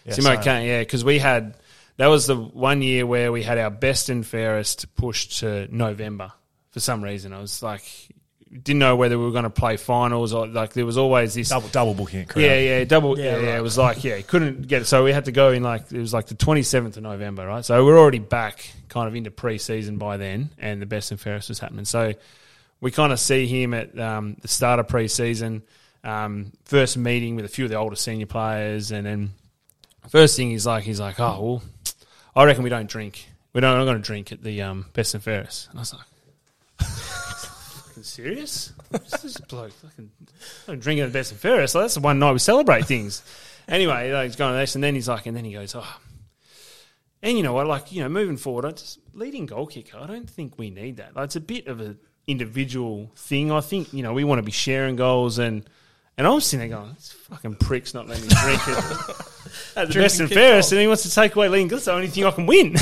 [0.04, 0.42] Yeah, Simo same.
[0.42, 1.54] came, yeah, because we had
[1.98, 6.32] that was the one year where we had our best and fairest pushed to November
[6.70, 7.32] for some reason.
[7.32, 7.82] I was like,
[8.50, 11.50] didn't know whether we were going to play finals or like there was always this
[11.50, 12.36] Double double booking it.
[12.36, 13.18] yeah, yeah, double.
[13.18, 13.58] Yeah, Yeah, yeah.
[13.58, 14.84] It was like, yeah, couldn't get it.
[14.86, 17.46] So we had to go in like it was like the twenty seventh of November,
[17.46, 17.64] right?
[17.64, 21.48] So we're already back, kind of into pre-season by then, and the best and fairest
[21.48, 21.84] was happening.
[21.84, 22.14] So
[22.80, 25.62] we kind of see him at um, the start of pre-season,
[26.04, 29.32] um, first meeting with a few of the older senior players, and then
[30.08, 31.62] first thing he's like, he's like, oh well,
[32.38, 33.28] I reckon we don't drink.
[33.52, 33.76] We don't.
[33.76, 35.70] I'm going to drink at the um, best and fairest.
[35.70, 36.88] And I was like.
[37.98, 38.72] fucking serious?
[38.92, 40.10] This is bloke fucking
[40.68, 41.72] I'm drinking at the best and fairest.
[41.72, 43.24] So that's the one night we celebrate things.
[43.66, 46.00] Anyway, like, he's going to this, and then he's like, and then he goes, oh.
[47.22, 47.66] And you know what?
[47.66, 49.98] Like you know, moving forward, I just leading goal kicker.
[49.98, 51.16] I don't think we need that.
[51.16, 53.50] Like, it's a bit of an individual thing.
[53.50, 55.68] I think you know we want to be sharing goals, and
[56.18, 58.76] and I'm sitting there going, this fucking prick's not letting me drink it
[59.76, 61.68] at the best and fairest, and he wants to take away leading.
[61.68, 62.76] That's the only thing I can win.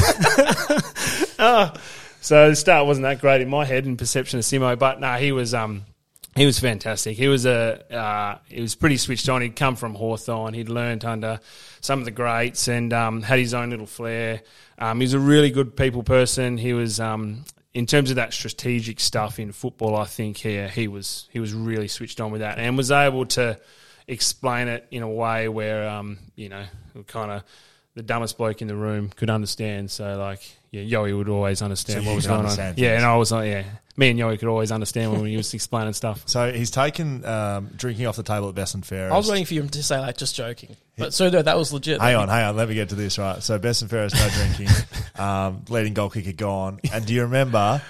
[1.38, 1.72] Ah.
[2.26, 5.14] So the start wasn't that great in my head and perception of Simo, but no,
[5.14, 5.84] he was um
[6.34, 7.16] he was fantastic.
[7.16, 9.42] He was a uh, he was pretty switched on.
[9.42, 10.52] He'd come from Hawthorn.
[10.52, 11.38] He'd learnt under
[11.80, 14.42] some of the greats and um, had his own little flair.
[14.76, 16.58] Um, he was a really good people person.
[16.58, 17.44] He was um,
[17.76, 19.96] in terms of that strategic stuff in football.
[19.96, 23.26] I think he he was he was really switched on with that and was able
[23.26, 23.58] to
[24.08, 26.64] explain it in a way where um, you know
[27.06, 27.44] kind of
[27.94, 29.90] the dumbest bloke in the room could understand.
[29.90, 30.40] So like,
[30.82, 32.44] yeah, Yoey would always understand So what was going on.
[32.46, 33.02] understand Yeah, things.
[33.02, 33.64] and I was like, yeah,
[33.96, 36.22] me and Yoey could always understand when he was explaining stuff.
[36.26, 39.12] So he's taken um, drinking off the table at best and fairest.
[39.14, 41.72] I was waiting for you to say like just joking, but so no, that was
[41.72, 42.00] legit.
[42.00, 42.56] Hang on, hang on.
[42.56, 43.42] Let me get to this right.
[43.42, 44.68] So best and fairest, no drinking.
[45.16, 46.80] um, leading goal kicker gone.
[46.92, 47.80] And do you remember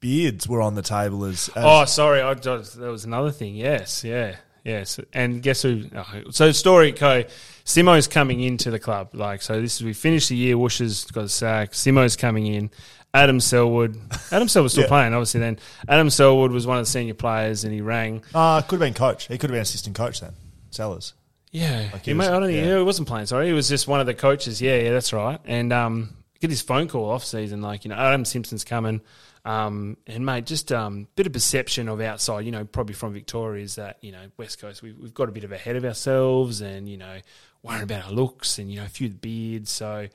[0.00, 3.56] beards were on the table as, as Oh, sorry, I, just- that was another thing.
[3.56, 4.36] Yes, yeah,
[4.68, 5.00] yes.
[5.12, 5.84] And guess who?
[6.30, 7.24] so story, Co.
[7.64, 9.10] Simo's coming into the club.
[9.14, 10.56] Like, so this is we finished the year.
[10.56, 11.72] Woosh has got a sack.
[11.72, 12.70] Simo's coming in.
[13.14, 13.98] Adam Selwood.
[14.32, 14.88] Adam Selwood was still Yeah.
[14.88, 15.40] playing, obviously.
[15.40, 15.58] Then
[15.88, 18.22] Adam Selwood was one of the senior players, and he rang.
[18.34, 19.26] Uh, could have been coach.
[19.28, 20.32] He could have been assistant coach then.
[20.70, 21.14] Sellers.
[21.50, 22.76] Yeah, Like he he may, was- I don't yeah.
[22.78, 23.26] he wasn't playing.
[23.26, 24.60] Sorry, he was just one of the coaches.
[24.60, 25.40] Yeah, yeah, that's right.
[25.46, 26.10] And um,
[26.40, 29.00] get his phone call off season, like you know, Adam Simpson's coming.
[29.48, 33.64] Um, and mate, just um, bit of perception of outside, you know, probably from Victoria
[33.64, 36.60] is that you know West Coast we, we've got a bit of ahead of ourselves,
[36.60, 37.16] and you know,
[37.62, 39.70] worrying about our looks, and you know, a few beards.
[39.70, 40.08] So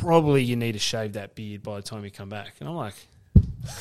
[0.00, 2.54] probably you need to shave that beard by the time you come back.
[2.58, 2.94] And I'm like,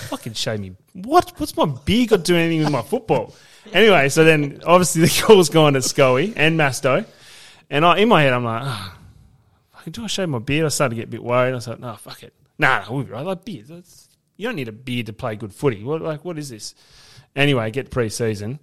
[0.10, 0.76] fucking shave me.
[0.92, 1.32] What?
[1.40, 3.34] What's my beard got to do anything with my football?
[3.72, 7.06] Anyway, so then obviously the call's gone to Scully and Masto.
[7.70, 8.94] And I, in my head, I'm like, oh,
[9.90, 10.66] do I shave my beard?
[10.66, 11.52] I started to get a bit worried.
[11.52, 12.34] I was like, no, fuck it.
[12.58, 13.26] Nah, nah, we'll be right.
[13.26, 13.46] Like.
[13.46, 14.05] That's,
[14.38, 15.84] you don't need a beard to play good footy.
[15.84, 16.76] What, like, what is this?
[17.36, 18.60] Anyway, get pre-season.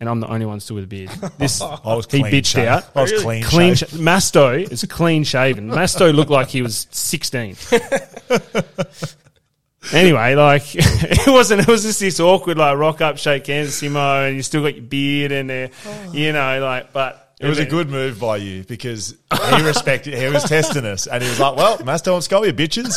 [0.00, 1.10] And I'm the only one still with a beard.
[1.38, 2.68] This I was he clean bitched shaven.
[2.68, 2.90] out.
[2.96, 3.74] I was clean Clean.
[3.74, 3.98] shaven.
[3.98, 5.70] Sh- Masto is clean shaven.
[5.70, 7.56] Masto looked like he was 16.
[9.92, 11.62] anyway, like it wasn't.
[11.62, 14.74] It was just this awkward like rock up, shake hands, Simo, and you still got
[14.74, 15.68] your beard and uh,
[16.12, 16.92] you know, like.
[16.92, 19.16] But It was a good move by you because
[19.50, 20.14] he respected.
[20.14, 22.94] He was testing us, and he was like, "Well, Masto and Scully are bitches."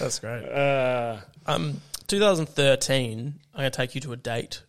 [0.00, 0.44] That's great.
[0.44, 3.34] Uh, Um, 2013.
[3.54, 4.62] I'm going to take you to a date.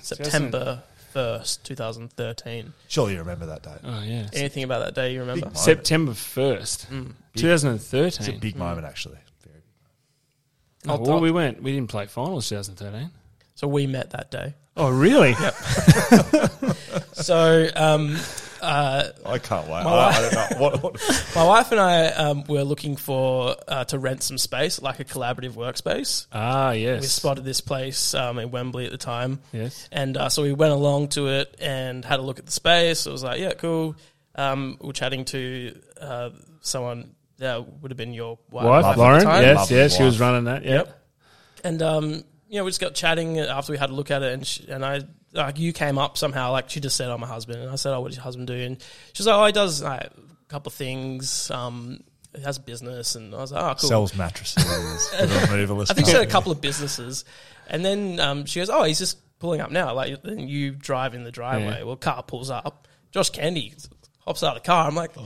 [0.00, 0.82] September
[1.14, 2.72] 1st, 2013.
[2.88, 3.78] Surely you remember that date.
[3.84, 5.50] oh yeah, Anything about that day you remember?
[5.54, 6.86] September first,
[7.36, 8.06] 2013.
[8.06, 9.18] It's a big moment, actually.
[9.44, 9.62] Very big.
[10.88, 11.62] Oh, I'll well, top- we went.
[11.62, 13.10] We didn't play finals 2013.
[13.54, 14.54] So we met that day.
[14.76, 15.34] Oh really?
[17.12, 18.16] So um,
[18.60, 19.84] uh, I can't wait.
[19.84, 20.82] My I, I don't know what.
[20.82, 25.00] what my wife and I um, were looking for uh, to rent some space, like
[25.00, 26.26] a collaborative workspace.
[26.32, 27.00] Ah yes.
[27.00, 29.40] We spotted this place um, in Wembley at the time.
[29.52, 29.88] Yes.
[29.92, 33.06] And uh, so we went along to it and had a look at the space.
[33.06, 33.96] It was like, yeah, cool.
[34.34, 36.30] Um, we were chatting to uh,
[36.60, 39.22] someone that would have been your wife, Wife, at the Lauren.
[39.24, 39.42] time.
[39.42, 40.64] Yes, Lovely yes, she was running that.
[40.64, 40.86] Yep.
[40.86, 41.04] Yep.
[41.64, 44.32] And um, you know, we just got chatting after we had a look at it,
[44.32, 45.02] and she, and I
[45.32, 46.52] like you came up somehow.
[46.52, 48.46] Like she just said, "I'm a husband," and I said, "Oh, what does your husband
[48.46, 48.78] do?" And
[49.12, 51.50] she's like, "Oh, he does uh, a couple of things.
[51.50, 52.00] Um,
[52.36, 54.64] he has a business," and I was like, "Oh, cool." Sells mattresses.
[55.18, 57.24] I think she had a couple of businesses,
[57.68, 61.14] and then um, she goes, "Oh, he's just pulling up now." Like then you drive
[61.14, 61.78] in the driveway.
[61.78, 61.84] Yeah.
[61.84, 62.86] Well, car pulls up.
[63.10, 63.74] Josh Kennedy
[64.20, 64.86] hops out of the car.
[64.86, 65.22] I'm like, a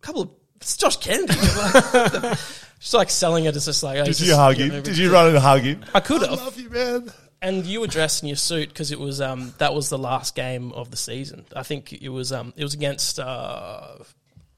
[0.00, 1.34] couple of it's Josh Kennedy.
[2.78, 4.82] She's like selling it as just like, oh, Did just- you hug him?
[4.82, 5.84] Did you run and hug him?
[5.94, 6.38] I could I have.
[6.38, 7.12] love you, man.
[7.42, 10.34] And you were dressed in your suit because it was um, that was the last
[10.34, 11.46] game of the season.
[11.56, 13.94] I think it was um, it was against uh,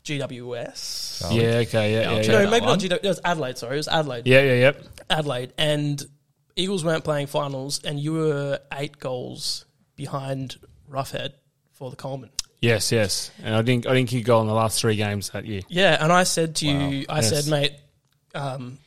[0.05, 1.33] GWS.
[1.35, 1.43] Yeah.
[1.59, 1.93] Okay.
[1.95, 2.01] Yeah.
[2.21, 2.27] Yeah.
[2.33, 2.51] no, Yeah.
[2.51, 2.93] maybe not GWS.
[3.05, 3.59] It was Adelaide.
[3.59, 4.27] Sorry, it was Adelaide.
[4.27, 4.43] Yeah.
[4.43, 4.55] Yeah.
[4.55, 4.85] Yep.
[5.11, 6.03] Adelaide, and
[6.57, 9.65] Eagles weren't playing finals, and you were eight goals
[9.97, 10.57] behind
[10.91, 11.35] Roughead
[11.73, 12.31] for the Coleman.
[12.61, 12.91] Yes.
[12.93, 13.31] Yes.
[13.45, 13.87] And I didn't.
[13.87, 15.63] I didn't kick a goal in the last three games that year.
[15.69, 17.29] Yeah, and I said to you, I Yes.
[17.45, 17.73] said, mate,
[18.35, 18.79] um,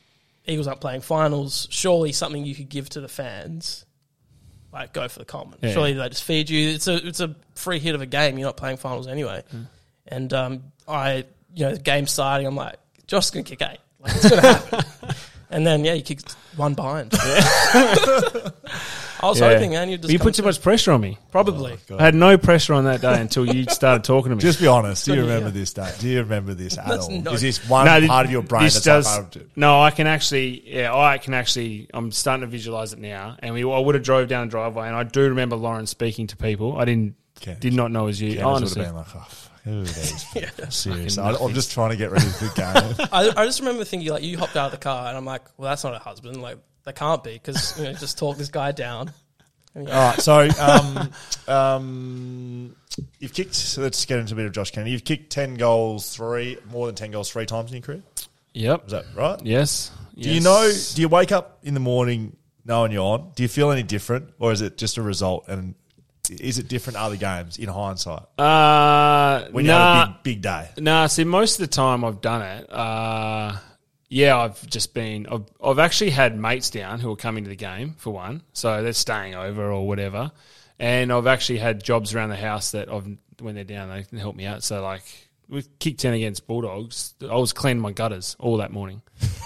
[0.46, 1.66] Eagles aren't playing finals.
[1.70, 3.84] Surely something you could give to the fans,
[4.76, 5.58] like go for the Coleman.
[5.62, 5.72] Yeah.
[5.72, 6.70] Surely they just feed you.
[6.70, 8.38] It's a it's a free hit of a game.
[8.38, 9.42] You're not playing finals anyway.
[9.54, 9.66] Mm.
[10.08, 11.24] And um, I,
[11.54, 13.78] you know, the game starting, I'm like, Josh's gonna kick eight.
[13.98, 14.84] Like it's gonna happen.
[15.50, 17.12] and then yeah, you kicked one behind.
[19.18, 19.48] I was Yeah.
[19.54, 21.16] hoping, man, you'd just you come put too much pressure on me.
[21.30, 21.78] Probably.
[21.90, 24.42] Oh, I had no pressure on that day until you started talking to me.
[24.42, 25.06] Just be honest.
[25.06, 25.52] Do you Good, remember yeah.
[25.54, 25.90] this day?
[25.98, 27.20] Do you remember this at That's all?
[27.22, 29.40] not- Is this one No, thi- part of your brain this that's does, like, oh,
[29.56, 33.36] no, I can actually, yeah, I can actually, I'm starting to visualize it now.
[33.38, 36.26] And we, I would have drove down the driveway, and I do remember Lauren speaking
[36.28, 36.76] to people.
[36.78, 37.60] I didn't, Candice.
[37.60, 38.34] did not know it was you.
[38.36, 40.70] Candace would honestly, have been like, oh, fuck, who are these people?
[40.70, 41.22] Seriously.
[41.22, 43.08] I- I'm just trying to get ready for the game.
[43.12, 45.42] I, I just remember thinking like you hopped out of the car and I'm like,
[45.58, 46.40] well, that's not a husband.
[46.40, 49.12] Like that can't be because you know just talk this guy down.
[49.74, 49.98] And, yeah.
[50.00, 50.48] All right, so
[51.48, 52.76] um, um,
[53.18, 53.54] you've kicked.
[53.54, 54.92] So let's get into a bit of Josh Kennedy.
[54.92, 58.02] You've kicked ten goals, three more than ten goals, three times in your career.
[58.54, 59.40] yep, Is that right?
[59.44, 59.90] yes.
[60.18, 60.72] Do you know?
[60.94, 63.32] Do you wake up in the morning knowing you're on?
[63.34, 65.46] Do you feel any different, or is it just a result?
[65.48, 65.74] And
[66.30, 70.42] is it different other games in hindsight Uh, when you nah, have a big big
[70.42, 70.68] day?
[70.78, 72.70] Nah, see, most of the time I've done it.
[72.70, 73.56] Uh,
[74.08, 75.26] yeah, I've just been.
[75.26, 78.82] I've, I've actually had mates down who are coming to the game for one, so
[78.82, 80.30] they're staying over or whatever.
[80.78, 83.08] And I've actually had jobs around the house that I've
[83.40, 84.62] when they're down they can help me out.
[84.62, 85.02] So like
[85.48, 87.14] we kicked ten against Bulldogs.
[87.22, 89.02] I was cleaning my gutters all that morning.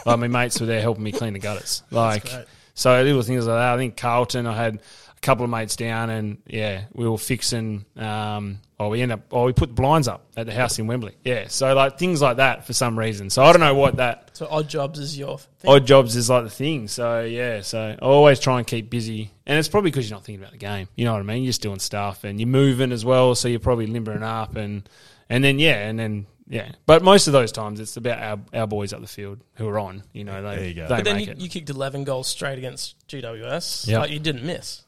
[0.06, 1.82] like my mates were there helping me clean the gutters.
[1.90, 2.26] Like
[2.74, 3.74] so little things like that.
[3.74, 4.46] I think Carlton.
[4.46, 4.80] I had
[5.22, 7.84] couple of mates down, and yeah, we were fixing.
[7.96, 9.20] Um, oh, we end up.
[9.32, 11.14] Oh, we put blinds up at the house in Wembley.
[11.24, 13.28] Yeah, so like things like that for some reason.
[13.30, 15.70] So I don't know what that So odd jobs is your thing.
[15.70, 16.88] odd jobs is like the thing.
[16.88, 20.24] So yeah, so I always try and keep busy, and it's probably because you're not
[20.24, 20.88] thinking about the game.
[20.96, 21.42] You know what I mean?
[21.42, 24.88] You're just doing stuff, and you're moving as well, so you're probably limbering up, and
[25.28, 26.72] and then yeah, and then yeah.
[26.86, 29.78] But most of those times, it's about our, our boys up the field who are
[29.78, 30.02] on.
[30.12, 30.88] You know, they There you go.
[30.88, 31.40] they But then make you, it.
[31.40, 33.86] you kicked 11 goals straight against GWS.
[33.86, 33.98] Yeah.
[34.00, 34.82] Like you didn't miss.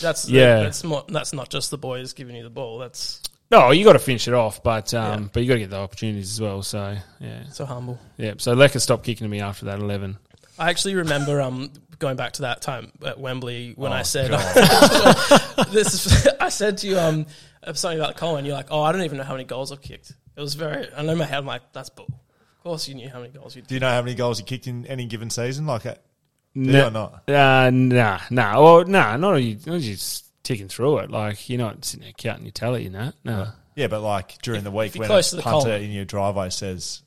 [0.00, 0.60] That's Yeah.
[0.64, 2.78] That's not, that's not just the boys giving you the ball.
[2.78, 3.20] That's
[3.50, 5.28] no, you got to finish it off, but um, Yeah.
[5.32, 6.62] but you got to get the opportunities as well.
[6.62, 7.98] So yeah, so humble.
[8.16, 8.34] yeah.
[8.38, 10.16] So Lecker stopped kicking to me after that eleven.
[10.58, 14.30] I actually remember um, going back to that time at Wembley when I Oh, said
[15.72, 16.06] this.
[16.06, 17.26] Is, I said to you um,
[17.74, 18.44] something about Colin.
[18.44, 20.86] You're like, "Oh, I don't even know how many goals I've kicked." It was very.
[20.96, 23.30] I know in my head, I'm like, "That's bull." Of course, you knew how many
[23.32, 23.62] goals you.
[23.62, 25.66] Do you know how many goals you kicked in any given season?
[25.66, 26.13] Like, uh, do you
[26.54, 27.28] No, or not?
[27.28, 28.62] Uh, nah, nah.
[28.62, 29.16] Well, nah.
[29.16, 29.58] Not you.
[29.66, 31.10] Not just ticking through it.
[31.10, 33.14] Like you're not sitting there counting your tally and that.
[33.24, 33.48] No.
[33.74, 35.82] Yeah, but like during the week when a to punter column.
[35.82, 37.02] in your driveway says,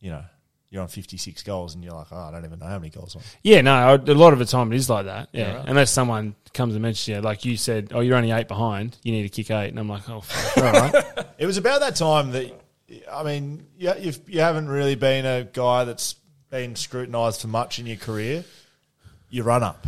[0.00, 0.24] you know,
[0.70, 3.14] you're on 56 goals and you're like, oh, I don't even know how many goals
[3.14, 3.94] I'm Yeah, no.
[3.94, 5.28] a lot of the time it is like that.
[5.32, 5.68] Yeah, Yeah, right.
[5.68, 8.96] unless someone comes and mentions you, like you said, oh, you're only eight behind.
[9.02, 11.04] You need to kick eight, and I'm like, oh, fuck, all right.
[11.38, 12.52] It was about that time that,
[13.10, 16.14] I mean, you, you've, you haven't really been a guy that's
[16.50, 18.44] been scrutinised for much in your career.
[19.30, 19.86] You run up.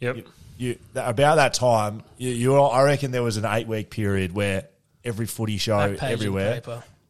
[0.00, 0.16] Yep.
[0.16, 0.24] You,
[0.58, 4.68] you about that time, you, you, I reckon there was an eight week period where
[5.04, 6.62] every footy show That page of everywhere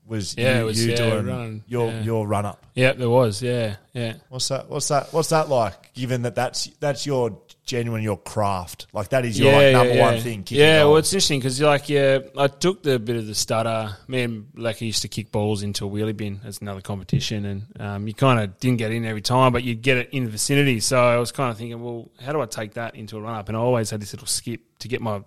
[0.06, 2.02] was Yeah, you, was- you yeah, doing run, your yeah.
[2.02, 2.64] your run up.
[2.74, 3.42] Yep, there was.
[3.42, 4.14] Yeah, yeah.
[4.28, 4.68] What's that?
[4.68, 5.12] What's that?
[5.12, 5.92] What's that like?
[5.94, 7.38] Given that that's that's your
[7.72, 10.42] genuine your craft, like that is your like, number one thing.
[10.42, 13.34] kicking Yeah, well, it's interesting because you like yeah, I took the bit of the
[13.34, 13.96] stutter.
[14.08, 17.80] Me and Lecky used to kick balls into a wheelie bin as another competition, and
[17.80, 20.30] um, you kind of didn't get in every time, but you'd get it in the
[20.30, 20.80] vicinity.
[20.80, 23.34] So I was kind of thinking, well, how do I take that into a run
[23.34, 23.48] up?
[23.48, 25.24] And I always had this little skip to get my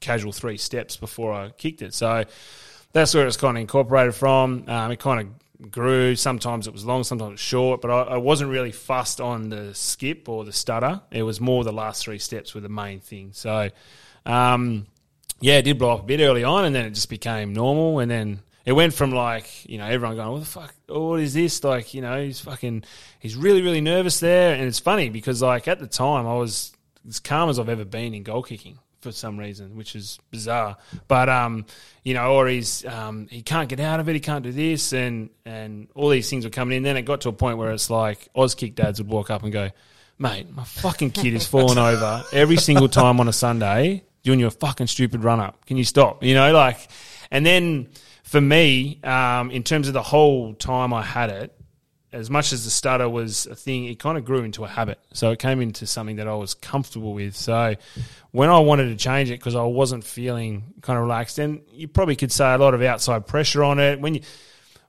[0.00, 1.94] casual three steps before I kicked it.
[1.94, 2.24] So
[2.92, 4.64] that's where it's kind of incorporated from.
[4.68, 5.28] Um, it kind of
[5.70, 6.16] grew.
[6.16, 9.48] Sometimes it was long, sometimes it was short, but I, I wasn't really fussed on
[9.48, 11.00] the skip or the stutter.
[11.10, 13.30] It was more the last three steps were the main thing.
[13.32, 13.70] So,
[14.26, 14.86] um,
[15.40, 17.98] yeah, it did blow up a bit early on, and then it just became normal,
[18.00, 18.40] and then.
[18.66, 21.62] It went from like, you know, everyone going, what the fuck, oh, what is this?
[21.62, 22.84] Like, you know, he's fucking,
[23.18, 24.54] he's really, really nervous there.
[24.54, 26.72] And it's funny because, like, at the time, I was
[27.06, 30.76] as calm as I've ever been in goal kicking for some reason, which is bizarre.
[31.06, 31.66] But um,
[32.02, 34.92] you know, or he's um, he can't get out of it, he can't do this,
[34.92, 36.82] and and all these things were coming in.
[36.82, 39.42] Then it got to a point where it's like Oz kick dads would walk up
[39.44, 39.70] and go,
[40.18, 44.50] "Mate, my fucking kid is falling over every single time on a Sunday doing your
[44.50, 45.64] fucking stupid run up.
[45.66, 46.88] Can you stop?" You know, like,
[47.30, 47.88] and then
[48.22, 51.54] for me, um, in terms of the whole time I had it,
[52.14, 55.00] as much as the stutter was a thing, it kind of grew into a habit.
[55.12, 57.34] So it came into something that I was comfortable with.
[57.34, 57.74] So
[58.34, 61.86] when I wanted to change it because I wasn't feeling kind of relaxed, and you
[61.86, 64.00] probably could say a lot of outside pressure on it.
[64.00, 64.22] When you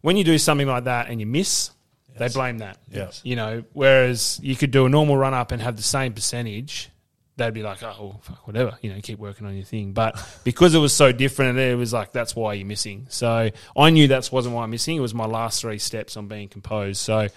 [0.01, 1.69] when you do something like that and you miss,
[2.17, 2.79] they blame that.
[2.89, 3.21] Yes.
[3.23, 6.89] You know, whereas you could do a normal run up and have the same percentage.
[7.37, 9.93] They'd be like, oh, well, fuck, whatever, you know, keep working on your thing.
[9.93, 13.05] But because it was so different, it was like, that's why you're missing.
[13.09, 14.95] So I knew that wasn't why I'm missing.
[14.95, 16.99] It was my last three steps on being composed.
[16.99, 17.27] So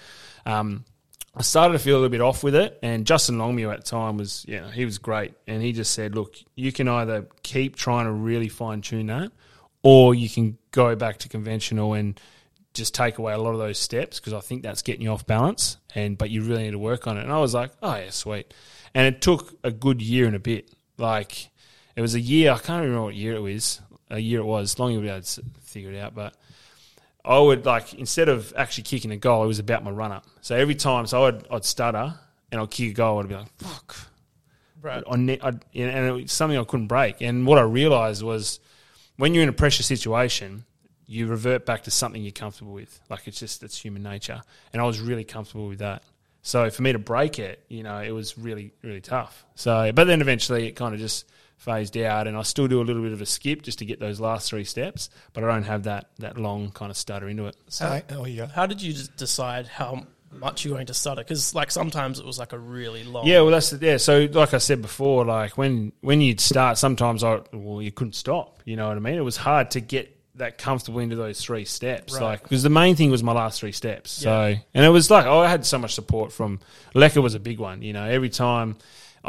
[0.47, 0.87] um,
[1.39, 2.81] I started to feel a little bit off with it.
[2.83, 5.35] And Justin Longmuir at the time was, you know, he was great.
[5.47, 9.31] And he just said, look, you can either keep trying to really fine tune that,
[9.85, 12.21] or you can go back to conventional and
[12.75, 15.27] just take away a lot of those steps because I think that's getting you off
[15.27, 15.77] balance.
[15.95, 17.23] And but you really need to work on it.
[17.23, 18.53] And I was like, oh yeah, sweet.
[18.93, 20.75] And it took a good year and a bit.
[20.97, 21.51] Like
[21.95, 22.51] it was a year.
[22.51, 23.81] I can't remember what year it was.
[24.11, 24.77] A year it was.
[24.79, 25.27] Long ago, I'd
[25.63, 26.35] figure it out, but.
[27.29, 30.25] I would like instead of actually kicking a goal, it was about my run up.
[30.41, 32.15] So every time, so I'd I'd stutter
[32.51, 33.97] and I'd kick a goal, I'd be like, "Fuck!"
[34.81, 35.05] Right.
[35.07, 37.21] I I'd, and it was something I couldn't break.
[37.21, 38.61] And what I realised was,
[39.19, 40.65] when you're in a pressure situation,
[41.07, 42.99] you revert back to something you're comfortable with.
[43.11, 44.41] Like it's just it's human nature,
[44.73, 46.03] and I was really comfortable with that.
[46.41, 49.45] So for me to break it, you know, it was really really tough.
[49.55, 51.27] So, but then eventually it kind of just
[51.59, 54.01] phased out, and I still do a little bit of a skip just to get
[54.01, 57.47] those last three steps, but I don't have that that long kind of stutter into
[57.47, 57.57] it.
[57.69, 58.47] So, oh, you go.
[58.47, 61.23] How did you decide how much you're going to stutter?
[61.23, 63.27] Because like sometimes it was like a really long.
[63.27, 63.97] Yeah, well, that's yeah.
[63.99, 68.15] So, like I said before, like when when you'd start, sometimes I well, you couldn't
[68.15, 68.63] stop.
[68.65, 69.15] You know what I mean?
[69.17, 72.23] It was hard to get that comfortable into those three steps, Right.
[72.23, 74.13] like because the main thing was my last three steps.
[74.13, 76.61] So, and it was like oh, I had so much support from
[76.95, 77.83] Lecker was a big one.
[77.83, 78.77] You know, every time.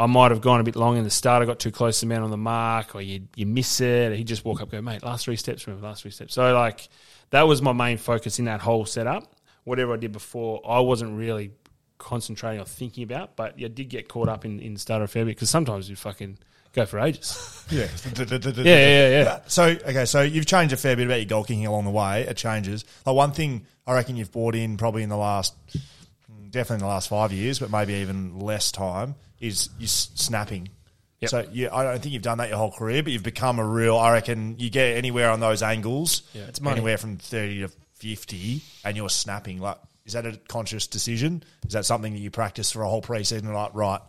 [0.00, 1.42] I might have gone a bit long in the start.
[1.42, 4.16] I got too close to the man on the mark, or you you miss it.
[4.16, 6.32] He'd just walk up, and go, mate, last three steps, remember, last three steps.
[6.32, 6.88] So like
[7.30, 9.30] that was my main focus in that whole setup.
[9.64, 11.50] Whatever I did before, I wasn't really
[11.98, 15.26] concentrating or thinking about, but I did get caught up in in stutter a fair
[15.26, 16.38] bit because sometimes you fucking
[16.72, 17.46] go for ages.
[17.70, 17.86] Yeah.
[18.16, 19.40] Yeah, yeah, yeah, yeah.
[19.48, 22.22] So okay, so you've changed a fair bit about your goal kicking along the way.
[22.22, 22.86] It changes.
[23.04, 25.54] Like one thing I reckon you've brought in probably in the last,
[26.50, 30.68] definitely in the last five years, but maybe even less time is you s- snapping.
[31.20, 31.30] Yep.
[31.30, 33.64] So you, I don't think you've done that your whole career, but you've become a
[33.64, 33.96] real.
[33.96, 36.22] I reckon you get anywhere on those angles.
[36.34, 36.76] It's money.
[36.76, 39.76] anywhere from thirty to 50 and you're snapping, like,
[40.06, 41.44] is that a conscious decision?
[41.66, 43.52] Is that something that you practice for a whole preseason?
[43.52, 44.00] Like, right,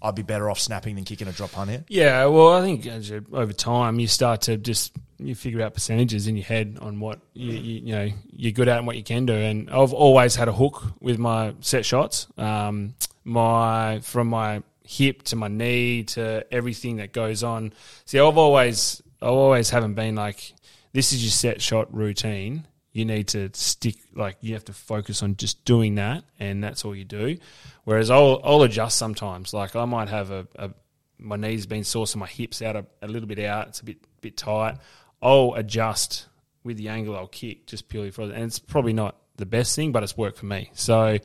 [0.00, 1.84] I'd be better off snapping than kicking a drop punt here.
[1.88, 6.28] Yeah, well, I think you, over time you start to just you figure out percentages
[6.28, 9.02] in your head on what you, you, you know you're good at and what you
[9.02, 9.34] can do.
[9.34, 12.28] And I've always had a hook with my set shots.
[12.38, 12.94] Um,
[13.24, 17.72] my from my hip to my knee to everything that goes on.
[18.06, 20.52] See, I've always I always haven't been like
[20.92, 22.66] this is your set shot routine.
[22.92, 26.84] You need to stick like you have to focus on just doing that, and that's
[26.84, 27.38] all you do.
[27.84, 29.54] Whereas I'll I'll adjust sometimes.
[29.54, 30.70] Like I might have a, a
[31.18, 33.68] my knees been sore, so my hips out a, a little bit out.
[33.68, 34.78] It's a bit bit tight.
[35.22, 36.26] I'll adjust
[36.64, 39.92] with the angle I'll kick just purely for, and it's probably not the best thing,
[39.92, 40.70] but it's worked for me.
[40.74, 41.18] So,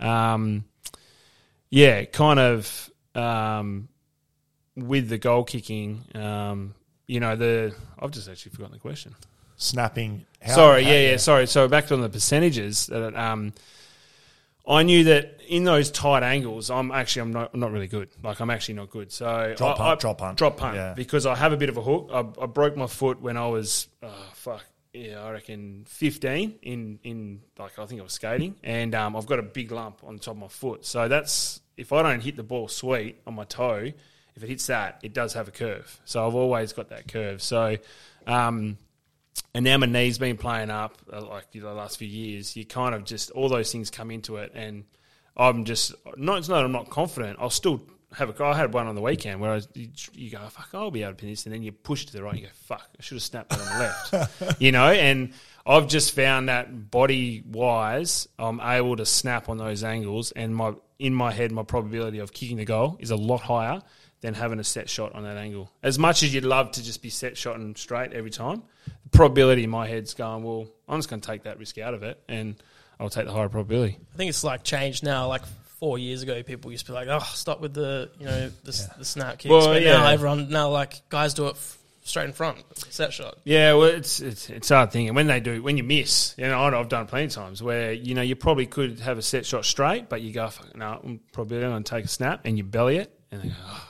[0.00, 0.64] um,
[1.70, 3.88] yeah, kind of um,
[4.76, 6.04] with the goal kicking.
[6.14, 6.74] Um,
[7.06, 9.14] you know, the I've just actually forgotten the question.
[9.56, 10.26] Snapping.
[10.42, 11.46] how- sorry, how- yeah, yeah, sorry.
[11.46, 13.52] So back on the percentages that um,
[14.68, 18.08] I knew that in those tight angles, I'm actually I'm not I'm not really good.
[18.22, 19.12] Like I'm actually not good.
[19.12, 20.38] So Drop I, punt, I- drop punt.
[20.38, 20.94] drop punt, Yeah.
[20.94, 22.10] because I have a bit of a hook.
[22.12, 26.98] I, I broke my foot when I was oh, fuck yeah, I reckon 15 in
[27.04, 30.18] in like I think I was skating, and um, I've got a big lump on
[30.18, 30.84] top of my foot.
[30.84, 33.92] So that's if I don't hit the ball sweet on my toe,
[34.34, 36.00] if it hits that, it does have a curve.
[36.04, 37.42] So I've always got that curve.
[37.42, 37.76] So.
[38.26, 38.78] Um,
[39.54, 42.56] and now my knee's been playing up uh, like you know, the last few years.
[42.56, 44.84] You kind of just all those things come into it, and
[45.36, 46.38] I'm just not.
[46.38, 46.64] It's not.
[46.64, 47.38] I'm not confident.
[47.40, 47.82] I'll still
[48.14, 48.44] have a.
[48.44, 51.12] I had one on the weekend where I you, you go, fuck, I'll be able
[51.12, 52.36] to pin this, and then you push it to the right.
[52.36, 54.60] You go, fuck, I should have snapped that on the left.
[54.60, 55.32] you know, and
[55.66, 60.74] I've just found that body wise, I'm able to snap on those angles, and my
[60.98, 63.82] in my head, my probability of kicking the goal is a lot higher
[64.20, 65.70] than having a set shot on that angle.
[65.82, 68.62] As much as you'd love to just be set shot and straight every time,
[69.04, 71.94] the probability in my head's going, well, I'm just going to take that risk out
[71.94, 72.56] of it and
[72.98, 73.98] I'll take the higher probability.
[74.14, 75.28] I think it's like changed now.
[75.28, 75.42] Like
[75.78, 78.90] four years ago, people used to be like, "Oh, stop with the you know the,
[78.98, 79.98] the snap kicks." Well, but yeah.
[79.98, 82.58] now everyone now like guys do it f- straight in front,
[82.90, 83.38] set shot.
[83.44, 86.46] Yeah, well, it's it's it's hard thing, and when they do, when you miss, you
[86.46, 89.22] know, I've done it plenty of times where you know you probably could have a
[89.22, 92.40] set shot straight, but you go, "Fuck, no, I'm probably going to take a snap,
[92.44, 93.88] and you belly it, and they go, oh,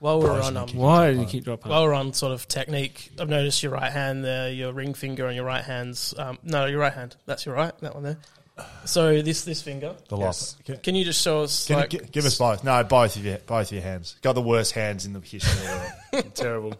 [0.00, 1.70] While we're on, um, why did you keep dropping?
[1.70, 5.26] while we're on sort of technique, I've noticed your right hand there, your ring finger
[5.26, 7.16] on your right hand's um, no, your right hand.
[7.26, 8.18] That's your right, that one there.
[8.84, 9.94] So this this finger.
[10.08, 10.56] The loss.
[10.64, 12.64] Can, Can you just show us can you like gi- give us both?
[12.64, 14.16] No, both of your both of your hands.
[14.22, 15.50] Got the worst hands in the history.
[15.50, 15.58] of
[16.12, 16.34] the world.
[16.34, 16.74] terrible,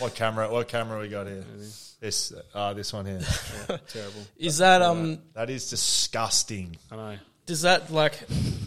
[0.00, 0.50] what camera?
[0.52, 1.44] What camera we got here?
[2.00, 3.20] This uh, this one here.
[3.88, 4.20] terrible.
[4.38, 6.76] is that um That is disgusting.
[6.90, 7.16] I know.
[7.46, 8.20] does that like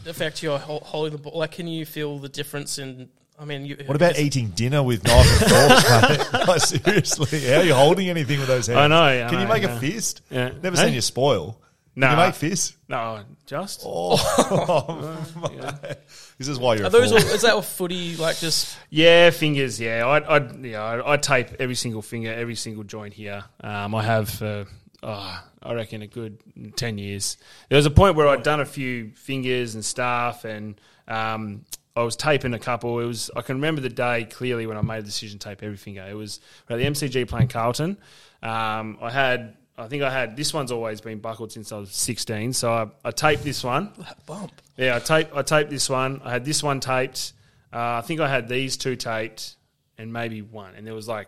[0.07, 1.37] affect your hol- holding the ball?
[1.39, 3.09] Like, can you feel the difference in?
[3.39, 6.47] I mean, you, What about eating dinner with knife and forks, mate?
[6.47, 8.79] Like, seriously, how are you holding anything with those hands?
[8.79, 9.77] I know, I Can you know, make yeah.
[9.77, 10.21] a fist?
[10.31, 10.49] Yeah.
[10.63, 10.85] Never Hey?
[10.85, 11.55] seen you spoil.
[11.99, 12.77] No, Can you make fists?
[12.87, 15.17] No, just Oh,
[15.51, 15.97] mate.
[16.37, 17.35] This is why you're Are a those all, forward.
[17.35, 19.79] is that a footy like just Yeah, fingers.
[19.81, 23.43] Yeah, I, I, yeah, I, I tape every single finger, every single joint here.
[23.61, 24.67] Um, I have for,
[25.01, 26.37] oh, I reckon, a good
[26.75, 27.37] ten years.
[27.69, 31.65] There was a point where I'd done a few fingers and stuff, and um,
[31.95, 32.99] I was taping a couple.
[32.99, 35.63] It was I can remember the day clearly when I made the decision to tape
[35.63, 36.05] every finger.
[36.07, 37.97] It was at the MCG playing Carlton.
[38.43, 39.57] Um, I had.
[39.77, 42.53] I think I had this one's always been buckled since I was 16.
[42.53, 43.91] So I, I taped this one.
[43.97, 44.51] That bump?
[44.75, 45.35] Yeah, I taped.
[45.35, 46.21] I taped this one.
[46.23, 47.33] I had this one taped.
[47.71, 49.55] Uh, I think I had these two taped,
[49.97, 50.73] and maybe one.
[50.75, 51.27] And there was like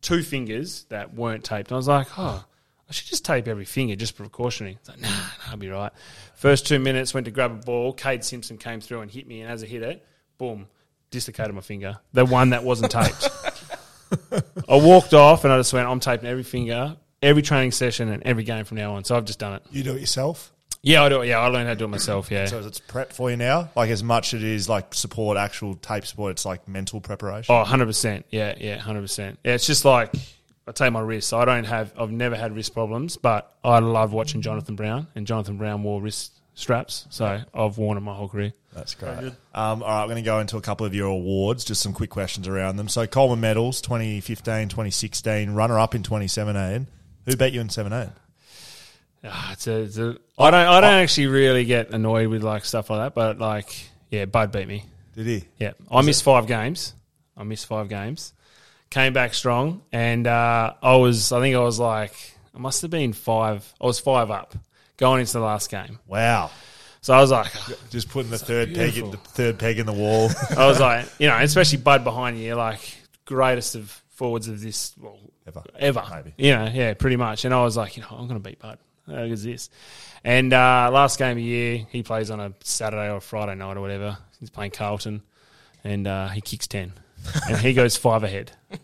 [0.00, 1.70] two fingers that weren't taped.
[1.70, 2.44] And I was like, oh,
[2.88, 4.78] I should just tape every finger just precautionary.
[4.80, 5.92] It's like, nah, nah, I'll be right.
[6.34, 7.92] First two minutes, went to grab a ball.
[7.92, 10.06] Cade Simpson came through and hit me, and as I hit it,
[10.38, 10.68] boom,
[11.10, 11.98] dislocated my finger.
[12.14, 13.28] The one that wasn't taped.
[14.68, 18.22] I walked off, and I just went, I'm taping every finger, every training session, and
[18.24, 19.04] every game from now on.
[19.04, 19.62] So I've just done it.
[19.70, 20.52] You do it yourself?
[20.82, 21.20] Yeah, I do.
[21.20, 21.28] it.
[21.28, 22.30] Yeah, I learned how to do it myself.
[22.30, 22.46] Yeah.
[22.46, 23.68] So it's prep for you now?
[23.76, 27.54] Like as much as it is like support, actual tape support, it's like mental preparation?
[27.54, 28.24] Oh, 100%.
[28.30, 29.36] Yeah, yeah, 100%.
[29.44, 30.14] Yeah, it's just like
[30.66, 31.32] I take my wrists.
[31.32, 35.26] I don't have, I've never had wrist problems, but I love watching Jonathan Brown, and
[35.26, 37.06] Jonathan Brown wore wrist straps.
[37.10, 38.52] So I've worn them my whole career.
[38.72, 39.18] That's great.
[39.18, 41.92] Um, all right, I'm going to go into a couple of your awards, just some
[41.92, 42.88] quick questions around them.
[42.88, 46.86] So Coleman medals, 2015, 2016, runner-up in 2017.
[47.26, 48.12] Who bet you in 17?
[49.24, 52.64] Ah, it's a, it's a, I don't, I don't actually really get annoyed with like
[52.64, 53.74] stuff like that, but like,
[54.10, 54.84] yeah, Bud beat me.
[55.14, 55.44] Did he?
[55.58, 56.94] Yeah, I missed five games.
[57.36, 58.32] I missed five games.
[58.88, 61.30] Came back strong, and uh, I was.
[61.32, 62.14] I think I was like,
[62.54, 63.72] I must have been five.
[63.80, 64.54] I was five up
[64.96, 65.98] going into the last game.
[66.06, 66.50] Wow.
[67.02, 67.50] So I was like,
[67.90, 70.30] Just putting the third peg in the third peg in the wall.
[70.56, 72.80] I was like, you know, especially Bud behind you, like
[73.24, 75.62] greatest of forwards of this well, Ever.
[75.78, 76.34] ever, Maybe.
[76.36, 77.46] You know, yeah, pretty much.
[77.46, 78.76] And I was like, you know, I'm going to beat Bud.
[79.06, 79.70] how good is this?
[80.22, 83.78] And uh, last game of the year, he plays on a Saturday or Friday night
[83.78, 84.18] or whatever.
[84.38, 85.22] He's playing Carlton,
[85.84, 86.92] and uh, he kicks ten,
[87.48, 88.52] and he goes five ahead.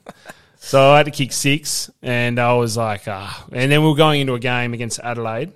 [0.59, 3.47] So I had to kick six, and I was like, ah.
[3.53, 5.53] And then we were going into a game against Adelaide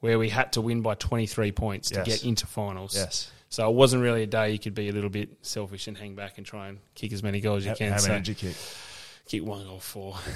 [0.00, 2.94] where we had to win by 23 points to get into finals.
[2.94, 3.30] Yes.
[3.48, 6.14] So it wasn't really a day you could be a little bit selfish and hang
[6.16, 7.92] back and try and kick as many goals as you can.
[7.92, 8.56] how so many did you kick?
[9.26, 10.16] Kick one goal four.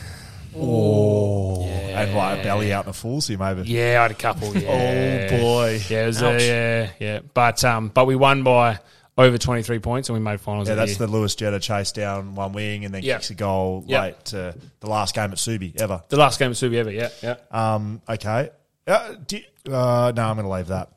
[0.58, 2.00] Oh, Yeah.
[2.02, 3.62] and like a belly out in a full, so you maybe.
[3.62, 4.56] Yeah, I had a couple.
[4.56, 5.28] Yeah.
[5.30, 5.80] Oh boy.
[5.90, 7.20] Yeah, it was, uh, yeah, yeah.
[7.34, 8.78] But um, but we won by
[9.18, 10.68] over 23 points and we made finals.
[10.68, 11.06] Yeah, that's year.
[11.06, 13.16] the Lewis Jetta chase down one wing and then Yeah.
[13.16, 14.02] kicks a goal Yeah.
[14.02, 16.02] late to the last game at Subi ever.
[16.08, 16.90] the last game of Subi ever.
[16.90, 17.36] Yeah, yeah.
[17.50, 18.50] Um, okay.
[18.86, 19.38] Uh, do,
[19.70, 20.90] uh, no, I'm going to leave that.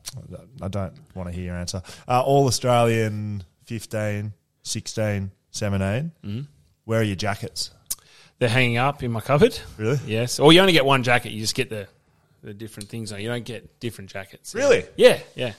[0.62, 1.82] I don't want to hear your answer.
[2.08, 6.12] Uh, All Australian 15, 16, 17.
[6.24, 6.40] Mm-hmm.
[6.84, 7.72] Where are your jackets?
[8.40, 9.56] They're hanging up in my cupboard.
[9.76, 10.00] Really?
[10.06, 10.40] Yes.
[10.40, 11.30] Or you only get one jacket.
[11.30, 11.86] You just get the
[12.42, 13.20] the different things on.
[13.20, 14.54] You don't get different jackets.
[14.54, 14.84] Really?
[14.96, 15.18] Yeah.
[15.36, 15.52] Yeah.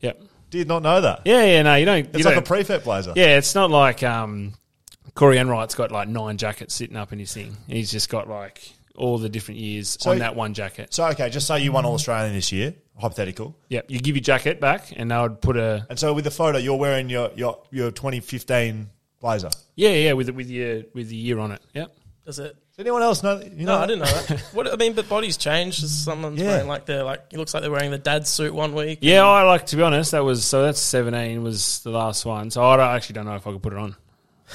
[0.00, 0.12] Yeah.
[0.50, 1.22] Did not know that.
[1.26, 1.44] Yeah.
[1.44, 1.62] Yeah.
[1.62, 2.06] No, you don't.
[2.08, 3.12] It's you like a don't- prefect blazer.
[3.14, 4.54] Yeah, it's not like um,
[5.14, 7.54] Corey Enright's got like nine jackets sitting up in his thing.
[7.66, 10.94] He's just got like all the different years So- on that one jacket.
[10.94, 13.54] So, okay, just say you won All Australian this year, hypothetical.
[13.68, 16.30] Yeah, you give your jacket back, and they would put a And so with the
[16.32, 18.88] photo, you're wearing your, your, your 2015
[19.20, 19.50] blazer.
[19.74, 21.62] yeah, yeah, with with your with the year on it.
[21.74, 21.96] Yep.
[22.26, 22.54] Does it?
[22.70, 23.40] Does anyone else know?
[23.40, 24.40] You know No, I didn't know that.
[24.52, 25.80] what I mean, but bodies change.
[25.80, 26.48] Someone's Yeah.
[26.48, 28.98] wearing like they're like it looks like they're wearing the dad's suit one week.
[29.02, 30.12] Yeah, I like to be honest.
[30.12, 30.62] That was so.
[30.62, 32.50] That's seventeen was the last one.
[32.50, 33.96] So I don't, actually don't know if I could put it on.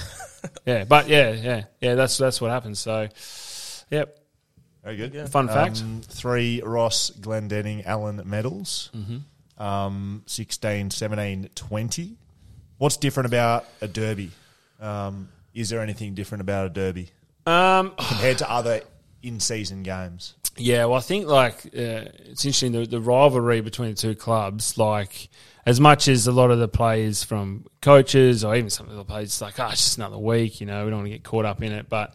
[0.65, 1.95] yeah, but yeah, yeah, yeah.
[1.95, 2.80] That's that's what happens.
[2.80, 3.07] So,
[3.90, 4.19] yep.
[4.84, 5.30] Very good.
[5.30, 5.81] Fun fact.
[5.81, 8.91] Um, three Ross Glendinning Allan medals.
[8.94, 9.64] Mm-hmm.
[9.64, 12.18] Um, 16, 17, 20.
[12.80, 14.31] What's different about a derby?
[14.84, 17.10] Um, is there anything different about a derby
[17.45, 18.81] Um, compared to other
[19.22, 20.35] in-season games?
[20.57, 24.77] Yeah, well, I think like uh, it's interesting the, the rivalry between the two clubs.
[24.77, 25.30] Like,
[25.65, 29.05] as much as a lot of the players from coaches or even some of the
[29.05, 30.60] players, it's like, oh, it's just another week.
[30.61, 31.89] You know, we don't want to get caught up in it.
[31.89, 32.14] But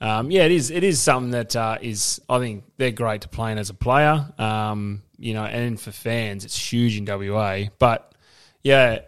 [0.00, 0.70] um, yeah, it is.
[0.70, 2.20] It is something that uh, is.
[2.28, 4.26] I think they're great to play in as a player.
[4.38, 7.64] Um, you know, and for fans, it's huge in WA.
[7.78, 8.14] But
[8.64, 9.00] yeah,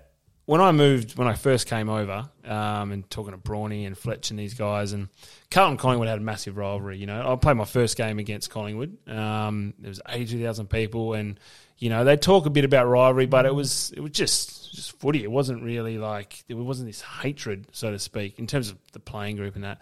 [0.44, 4.30] when I moved, when I first came over, um, and talking to Brawny and Fletch
[4.30, 5.08] and these guys, and
[5.50, 6.98] Carlton Collingwood had a massive rivalry.
[6.98, 8.96] You know, I played my first game against Collingwood.
[9.08, 11.38] Um, there was eighty thousand people, and
[11.78, 14.98] you know they talk a bit about rivalry, but it was it was just just
[14.98, 15.22] footy.
[15.22, 19.00] It wasn't really like there wasn't this hatred, so to speak, in terms of the
[19.00, 19.80] playing group and that.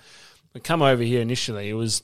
[0.53, 2.03] But come over here initially, it was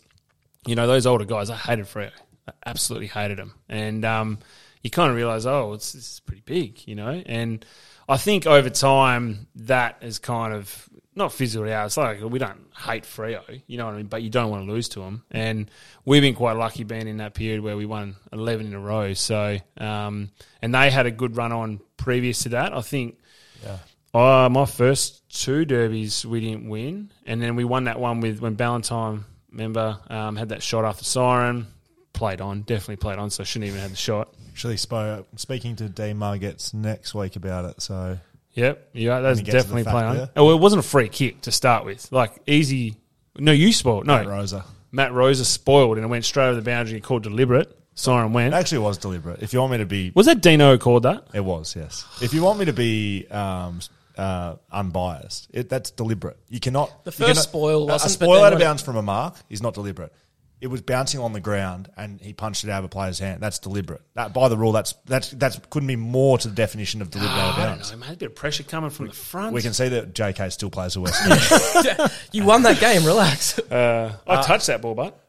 [0.67, 2.11] you know, those older guys, I hated Freo.
[2.49, 3.55] I absolutely hated him.
[3.69, 4.39] And um,
[4.83, 7.23] you kind of realize, oh, it's, this is pretty big, you know?
[7.25, 7.65] And
[8.09, 11.87] I think over time, that is kind of not fizzled out.
[11.87, 14.07] It's like we don't hate Freo, you know what I mean?
[14.07, 15.25] But you don't want to lose to them.
[15.31, 15.71] And
[16.05, 19.15] we've been quite lucky being in that period where we won 11 in a row.
[19.15, 20.31] So, um,
[20.61, 22.75] and they had a good run on previous to that.
[22.75, 23.19] I think
[23.65, 23.79] yeah.
[24.15, 28.41] uh, my first two derbies we didn't win, and then we won that one with
[28.41, 31.67] when Ballantyne, remember, um, had that shot after siren,
[32.13, 34.35] played on, definitely played on, so shouldn't even have the shot.
[34.57, 37.83] Actually, spo- speaking to Dean Margetts next week about it.
[37.83, 38.19] So
[38.55, 40.29] Yep, yeah, that's When you get to the definitely fact play on.
[40.35, 42.97] Oh, it wasn't a free kick to start with, like easy.
[43.39, 44.07] No, you spoiled.
[44.07, 44.65] No, Matt Rosa.
[44.93, 46.95] Matt Rosa spoiled, and it went straight over the boundary.
[46.95, 47.71] and Called deliberate.
[47.97, 48.55] Siren went.
[48.55, 49.43] It actually was deliberate.
[49.43, 51.27] If you want me to be, Was that Dino who called that?
[51.35, 52.07] it was yes.
[52.23, 53.81] If you want me to be um,
[54.17, 56.39] uh, unbiased, it, that's deliberate.
[56.49, 57.05] You cannot.
[57.05, 59.35] The you first cannot- spoil a- wasn't, a spoil out of bounds from a mark
[59.51, 60.15] is not deliberate.
[60.59, 63.43] It was bouncing on the ground and he punched it out of a player's hand.
[63.43, 64.01] That's deliberate.
[64.15, 67.37] That by the rule, that's that's that's couldn't be more to the definition of deliberate
[67.39, 67.93] out of Oh, I don't bounds.
[67.93, 68.13] know, man.
[68.15, 69.53] A bit of pressure coming from the front.
[69.53, 71.21] We can see that JK still plays for West.
[71.87, 72.09] Ham.
[72.33, 73.05] You won that game.
[73.05, 73.59] Relax.
[73.59, 75.21] Uh, I touched that ball, but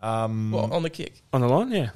[0.00, 1.22] What, on the kick.
[1.32, 1.90] on the line, yeah,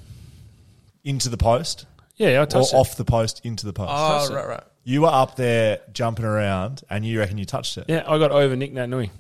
[1.05, 1.87] into the post
[2.17, 2.77] yeah, I or touched it.
[2.77, 3.91] off the post into the post.
[3.95, 4.63] Oh, right, right.
[4.85, 7.85] You were up there jumping around, and you reckon you touched it.
[7.89, 9.11] Yeah, I got over Nic Naitanui.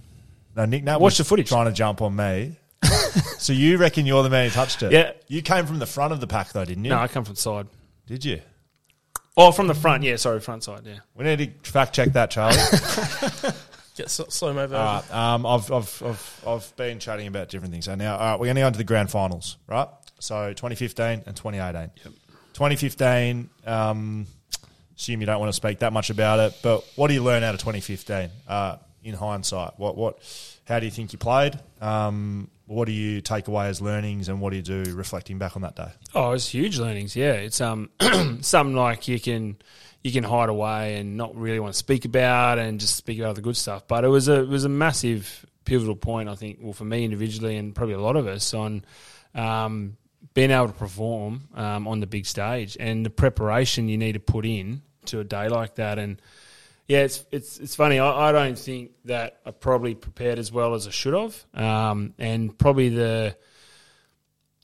[0.56, 1.48] No, Nick Nat Watch was the footage.
[1.48, 2.56] trying to jump on me.
[3.38, 4.92] so you reckon you're the man who touched it?
[4.92, 5.12] Yeah.
[5.26, 6.90] You came from the front of the pack though, didn't you?
[6.90, 7.66] No, I come from the side.
[8.06, 8.40] Did you?
[9.36, 10.02] Oh, from the front.
[10.02, 10.82] Yeah, sorry, front side.
[10.84, 10.98] Yeah.
[11.14, 12.56] We need to fact check that, Charlie.
[13.96, 14.76] Get so, slow mo version.
[14.76, 15.14] all right.
[15.14, 17.84] Um, I've, I've, I've, I've been chatting about different things.
[17.84, 19.88] So now, all right, we're going to go into the grand finals, right?
[20.18, 21.90] So 2015 and 2018.
[22.05, 22.14] Yep.
[22.55, 24.26] 2015, um,
[24.96, 27.44] assume you don't want to speak that much about it, but what do you learn
[27.44, 29.78] out of 2015 uh, in hindsight?
[29.78, 30.18] What, what,
[30.64, 31.59] how do you think you played?
[31.80, 35.57] Um, what do you take away as learnings and what do you do reflecting back
[35.57, 35.90] on that day?
[36.15, 37.16] Oh, it's huge learnings.
[37.16, 37.90] Yeah, it's um
[38.40, 39.57] something like you can
[40.05, 43.35] you can hide away and not really want to speak about and just speak about
[43.35, 43.89] the good stuff.
[43.89, 46.28] But it was a it was a massive pivotal point.
[46.28, 46.59] I think.
[46.61, 48.85] Well, for me individually and probably a lot of us on.
[49.35, 49.97] Um,
[50.35, 54.20] being able to perform um, on the big stage and the preparation you need to
[54.20, 55.99] put in to a day like that.
[55.99, 56.20] And
[56.89, 57.98] yeah, it's it's it's funny.
[57.98, 62.15] I, I don't think that I probably prepared as well as I should have, um,
[62.19, 63.36] and probably the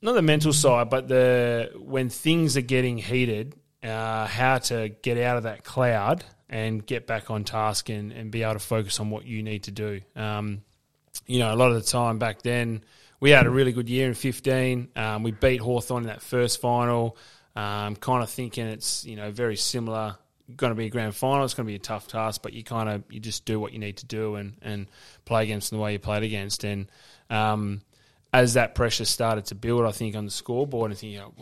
[0.01, 5.19] not the mental side, but the when things are getting heated, uh, how to get
[5.19, 8.99] out of that cloud and get back on task and, and be able to focus
[8.99, 10.01] on what you need to do.
[10.15, 10.63] Um,
[11.27, 12.83] you know, a lot of the time back then,
[13.19, 14.89] we had a really good year in 15.
[14.95, 17.17] Um, we beat Hawthorn in that first final.
[17.55, 20.17] Um, kind of thinking it's, you know, very similar.
[20.55, 21.43] Going to be a grand final.
[21.43, 23.73] It's going to be a tough task, but you kind of, you just do what
[23.73, 24.87] you need to do and, and
[25.25, 26.63] play against the way you played against.
[26.63, 26.87] And
[27.31, 27.81] um,
[28.31, 31.33] as that pressure started to build, I think, on the scoreboard, and thinking, you know,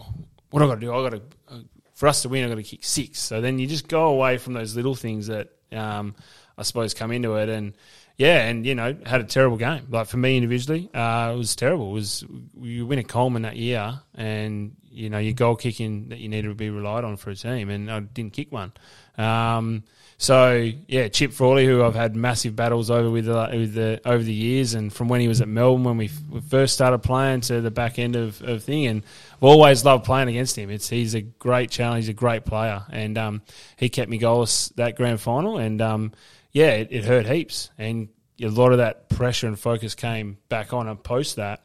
[0.51, 0.93] what I got to do?
[0.93, 1.59] I got to, uh,
[1.95, 3.19] for us to win, I got to kick six.
[3.19, 6.15] So then you just go away from those little things that um,
[6.57, 7.73] I suppose come into it, and
[8.15, 9.87] yeah, and you know, had a terrible game.
[9.89, 11.89] Like for me individually, uh, it was terrible.
[11.89, 12.25] It was
[12.61, 16.47] you win a Coleman that year, and you know your goal kicking that you needed
[16.47, 18.71] to be relied on for a team, and I didn't kick one.
[19.17, 19.83] Um,
[20.17, 24.23] so yeah, Chip Frawley, who I've had massive battles over with, uh, with the over
[24.23, 27.41] the years, and from when he was at Melbourne when we, we first started playing
[27.41, 29.03] to the back end of, of thing, and
[29.37, 30.69] I've always loved playing against him.
[30.69, 33.41] It's he's a great challenge, he's a great player, and um,
[33.75, 36.11] he kept me goalless that grand final, and um,
[36.53, 38.09] yeah, it, it hurt heaps, and
[38.41, 41.63] a lot of that pressure and focus came back on and post that,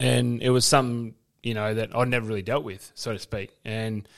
[0.00, 3.56] and it was something you know that I'd never really dealt with, so to speak,
[3.64, 4.08] and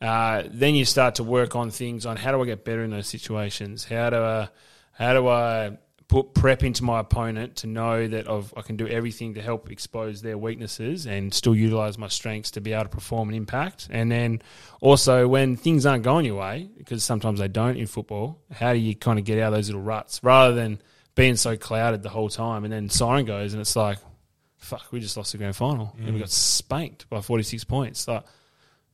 [0.00, 2.90] uh, then you start to work on things on how do I get better in
[2.90, 3.84] those situations?
[3.84, 4.48] How do I,
[4.92, 5.78] how do I
[6.08, 9.70] put prep into my opponent to know that I've, I can do everything to help
[9.70, 13.88] expose their weaknesses and still utilize my strengths to be able to perform an impact?
[13.90, 14.42] And then
[14.80, 18.78] also when things aren't going your way, because sometimes they don't in football, how do
[18.78, 20.80] you kind of get out of those little ruts rather than
[21.14, 23.98] being so clouded the whole time and then siren goes and it's like,
[24.58, 28.06] fuck, we just lost the grand final and we got spanked by 46 points.
[28.08, 28.24] Like,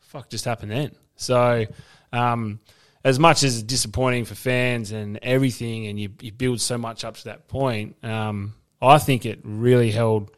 [0.01, 0.95] fuck just happened then?
[1.17, 1.67] So,
[2.13, 2.61] um,
[3.05, 7.17] as much as disappointing for fans and everything, and you, you build so much up
[7.17, 10.31] to that point, um, I think it really held,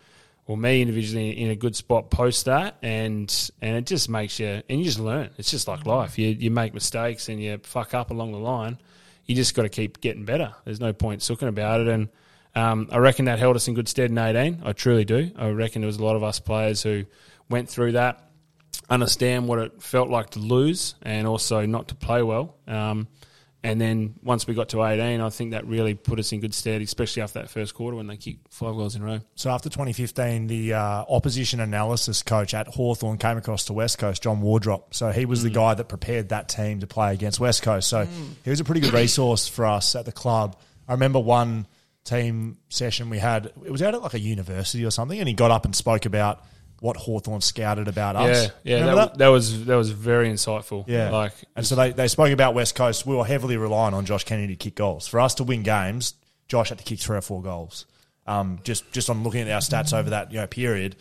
[0.47, 4.63] well, me individually in a good spot post that, and and it just makes you,
[4.69, 5.31] and you just learn.
[5.39, 6.19] It's just like life.
[6.19, 8.79] You you make mistakes and you fuck up along the line.
[9.27, 10.53] You just got to keep getting better.
[10.65, 12.09] There's no point sooking about it, and
[12.55, 14.63] um, I reckon that held us in good stead in 18.
[14.65, 15.31] I truly do.
[15.37, 17.05] I reckon there was a lot of us players who
[17.49, 18.32] went through that
[18.93, 22.57] understand what it felt like to lose and also not to play well.
[22.67, 23.09] Um,
[23.65, 26.53] and then once we got to 18, I think that really put us in good
[26.53, 29.21] stead, especially after that first quarter when they kicked five goals in a row.
[29.37, 34.21] So after 2015, the uh, opposition analysis coach at Hawthorn came across to West Coast,
[34.23, 34.95] John Wardrop.
[34.95, 37.89] So he was the guy that prepared that team to play against West Coast.
[37.89, 38.07] So
[38.43, 40.57] he was a pretty good resource for us at the club.
[40.89, 41.69] I remember one
[42.03, 45.35] team session we had, it was out at like a university or something, and he
[45.35, 46.45] got up and spoke about
[46.83, 48.47] what Hawthorn scouted about us.
[48.47, 50.83] Yeah, yeah, Remember that, that was that was very insightful.
[50.89, 51.11] Yeah.
[51.11, 53.07] like and so they, they spoke about West Coast.
[53.07, 55.07] We were heavily relying on Josh Kennedy to kick goals.
[55.07, 56.15] For us to win games,
[56.49, 57.87] Josh had to kick three or four goals.
[58.27, 60.97] Um, just just on looking at our stats over that you know period,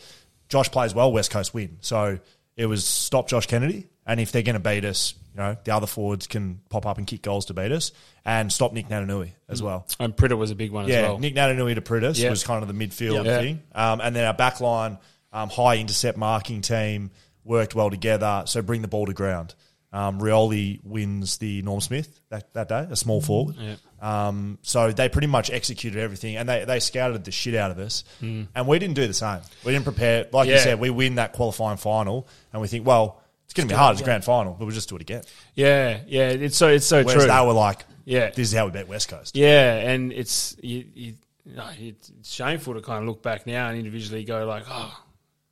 [0.50, 1.78] Josh plays well, West Coast win.
[1.82, 2.20] So
[2.56, 5.74] it was stop Josh Kennedy, and if they're going to beat us, you know the
[5.76, 7.92] other forwards can pop up and kick goals to beat us,
[8.24, 9.88] and stop Nic Naitanui as well.
[10.00, 11.18] and Pritter was a big one Yeah, as well.
[11.20, 12.30] Nic Naitanui to Priddis Yeah.
[12.30, 13.38] was kind of the midfield Yeah.
[13.40, 13.64] thing.
[13.74, 14.98] Um, and then our back line,
[15.34, 17.12] um, high intercept marking team
[17.44, 18.44] worked well together.
[18.46, 19.56] So bring the ball to ground.
[19.94, 23.56] Um, Rioli wins the Norm Smith that, that day, a small forward.
[24.02, 27.80] Um, so they pretty much executed everything and they, they scouted the shit out of
[27.80, 28.04] us.
[28.22, 29.40] And we didn't do the same.
[29.66, 30.28] We didn't prepare.
[30.32, 33.74] Like you said, we win that qualifying final and we think, well, it's going to
[33.74, 33.94] be hard.
[33.96, 35.24] It's a grand final, but we'll just do it again.
[35.56, 37.34] Yeah, yeah, it's so it's so Whereas true.
[37.34, 38.30] they were like, Yeah.
[38.30, 39.36] this is how we beat West Coast.
[39.36, 41.14] Yeah, and it's you, you,
[41.46, 44.98] no, it's shameful to kind of look back now and individually go like, oh,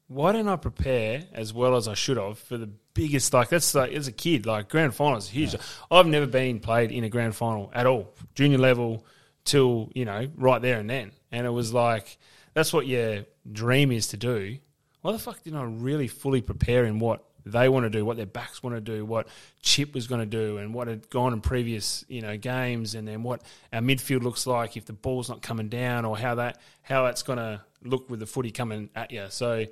[0.10, 3.32] why didn't I prepare as well as I should have for the biggest?
[3.32, 5.56] Like that's like as a kid, like grand finals huge.
[5.90, 9.06] I've never been played in a grand final at all, junior level
[9.46, 12.18] till you know right there and then, and it was like
[12.56, 14.58] that's what your dream is to do.
[15.02, 18.18] Why the fuck didn't I really fully prepare in what they want to do, what
[18.18, 19.28] their backs want to do, what
[19.62, 23.08] Chip was going to do, and what had gone in previous you know games, and
[23.08, 26.60] then what our midfield looks like if the ball's not coming down, or how that
[26.82, 29.28] how that's going to look with the footy coming at you.
[29.30, 29.68] So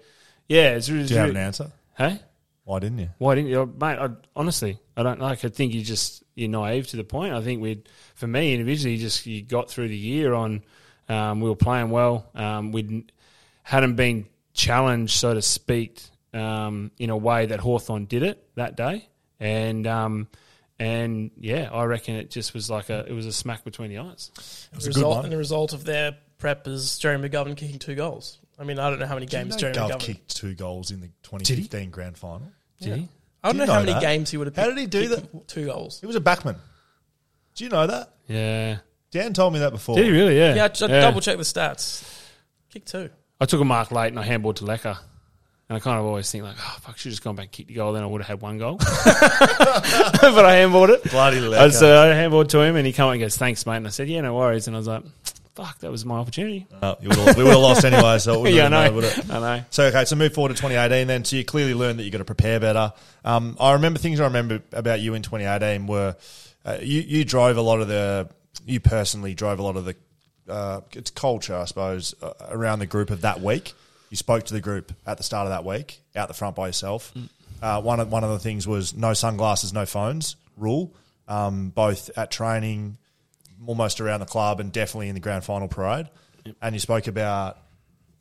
[0.48, 1.06] yeah, it's really.
[1.07, 1.72] Do you have an answer?
[1.98, 2.19] Hey,
[2.64, 3.10] Why didn't you?
[3.18, 3.98] why didn't you, mate?
[3.98, 5.44] I, honestly, I don't like.
[5.44, 7.34] I think you just you're naive to the point.
[7.34, 7.84] I think we,
[8.15, 10.64] for me individually, you just you got through the year on.
[11.10, 12.30] Um, we were playing well.
[12.36, 13.06] Um, we
[13.64, 16.02] hadn't been challenged, so to speak,
[16.34, 19.07] um, in a way that Hawthorn did it that day,
[19.40, 20.28] and um,
[20.80, 23.99] and yeah, I reckon it just was like a it was a smack between the
[23.99, 24.32] eyes.
[24.72, 25.26] It was a good result, one.
[25.26, 28.39] and the result of their prep as Jeremy McGovern kicking two goals.
[28.59, 29.99] I mean, I don't know how many Do you games know Jeremy Gov McGovern.
[29.99, 32.51] kicked two goals in the 2015 grand final.
[32.81, 33.09] Did he?
[33.43, 34.01] I don't Do you know how know many that?
[34.01, 34.55] games he would have.
[34.55, 35.99] How did he do kicked Two goals.
[35.99, 36.57] He was a backman.
[37.55, 38.09] Do you know that?
[38.27, 38.77] Yeah.
[39.11, 39.95] Dan told me that before.
[39.95, 40.38] Did he really?
[40.38, 40.55] Yeah.
[40.55, 42.03] Yeah, I just double check the stats.
[42.69, 43.09] Kick two.
[43.39, 44.97] I took a mark late and I handballed to Lecker.
[45.69, 47.45] And I kind of always think like, oh fuck, I should have just gone back
[47.45, 47.93] and kicked the goal.
[47.93, 48.77] Then I would have had one goal.
[48.77, 48.85] but
[50.45, 51.03] I handballed it.
[51.11, 51.72] Bloody I, lecker.
[51.73, 53.77] so I handballed to him and he came up and goes, thanks, mate.
[53.77, 54.68] And I said, yeah, no worries.
[54.68, 55.03] And I was like,
[55.57, 56.67] fuck, that was my opportunity.
[56.81, 58.77] Would've- we would have lost anyway, so it yeah, I know.
[58.77, 59.29] mattered, would it?
[59.31, 59.63] I know.
[59.71, 61.25] So okay, so move forward to 2018 then.
[61.25, 62.93] So you clearly learned that you got to prepare better.
[63.25, 66.15] Um, I remember things I remember about you in 2018 were
[66.63, 68.29] uh, you you drove a lot of the
[68.65, 69.95] you personally drove a lot of the
[70.47, 73.73] uh, it's culture I suppose uh, around the group of that week.
[74.09, 76.67] You spoke to the group at the start of that week out the front by
[76.67, 77.11] yourself.
[77.61, 80.93] Uh, one of one of the things was no sunglasses, no phones rule,
[81.27, 82.97] um, both at training,
[83.68, 86.10] almost around the club, and definitely in the grand final parade.
[86.61, 87.60] And you spoke about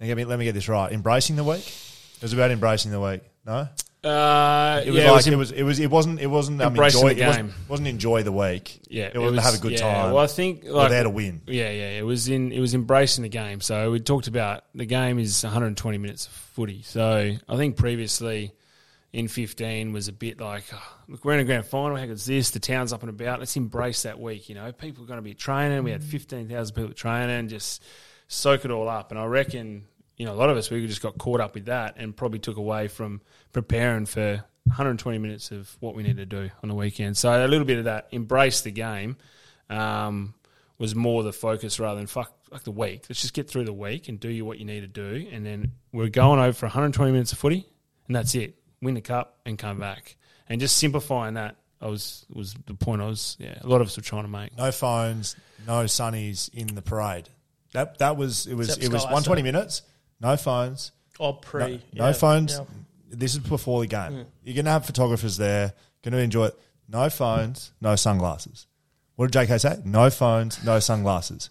[0.00, 0.92] let me, let me get this right.
[0.92, 1.66] Embracing the week.
[2.16, 3.22] It was about embracing the week.
[3.46, 3.68] No,
[4.04, 5.58] Uh, it was yeah, like it it was, was.
[5.58, 5.80] It was.
[5.80, 6.20] It wasn't.
[6.20, 6.60] It wasn't.
[6.60, 7.54] Um, enjoy, the It wasn't, game.
[7.68, 8.80] wasn't enjoy the week.
[8.88, 10.12] yeah, it wasn't have a good yeah, time.
[10.12, 11.42] Well, I think like there to win.
[11.46, 13.60] Yeah, yeah, it was in it was embracing the game.
[13.60, 16.82] So we talked about the game is 120 minutes of footy.
[16.82, 18.52] So I think previously
[19.12, 21.96] in 15 was a bit like, oh, look, we're in a grand final.
[21.96, 22.50] How good's this?
[22.50, 23.38] The town's up and about.
[23.38, 24.48] Let's embrace that week.
[24.48, 25.82] You know, people are going to be training.
[25.84, 27.48] We had 15,000 people training.
[27.48, 27.82] Just
[28.28, 29.10] soak it all up.
[29.10, 29.84] And I reckon
[30.16, 32.38] you know a lot of us we just got caught up with that and probably
[32.38, 33.20] took away from
[33.52, 37.16] preparing for 120 minutes of what we need to do on the weekend.
[37.16, 39.16] So a little bit of that embrace the game
[39.70, 40.34] um,
[40.78, 43.04] was more the focus rather than fuck, fuck the week.
[43.08, 45.46] Let's just get through the week and do you what you need to do, and
[45.46, 47.66] then we're going over for 120 minutes of footy,
[48.06, 48.56] and that's it.
[48.82, 50.16] Win the cup and come back,
[50.48, 51.56] and just simplifying that.
[51.80, 53.36] I was was the point I was.
[53.38, 54.56] Yeah, a lot of us were trying to make.
[54.56, 55.36] No phones.
[55.66, 57.28] No sunnies in the parade.
[57.72, 58.46] That that was.
[58.46, 58.68] It was.
[58.68, 59.82] Except it was Sky, 120 so- minutes.
[60.20, 60.92] No phones.
[61.20, 61.82] Oh, No, pre.
[61.92, 62.52] no yeah, phones.
[62.54, 62.64] yeah.
[63.10, 64.12] This is before the game.
[64.12, 64.24] Mm.
[64.44, 65.72] You're going to have photographers there.
[66.02, 66.58] Going to enjoy it.
[66.88, 67.72] No phones.
[67.80, 68.66] No sunglasses.
[69.16, 69.80] What did JK say?
[69.84, 70.62] No phones.
[70.64, 71.48] No sunglasses.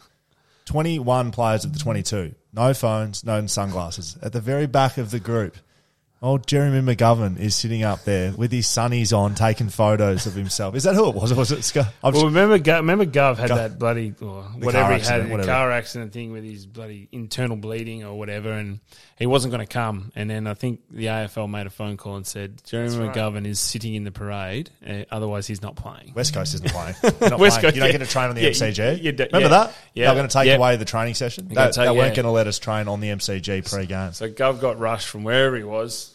[0.66, 2.34] 21 players of the 22.
[2.54, 3.24] No phones.
[3.24, 4.18] No sunglasses.
[4.22, 5.58] At the very back of the group.
[6.26, 10.74] Old Jeremy McGovern is sitting up there with his sunnies on, taking photos of himself.
[10.74, 11.32] Is that who it was?
[11.32, 11.88] Or was it Scott?
[12.04, 15.20] I'm Well, remember, Gov, remember, Gov had Gov- that bloody or whatever car he had,
[15.22, 18.80] accident, the car accident thing with his bloody internal bleeding or whatever, and
[19.20, 20.12] he wasn't going to come.
[20.16, 23.16] And then I think the AFL made a phone call and said Jeremy right.
[23.16, 26.14] McGovern is sitting in the parade, uh, otherwise he's not playing.
[26.16, 26.96] West Coast isn't playing.
[27.04, 27.62] You're not West playing.
[27.62, 27.98] Coast, you don't yeah.
[28.00, 28.98] get to train on the Yeah, MCG.
[28.98, 29.64] you- you do- Remember yeah.
[29.66, 29.74] that?
[29.94, 30.06] Yeah.
[30.06, 30.56] They were going to take Yeah.
[30.56, 31.46] away the training session.
[31.48, 32.24] They're They, gonna take- they weren't yeah.
[32.24, 34.14] going to let us train on the MCG pre-game.
[34.14, 36.14] So Gov got rushed from wherever he was,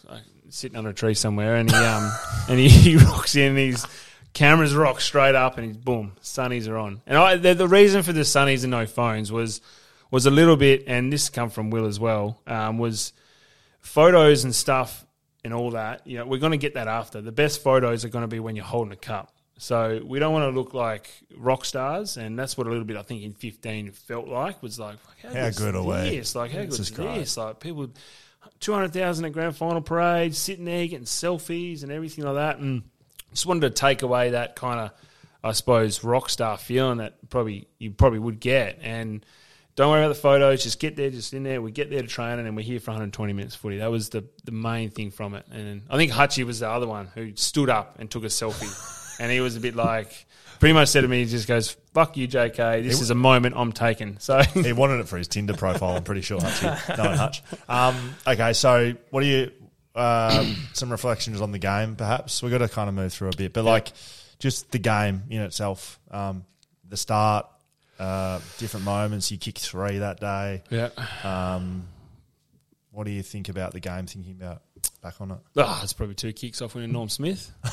[0.51, 2.11] sitting under a tree somewhere, and he um
[2.49, 3.55] and he, he rocks in.
[3.55, 3.85] These
[4.33, 7.01] cameras rock straight up, and he's boom, sunnies are on.
[7.05, 9.61] And I, the, the reason for the sunnies and no phones was
[10.09, 12.41] was a little bit, and this come from Will as well.
[12.45, 13.13] Um, was
[13.79, 15.05] photos and stuff
[15.43, 16.05] and all that.
[16.05, 17.21] You know, we're going to get that after.
[17.21, 19.31] The best photos are going to be when you're holding a cup.
[19.57, 22.97] So we don't want to look like rock stars, and that's what a little bit
[22.97, 26.17] I think in 15 felt like was like, how, How good are we?
[26.17, 26.35] this?
[26.35, 27.37] Like how This good is is this?
[27.37, 27.89] Like people,
[28.59, 32.83] 200,000 at grand final parade, sitting there getting selfies and everything like that, and
[33.31, 34.91] just wanted to take away that kind of,
[35.43, 39.25] I suppose, rock star feeling that probably you probably would get, and.
[39.77, 40.63] Don't worry about the photos.
[40.63, 41.61] Just get there, just in there.
[41.61, 43.77] We get there to train, and we're here for 120 minutes footy.
[43.77, 45.45] That was the, the main thing from it.
[45.49, 49.17] And I think Hutchie was the other one who stood up and took a selfie.
[49.21, 50.25] and he was a bit like,
[50.61, 52.83] pretty much said to me, he just goes, "Fuck you, JK.
[52.83, 55.97] This is a moment I'm taking." So he wanted it for his Tinder profile.
[55.97, 56.39] I'm pretty sure.
[56.39, 56.97] Hutchie.
[56.97, 57.43] No, Hutch.
[57.67, 59.51] Um, okay, so what do you?
[59.93, 62.41] Uh, some reflections on the game, perhaps.
[62.41, 63.91] We've got to kind of move through a bit, but like
[64.39, 65.99] just the game in itself.
[66.09, 66.45] Um,
[66.87, 67.47] the start,
[67.99, 69.31] uh, different moments.
[69.31, 70.63] You kicked three that day.
[70.69, 70.89] yeah,
[71.23, 71.87] Um,
[72.91, 74.05] what do you think about the game?
[74.05, 74.61] Thinking about
[75.01, 75.37] back on it.
[75.57, 77.51] oh, it's probably two kicks off winning Norm Smith.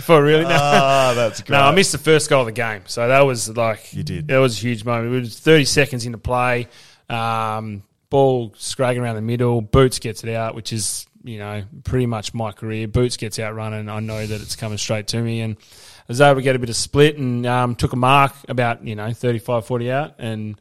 [0.00, 0.56] For really, no.
[0.58, 1.56] Ah, that's great.
[1.56, 4.28] No, I missed the first goal of the game, so that was like You did.
[4.28, 5.14] That was a huge moment.
[5.14, 6.68] It was thirty seconds into play,
[7.08, 9.60] um, ball scragging around the middle.
[9.60, 12.88] Boots gets it out, which is you know pretty much my career.
[12.88, 13.88] Boots gets out running.
[13.88, 16.58] I know that it's coming straight to me, and I was able to get a
[16.58, 20.60] bit of split and um, took a mark about you know 35, 40 out, and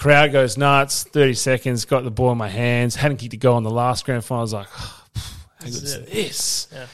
[0.00, 1.04] crowd goes nuts.
[1.04, 2.96] Thirty seconds, got the ball in my hands.
[2.96, 4.40] Hadn't kicked a goal in the last grand final.
[4.40, 4.86] I was like, how
[5.60, 6.68] good is this?
[6.72, 6.86] Yeah.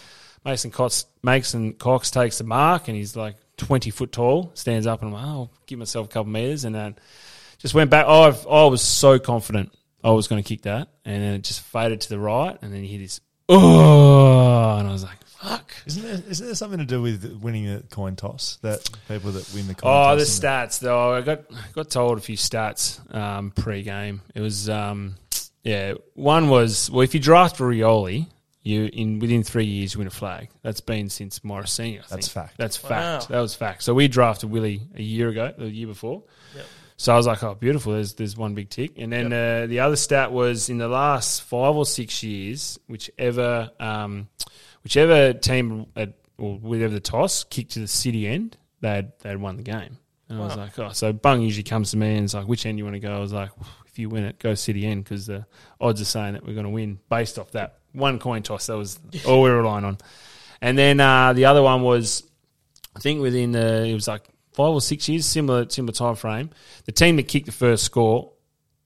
[0.45, 5.03] Mason Cox, Mason Cox takes the mark and he's like 20 foot tall, stands up
[5.03, 6.95] and I'm like, oh, I'll give myself a couple meters and then
[7.59, 8.05] just went back.
[8.07, 9.73] Oh, I've, I was so confident
[10.05, 12.73] I was going to kick that and then it just faded to the right and
[12.73, 15.73] then he hit his, oh, and I was like, Fuck.
[15.87, 18.59] Isn't there, isn't there something to do with winning a coin toss?
[18.63, 20.39] That people that win the coin Oh, toss.
[20.39, 21.15] the stats though.
[21.15, 21.43] I got
[21.73, 24.23] got told a few stats um, pre-game.
[24.35, 25.17] It was um,
[25.63, 25.95] yeah.
[26.15, 28.27] One was well, if you draft Rioli,
[28.63, 30.49] you in within three years you win a flag.
[30.63, 31.99] That's been since Morrisini.
[31.99, 32.09] I think.
[32.09, 32.55] That's fact.
[32.59, 32.89] That's Wow.
[32.89, 33.29] fact.
[33.29, 33.83] That was fact.
[33.85, 36.25] So we drafted Willie a year ago, the year before.
[36.57, 36.65] Yep.
[36.99, 37.93] So I was like, oh, beautiful.
[37.93, 38.93] There's there's one big tick.
[38.99, 43.71] And then uh, the other stat was in the last five or six years, whichever
[43.79, 44.29] um,
[44.87, 49.57] whichever team at, or whatever the toss kicked to the city end, they'd they'd won
[49.57, 49.99] the game.
[50.29, 52.67] And I was like, oh, so Bung usually comes to me and is like, which
[52.67, 53.13] end you want to go?
[53.17, 53.51] I was like,
[53.87, 55.45] if you win it, go city end because the
[55.81, 58.67] odds are saying that we're going to win based off that one coin toss.
[58.67, 59.99] That was all we were relying on.
[60.61, 62.23] And then uh, the other one was
[62.95, 64.23] I think within the it was like
[64.53, 66.51] five or six years, similar similar time frame.
[66.85, 68.33] The team that kicked the first score,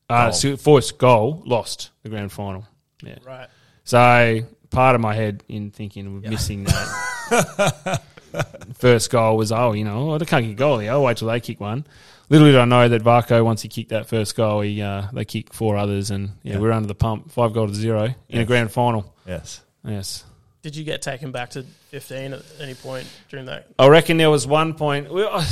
[0.09, 0.57] uh, Goal.
[0.57, 2.67] first goal, lost the grand final.
[3.03, 3.19] Yeah.
[3.23, 3.49] Right.
[3.85, 4.41] So
[4.71, 8.01] part of my head in thinking we're missing that
[8.75, 10.93] first goal was oh you know oh, they can't get a goal here.
[10.93, 11.87] I'll wait till they kick one.
[12.29, 15.25] Little did I know that Varcoe once he kicked that first goal, he uh, they
[15.25, 16.59] kicked four others and yeah, Yeah.
[16.61, 19.15] we're under the pump, five goal to zero in a grand final.
[19.27, 19.63] yes.
[19.85, 20.25] Yes.
[20.63, 23.69] Did you get taken back to 15 at any point during that?
[23.79, 25.43] I reckon there was one point, we- a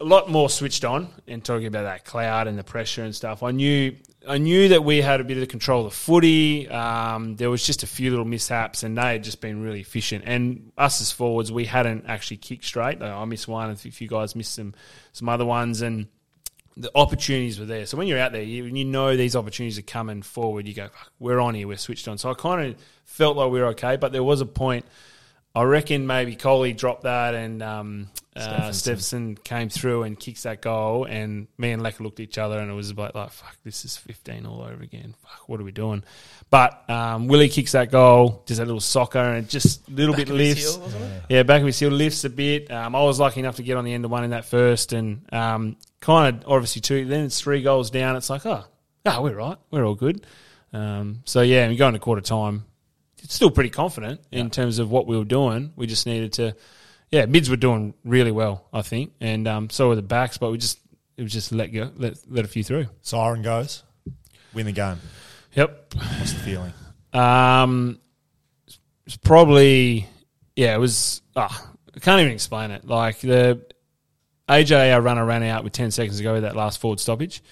[0.00, 3.42] lot more switched on and talking about that cloud and the pressure and stuff.
[3.42, 3.94] I knew,
[4.28, 6.68] I knew that we had a bit of control of the footy.
[6.68, 10.24] Um, there was just a few little mishaps, and they had just been really efficient.
[10.26, 13.00] And us as forwards, we hadn't actually kicked straight.
[13.02, 14.74] I missed one, and a few guys missed some,
[15.12, 16.08] some other ones, and
[16.76, 17.86] the opportunities were there.
[17.86, 20.66] So when you're out there, you, you know these opportunities are coming forward.
[20.66, 20.88] You go,
[21.18, 22.18] we're on here, we're switched on.
[22.18, 24.84] So I kind of felt like we were okay, but there was a point.
[25.56, 30.60] I reckon maybe Coley dropped that, and um, uh, Stephenson came through and kicks that
[30.60, 33.56] goal, and me and Lecker looked at each other, and it was about like, "Fuck,
[33.64, 35.14] this is 15 all over again.
[35.22, 36.04] Fuck, what are we doing?"
[36.50, 40.26] But um, Willie kicks that goal, does that little soccer, and just a little Back
[40.26, 40.74] bit of lifts.
[40.74, 41.22] heel, wasn't?
[41.30, 42.70] Yeah, back of his heel lifts a bit.
[42.70, 44.92] Um, I was lucky enough to get on the end of one in that first,
[44.92, 47.06] and um, kind of obviously two.
[47.06, 48.14] Then it's three goals down.
[48.16, 48.66] It's like, oh,
[49.06, 50.26] oh, we're right, we're all good.
[50.74, 52.66] Um, so yeah, we go into quarter time.
[53.28, 55.72] Still pretty confident in terms of what we were doing.
[55.76, 56.54] We just needed to,
[57.10, 60.38] yeah, mids were doing really well, I think, and um, so were the backs.
[60.38, 60.78] But we just
[61.16, 62.86] it was just let go, let let a few through.
[63.02, 63.82] Siren goes.
[64.54, 64.98] Win the game.
[65.54, 65.94] Yep.
[65.94, 66.72] What's the feeling?
[67.12, 67.98] Um,
[69.06, 70.08] it's probably
[70.54, 70.74] yeah.
[70.74, 71.22] It was.
[71.34, 72.86] ah, I can't even explain it.
[72.86, 73.64] Like the
[74.48, 77.42] AJ, our runner ran out with ten seconds to go with that last forward stoppage,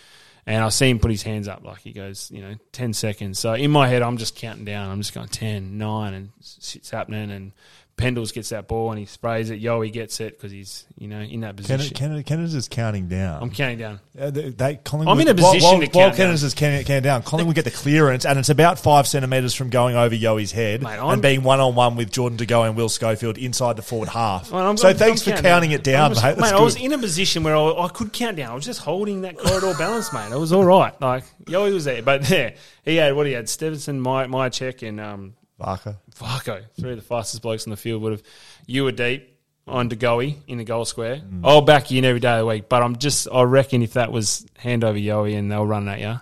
[0.47, 3.39] and I see him put his hands up like he goes, you know, ten seconds.
[3.39, 4.91] So in my head, I'm just counting down.
[4.91, 7.31] I'm just going 10, 9, and shit's happening.
[7.31, 7.53] And
[7.97, 9.61] Pendles gets that ball and he sprays it.
[9.61, 11.97] Yo, he gets it because he's you know in that Canada, position.
[11.97, 13.41] Canada, Canada's just counting down.
[13.43, 14.01] I'm counting down.
[14.19, 16.47] Uh, they, they, Collingwood, I'm in a position while, to while count Canada's down.
[16.47, 17.23] just counting, counting down.
[17.23, 20.99] Collingwood get the clearance, and it's about five centimetres from going over Yoey's head Mate,
[20.99, 24.09] and being one on one with Jordan De Goey and Will Schofield inside the forward
[24.09, 24.53] half.
[24.53, 26.37] I'm- so I'm- thanks I'm for counting it down, I was, mate.
[26.37, 28.51] That's I was in a position where I, I could count down.
[28.51, 30.33] I was just holding that corridor balance, mate.
[30.33, 31.01] It was all right.
[31.01, 32.51] Like Yoey was there, but yeah,
[32.85, 35.97] he had what he had: Stephenson, my my check, and um, Barker.
[36.16, 36.64] Varcoe.
[36.78, 38.22] Three of the fastest blokes on the field would have.
[38.66, 39.31] You were deep
[39.66, 41.16] on De Goey in the goal square.
[41.16, 41.40] Mm.
[41.44, 43.28] I'll back you in every day of the week, but I'm just.
[43.32, 46.20] I reckon if that was hand over Yoey and they'll run at you.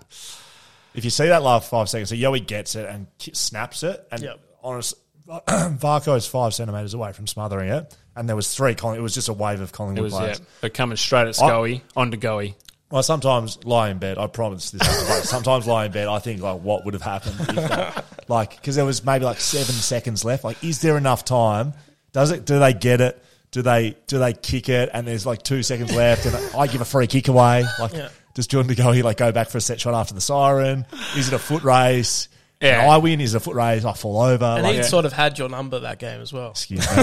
[0.94, 4.22] If you see that last five seconds, so Yoey gets it and snaps it, and
[4.22, 4.40] Yep.
[4.62, 4.94] honest,
[5.26, 8.74] Varcoe is five centimetres away from smothering it, and there was three.
[8.74, 10.40] Colling- it was just a wave of It Collingwood was players.
[10.60, 12.54] they're coming straight at Scully on De Goey.
[12.92, 14.18] Well, sometimes lie in bed.
[14.18, 14.86] I promise this.
[14.86, 16.06] Is like, sometimes lie in bed.
[16.08, 19.40] I think like what would have happened if that, like because there was maybe like
[19.40, 20.44] seven seconds left.
[20.44, 21.72] Like, is there enough time?
[22.12, 22.44] Does it?
[22.44, 23.20] Do they get it?
[23.50, 23.96] Do they?
[24.06, 24.90] Do they kick it?
[24.92, 27.64] And there's like two seconds left, and I give a free kick away.
[27.80, 28.10] Like, Yeah.
[28.34, 28.92] does Jordan to go?
[28.92, 30.84] He like go back for a set shot after the siren?
[31.16, 32.28] Is it a foot race?
[32.60, 32.82] Yeah.
[32.82, 33.20] And I win.
[33.22, 33.84] Is it a foot race?
[33.84, 34.44] I fall over.
[34.44, 36.50] And like, he sort of had your number that game as well.
[36.50, 37.02] excuse me.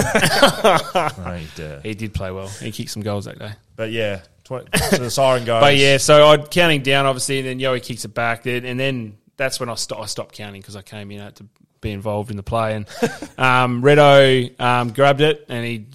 [0.94, 2.48] Right, uh, He did play well.
[2.48, 3.52] He kicked some goals that day.
[3.76, 4.20] but yeah,
[4.50, 5.60] so the siren goes.
[5.60, 8.78] But yeah, so I'm counting down, obviously, and then Yoey kicks it back, then, and
[8.78, 11.46] then that's when I, sto- I stopped counting because I came in I to
[11.80, 12.74] be involved in the play.
[12.74, 12.86] And
[13.38, 15.86] um, Redo um, grabbed it and he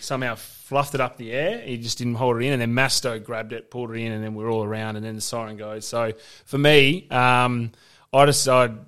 [0.00, 1.60] somehow fluffed it up the air.
[1.60, 4.24] He just didn't hold it in, and then Masto grabbed it, pulled it in, and
[4.24, 5.86] then we're all around, and then the siren goes.
[5.86, 6.12] So
[6.46, 7.72] for me, um,
[8.12, 8.78] I decided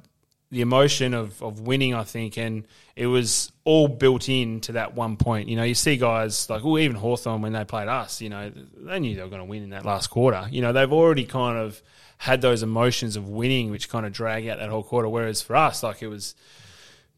[0.51, 2.67] the emotion of, of winning, I think, and
[2.97, 5.49] it was all built in to that one point.
[5.49, 8.51] You know, you see guys like, well, even Hawthorn when they played us, you know,
[8.51, 10.47] they knew they were going to win in that last quarter.
[10.51, 11.81] You know, they've already kind of
[12.19, 15.09] had those emotions of winning, which kind of drag out that whole quarter.
[15.09, 16.35] Whereas for us, like it was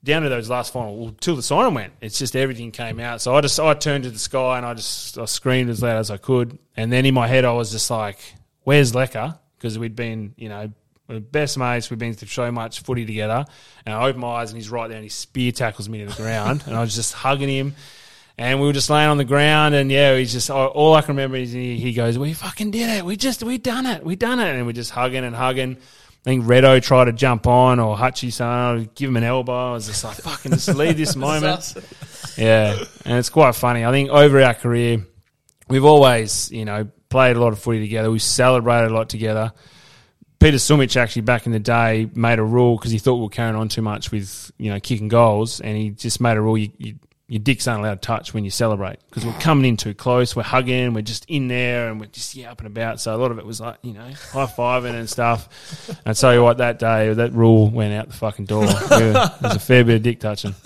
[0.02, 1.94] down to those last final till the siren went.
[2.00, 3.22] It's just everything came out.
[3.22, 5.96] So I just I turned to the sky and I just I screamed as loud
[5.96, 6.58] as I could.
[6.76, 8.18] And then in my head I was just like,
[8.62, 10.70] "Where's Lecker?" Because we'd been you know
[11.08, 11.90] We're best mates.
[11.90, 13.44] We've been through so much footy together.
[13.84, 16.06] And I open my eyes and he's right there and he spear tackles me to
[16.06, 16.64] the ground.
[16.66, 17.74] and I was just hugging him.
[18.36, 21.14] And we were just laying on the ground, and yeah, he's just all I can
[21.14, 23.04] remember is he, he goes, "We fucking did it!
[23.04, 24.04] We just we done it!
[24.04, 25.76] We done it!" And we're just hugging and hugging.
[25.76, 29.70] I think Redo tried to jump on, or Hutchie saying, give him an elbow.
[29.70, 31.76] I was just like, "Fucking just leave this moment."
[32.36, 33.84] Yeah, and it's quite funny.
[33.84, 35.06] I think over our career,
[35.68, 38.10] we've always, you know, played a lot of footy together.
[38.10, 39.52] We celebrated a lot together.
[40.44, 43.30] Peter Sumich actually back in the day made a rule because he thought we were
[43.30, 46.58] carrying on too much with you know kicking goals, and he just made a rule
[46.58, 46.96] you, you
[47.28, 50.36] your dicks aren't allowed to touch when you celebrate because we're coming in too close,
[50.36, 53.00] we're hugging, we're just in there, and we're just yeah up and about.
[53.00, 55.88] So a lot of it was like you know high fiving and stuff.
[55.88, 58.66] And I tell you what, that day that rule went out the fucking door.
[58.66, 60.54] There was a fair bit of dick touching.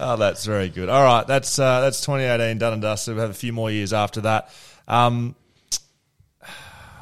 [0.00, 0.88] Oh, that's very good.
[0.88, 3.16] All right, that's uh, that's 2018 done and dusted.
[3.16, 4.48] We have a few more years after that.
[4.86, 5.34] Um,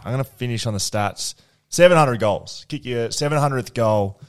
[0.07, 1.35] I'm going to finish on the stats.
[1.69, 2.65] 700 goals.
[2.69, 4.21] Kick your 700th goal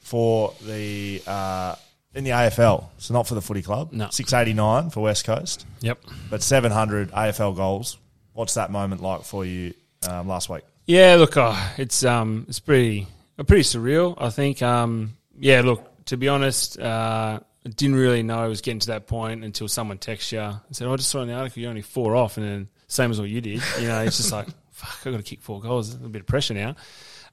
[0.00, 1.74] for the uh,
[2.14, 2.84] in the AFL.
[2.98, 3.92] So not for the footy club.
[3.92, 4.08] No.
[4.10, 5.98] 689 for West Coast, Yep.
[6.30, 7.98] but 700 AFL goals.
[8.32, 9.74] What's that moment like for you
[10.08, 10.62] um, last week?
[10.86, 13.06] Yeah, look, uh, it's um, it's pretty,
[13.38, 14.14] uh, pretty surreal.
[14.18, 18.60] I think, um, yeah, look, to be honest, uh, I didn't really know I was
[18.60, 21.28] getting to that point until someone texts you and said, oh, "I just saw in
[21.28, 23.60] the article you're only four off," and then same as what you did.
[23.80, 24.46] You know, it's just like,
[24.76, 25.94] fuck, I got to kick four goals.
[25.94, 26.76] A bit of pressure now.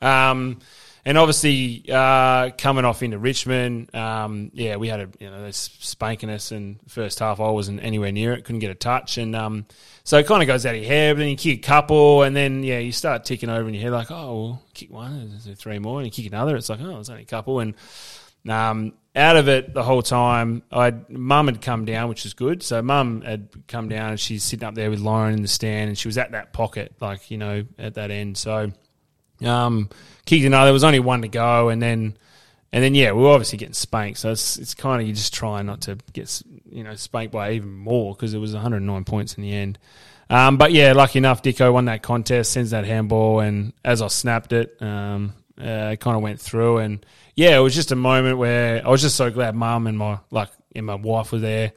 [0.02, 0.60] Um,
[1.06, 5.52] and obviously, uh, coming off into Richmond, um, yeah, we had a you know they're
[5.52, 9.36] spanking us, and first half I wasn't anywhere near it, couldn't get a touch, and
[9.36, 9.66] um,
[10.06, 11.18] so it kind of goes out of your head.
[11.18, 13.84] But then you kick a couple, and then yeah, you start ticking over in your
[13.84, 16.56] head like, oh, well, kick one, three more, and you kick another.
[16.56, 17.76] It's like, oh, it's only a couple, and
[18.48, 22.64] um, out of it the whole time, I mum had come down, which was good.
[22.64, 25.90] So mum had come down, and she's sitting up there with Lauren in the stand,
[25.90, 28.38] and she was at that pocket, like you know, at that end.
[28.38, 28.72] So
[29.44, 29.90] um,
[30.26, 30.66] kicked another.
[30.66, 32.18] There was only one to go, and then
[32.72, 34.20] and then yeah, we were obviously getting spanked.
[34.20, 36.42] So it's it's kind of you just try not to get
[36.72, 39.78] you know spanked by even more because it was 109 points in the end.
[40.30, 44.08] Um, but yeah, lucky enough, Dicko won that contest, sends that handball, and as I
[44.08, 47.96] snapped it, um, uh, it kind of went through, and yeah, it was just a
[47.96, 51.40] moment where I was just so glad mum and my like and my wife were
[51.40, 51.74] there.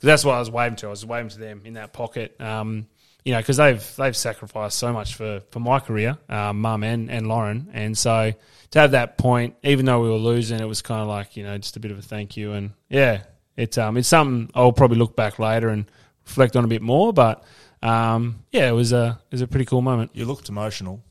[0.00, 0.88] that's what I was waving to.
[0.88, 2.40] I was waving to them in that pocket.
[2.40, 2.86] Um,
[3.24, 7.10] you know, because they've they've sacrificed so much for, for my career, um, mum and,
[7.10, 8.32] and Lauren, and so
[8.72, 11.44] to have that point, even though we were losing, it was kind of like you
[11.44, 13.22] know just a bit of a thank you, and yeah,
[13.56, 15.86] it's um it's something I'll probably look back later and
[16.26, 17.44] reflect on a bit more, but
[17.80, 20.10] um yeah, it was a it was a pretty cool moment.
[20.14, 21.02] You looked emotional.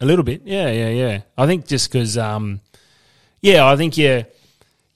[0.00, 1.20] A little bit, yeah, yeah, yeah.
[1.38, 2.60] I think just because, um,
[3.44, 4.22] yeah, I think yeah,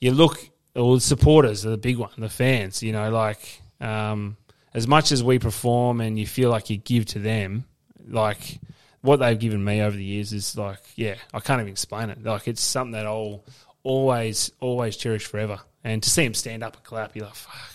[0.01, 0.41] you look,
[0.75, 2.83] all the supporters are the big one, the fans.
[2.83, 4.39] You know, like um,
[4.73, 7.67] as much as we perform and you feel like you give to them,
[8.09, 8.59] like
[9.03, 12.23] what they've given me over the years is like, yeah, I can't even explain it.
[12.23, 13.45] Like it's something that I'll
[13.83, 15.61] always, always cherish forever.
[15.85, 17.71] And to see them stand up and clap, you're like, fuck,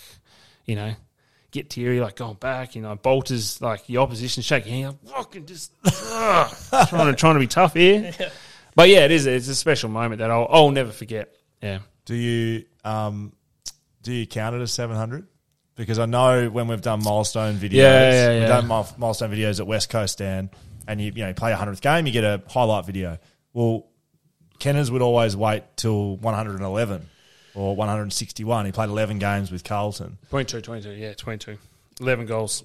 [0.66, 0.96] you know,
[1.52, 5.72] get teary, like going back, you know, Bolter's like the opposition shaking hand, fucking just
[5.86, 6.52] ugh,
[6.90, 8.12] trying to trying to be tough here.
[8.76, 9.26] But yeah, it is.
[9.26, 11.34] It's a special moment that I'll, I'll never forget.
[11.62, 11.80] Yeah.
[12.06, 13.34] Do you um,
[14.02, 15.28] do you count it as seven hundred?
[15.76, 18.40] Because I know when we've done milestone videos, Yeah, yeah, yeah.
[18.42, 20.50] we've done mil- milestone videos at West Coast Dan,
[20.88, 23.18] and you you know you play a hundredth game, you get a highlight video.
[23.54, 23.88] Well,
[24.60, 27.08] Kenners would always wait till one hundred and eleven
[27.56, 28.66] or one hundred and sixty one.
[28.66, 31.58] He played eleven games with Carlton, 22, 22, yeah, 22.
[32.02, 32.64] 11 goals.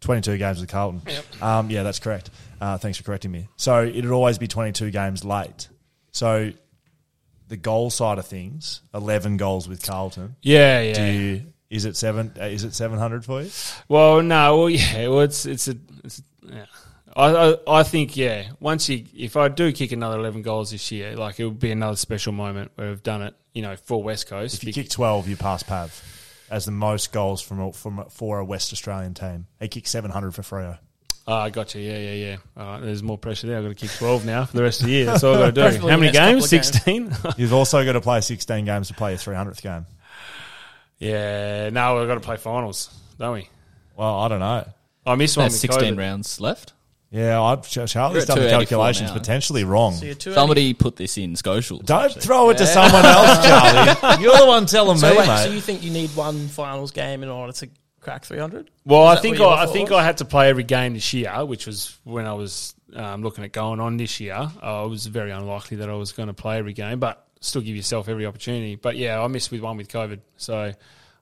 [0.00, 1.02] Twenty two games with Carlton.
[1.40, 2.30] Um, yeah, that's correct.
[2.60, 3.48] Uh, thanks for correcting me.
[3.56, 5.68] So it'd always be twenty two games late.
[6.12, 6.52] So
[7.48, 10.36] the goal side of things, eleven goals with Carlton.
[10.42, 10.94] Yeah, yeah.
[10.94, 12.32] Do you, is it seven?
[12.38, 13.50] Uh, is it seven hundred for you?
[13.88, 16.66] Well, no, well, yeah, well, it's it's a, it's a yeah.
[17.16, 18.50] I, I I think yeah.
[18.60, 21.72] Once you, if I do kick another eleven goals this year, like it would be
[21.72, 23.34] another special moment where I've done it.
[23.54, 24.54] You know, for West Coast.
[24.54, 25.90] If you kick twelve, you pass Pav
[26.50, 29.46] as the most goals from a, from a, for a West Australian team.
[29.60, 30.78] He kicked seven hundred for Freo.
[31.26, 31.82] Oh, I got you.
[31.82, 32.36] Yeah, yeah, yeah.
[32.56, 33.58] All right, there's more pressure there.
[33.58, 35.04] I've got to kick 12 now for the rest of the year.
[35.04, 35.86] That's all I've got to do.
[35.86, 36.48] How many games?
[36.50, 37.18] couple of games.
[37.18, 37.32] 16?
[37.36, 39.84] You've also got to play sixteen games to play your three hundredth game.
[40.98, 42.88] yeah, no, we've got to play finals,
[43.18, 43.48] don't we?
[43.96, 44.66] Well, I don't know.
[45.06, 45.98] I missed one That's 16 COVID.
[45.98, 46.72] rounds left.
[47.10, 49.16] Yeah, I, Charlie's You're done the calculations now.
[49.16, 49.94] potentially wrong.
[49.94, 51.82] So Somebody put this in Scotials.
[51.84, 52.20] Don't actually.
[52.20, 54.22] throw it to someone else, Charlie.
[54.22, 55.44] You're the one telling So me, wait, mate.
[55.44, 57.68] so you think you need one finals game in order to
[58.00, 58.70] crack 300?
[58.84, 59.90] Well, Is I think I, I think?
[59.90, 63.42] I had to play every game this year, which was when I was um, looking
[63.42, 64.34] at going on this year.
[64.62, 67.62] Uh, it was very unlikely that I was going to play every game, but still
[67.62, 68.74] give yourself every opportunity.
[68.76, 70.74] But yeah, I missed with one with COVID, so I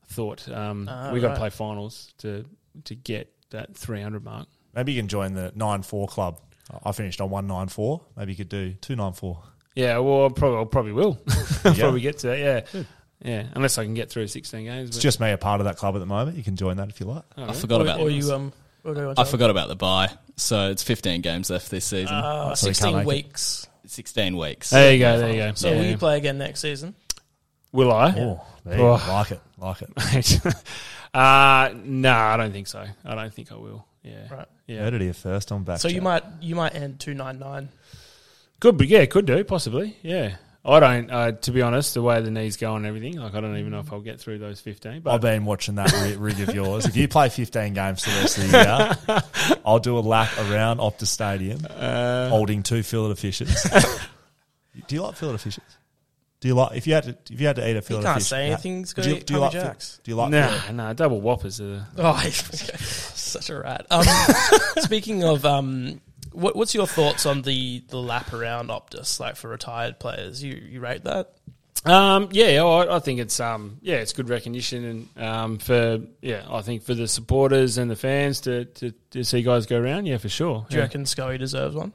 [0.09, 2.45] thought um, Ah, we got to play finals to
[2.85, 4.49] to get that 300 mark.
[4.77, 6.39] Maybe you can join the nine four club.
[6.85, 8.03] I finished on one nine four.
[8.17, 9.43] Maybe you could do two nine four.
[9.75, 11.19] Yeah, well, I probably, I probably will.
[11.65, 12.39] I'll probably get to that.
[12.75, 12.83] Yeah,
[13.23, 13.47] yeah.
[13.55, 14.91] Unless I can get through sixteen games.
[14.91, 16.37] It's just me a part of that club at the moment.
[16.37, 17.25] You can join that if you like.
[17.37, 17.59] Oh, I really?
[17.59, 18.53] forgot or, about or the- you um.
[18.83, 20.11] what do I forgot about the bye.
[20.37, 22.15] So it's 15 games left this season.
[22.15, 23.07] Uh, So Sixteen make it.
[23.07, 23.67] weeks.
[23.87, 24.71] 16 weeks.
[24.71, 25.19] There you go.
[25.19, 25.53] There you go.
[25.55, 25.77] So yeah.
[25.77, 26.95] will you play again next season?
[27.73, 28.11] Will I?
[28.19, 28.93] Oh, there Oh.
[29.09, 30.47] like it, like it.
[31.15, 32.85] uh, no, I don't think so.
[33.05, 33.87] I don't think I will.
[34.07, 34.47] Yeah, Right.
[34.67, 34.81] yeah.
[34.81, 35.81] Heard it here first on back.
[35.81, 37.69] So you might you might end two nine nine.
[38.61, 38.87] Could be.
[38.87, 39.97] Yeah, could do possibly.
[40.03, 40.37] Yeah.
[40.65, 41.11] I don't.
[41.13, 43.71] Uh, to be honest, the way the knees go and everything, like I don't even
[43.71, 45.01] know if I'll get through those fifteen.
[45.01, 46.87] But I've been watching that ri- rig of yours.
[46.87, 50.31] If you play 15 games for the rest of the year, I'll do a lap
[50.39, 53.63] around Optus Stadium Uh, holding two fillet of fishes.
[54.89, 55.63] do you like fillet of fishes?
[56.41, 58.03] Do you like if you had to if you had to eat a You fillet
[58.03, 58.29] can't of fish?
[58.29, 58.83] say ha- anything.
[58.83, 60.01] It's do going you, to do you like fi- Jacks.
[60.05, 60.73] do you like nah, fillet?
[60.75, 60.93] nah.
[60.93, 61.61] Double whoppers.
[61.61, 63.87] Are, Oh, such a rat.
[63.91, 64.05] Um,
[64.79, 66.01] speaking of, um,
[66.33, 70.43] what, what's your thoughts on the, the lap around Optus, like for retired players?
[70.43, 71.33] You you rate that?
[71.87, 76.45] Um, yeah, I, I think it's um, yeah, it's good recognition and um, for yeah,
[76.51, 80.07] I think for the supporters and the fans to, to, to see guys go around,
[80.07, 80.67] yeah, for sure.
[80.69, 80.85] Do you yeah.
[80.87, 81.93] reckon Scully deserves one?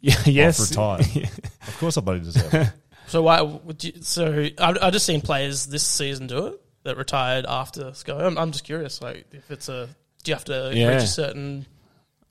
[0.00, 1.30] Yeah, yes, Off retired.
[1.68, 2.72] Of course, I bloody deserve it.
[3.08, 3.40] So why?
[3.42, 7.92] Would you, so I I just seen players this season do it that retired after
[7.94, 8.24] Scully.
[8.24, 9.88] I'm, I'm just curious, like if it's a
[10.24, 10.88] do you have to Yeah.
[10.94, 11.66] reach a certain?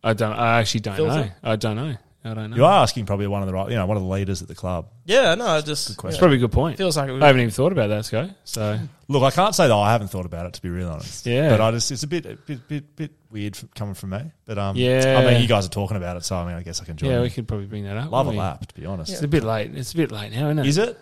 [0.03, 0.33] I don't.
[0.33, 1.15] I actually don't Filter?
[1.15, 1.29] know.
[1.43, 1.95] I don't know.
[2.23, 2.55] I don't know.
[2.55, 4.47] You are asking probably one of the right, you know, one of the leaders at
[4.47, 4.89] the club.
[5.05, 6.09] Yeah, no, I just question.
[6.13, 6.77] It's probably a good point.
[6.77, 8.29] feels like it would, I haven't even thought about that, Sky.
[8.43, 11.25] So Look, I can't say that I haven't thought about it to be real honest.
[11.25, 11.49] Yeah.
[11.49, 14.31] but I just it's a bit a bit bit, bit weird from, coming from me.
[14.45, 15.17] But um, Yeah.
[15.19, 16.95] I mean, you guys are talking about it, so I mean, I guess I can
[16.95, 17.09] join.
[17.09, 17.23] yeah, in.
[17.23, 18.11] we could probably bring that up.
[18.11, 18.39] Love a wouldn't we?
[18.39, 19.11] lap, to be honest.
[19.13, 19.75] It's a bit late.
[19.75, 20.67] It's a bit late now, isn't it?
[20.67, 20.97] Is it?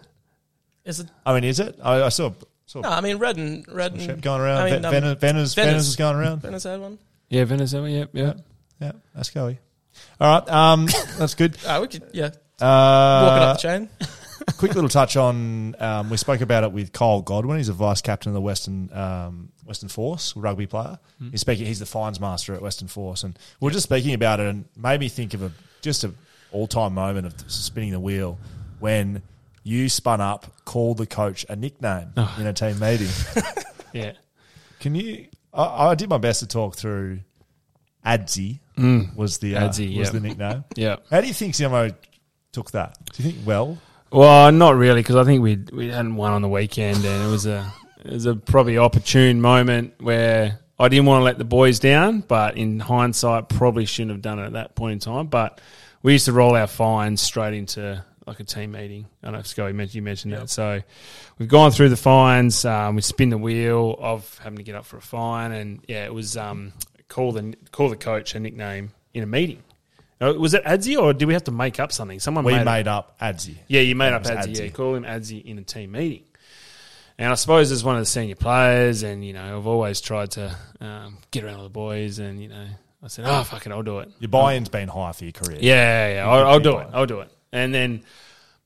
[0.85, 1.07] is it?
[1.25, 1.77] I mean, is it?
[1.83, 2.31] I, I saw
[2.65, 4.61] saw No, I mean Redden, Redden Shep going around.
[4.61, 6.41] I mean, Ven- um, Venner- Venner's, Venner's- Venner's is going around.
[6.43, 6.97] Venner's had one.
[7.29, 7.89] Yeah, Venezuela.
[7.89, 8.37] Yep, yep.
[8.79, 9.55] Yeah, that's go.
[10.19, 11.57] All right, um, that's good.
[11.67, 13.89] Ah, we could yeah walk it up Uh, the chain.
[14.57, 15.75] quick little touch on.
[15.79, 17.57] Um, we spoke about it with Kyle Godwin.
[17.57, 20.99] He's a vice captain of the Western um, Western Force rugby player.
[21.31, 21.65] He's speaking.
[21.65, 24.65] He's the fines master at Western Force, and we are just speaking about it, and
[24.75, 25.51] made me think of a
[25.81, 26.11] just a
[26.51, 28.37] all time moment of spinning the wheel
[28.79, 29.21] when
[29.63, 33.07] you spun up, called the coach a nickname in a team meeting.
[33.93, 34.11] Yeah.
[34.79, 35.25] Can you?
[35.53, 37.21] I, I did my best to talk through.
[38.05, 38.59] Adzi
[39.15, 40.11] was the uh, Adzi, was yeah.
[40.11, 40.63] the nickname.
[40.75, 40.97] Yeah.
[41.09, 41.93] How do you think Simo
[42.51, 42.97] took that?
[43.13, 43.77] Do you think well?
[44.11, 47.31] Well, not really, because I think we we hadn't won on the weekend, and it
[47.31, 47.71] was a
[48.03, 52.21] it was a probably opportune moment where I didn't want to let the boys down,
[52.21, 55.27] but in hindsight, probably shouldn't have done it at that point in time.
[55.27, 55.59] But
[56.01, 59.07] we used to roll our fines straight into like a team meeting.
[59.21, 60.49] I don't know if Scully mentioned you mentioned that.
[60.49, 60.81] So
[61.37, 62.63] we've gone through the fines.
[62.63, 66.05] Um, we spin the wheel of having to get up for a fine, and yeah,
[66.05, 66.71] it was um,
[67.09, 69.61] call the call the coach a nickname in a meeting.
[70.21, 72.19] Uh, Was it Adzi or did we have to make up something?
[72.19, 72.87] Someone We made, made, it.
[72.87, 73.55] up Adzi.
[73.67, 74.47] Yeah, you made It up Adzi.
[74.49, 74.59] Adzi.
[74.65, 76.23] Yeah, call him Adzi in a team meeting.
[77.17, 80.31] And I suppose as one of the senior players, and you know, I've always tried
[80.31, 82.65] to um, get around with the boys, and you know,
[83.03, 85.57] I said, "Oh, fuck it, I'll do it." Your buy-in's been high for your career.
[85.59, 86.87] Yeah, yeah, I'll, I'll do it.
[86.93, 87.29] I'll do it.
[87.51, 88.03] And then,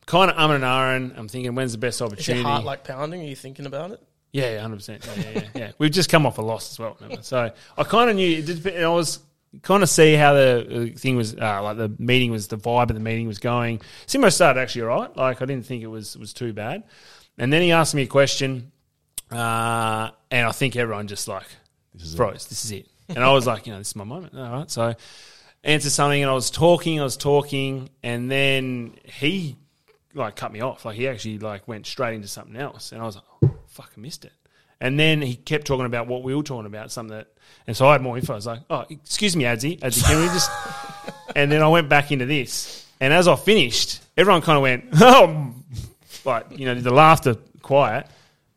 [0.05, 2.43] kind of umming and ahhing, I'm thinking, when's the best Is your opportunity?
[2.43, 3.21] heart like pounding?
[3.21, 4.03] Are you thinking about it?
[4.33, 5.05] Yeah, hundred percent.
[5.05, 5.71] Yeah, yeah, yeah, yeah.
[5.77, 6.97] We've just come off a loss as well.
[6.99, 7.23] Remember?
[7.23, 8.39] So I kind of knew.
[8.39, 9.19] It did, and I was
[9.61, 12.95] kind of see how the thing was, uh, like the meeting was, the vibe of
[12.95, 13.79] the meeting was going.
[14.07, 15.15] Simo started actually all right.
[15.15, 16.83] Like I didn't think it was was too bad.
[17.37, 18.71] And then he asked me a question,
[19.31, 21.47] uh, and I think everyone just like
[22.15, 22.47] froze.
[22.47, 22.87] This is it.
[23.09, 24.33] And I was like, you know, this is my moment.
[24.35, 24.95] All right, so
[25.63, 29.57] answer something, and I was talking, I was talking, and then he
[30.15, 30.85] like cut me off.
[30.85, 33.91] Like he actually like went straight into something else, and I was like, oh, "Fuck,
[33.97, 34.33] I missed it."
[34.79, 37.27] And then he kept talking about what we were talking about, something that,
[37.67, 38.33] and so I had more info.
[38.33, 40.51] I was like, "Oh, excuse me, Adzi, Adzi, can we just?"
[41.35, 44.85] and then I went back into this, and as I finished, everyone kind of went,
[45.01, 45.53] "Oh,"
[46.25, 48.07] like you know, the laughter quiet,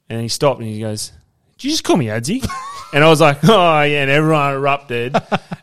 [0.09, 1.13] and he stopped and he goes,
[1.57, 2.47] "Did you just call me Adzi?"
[2.93, 5.17] and I was like, "Oh yeah," and everyone erupted,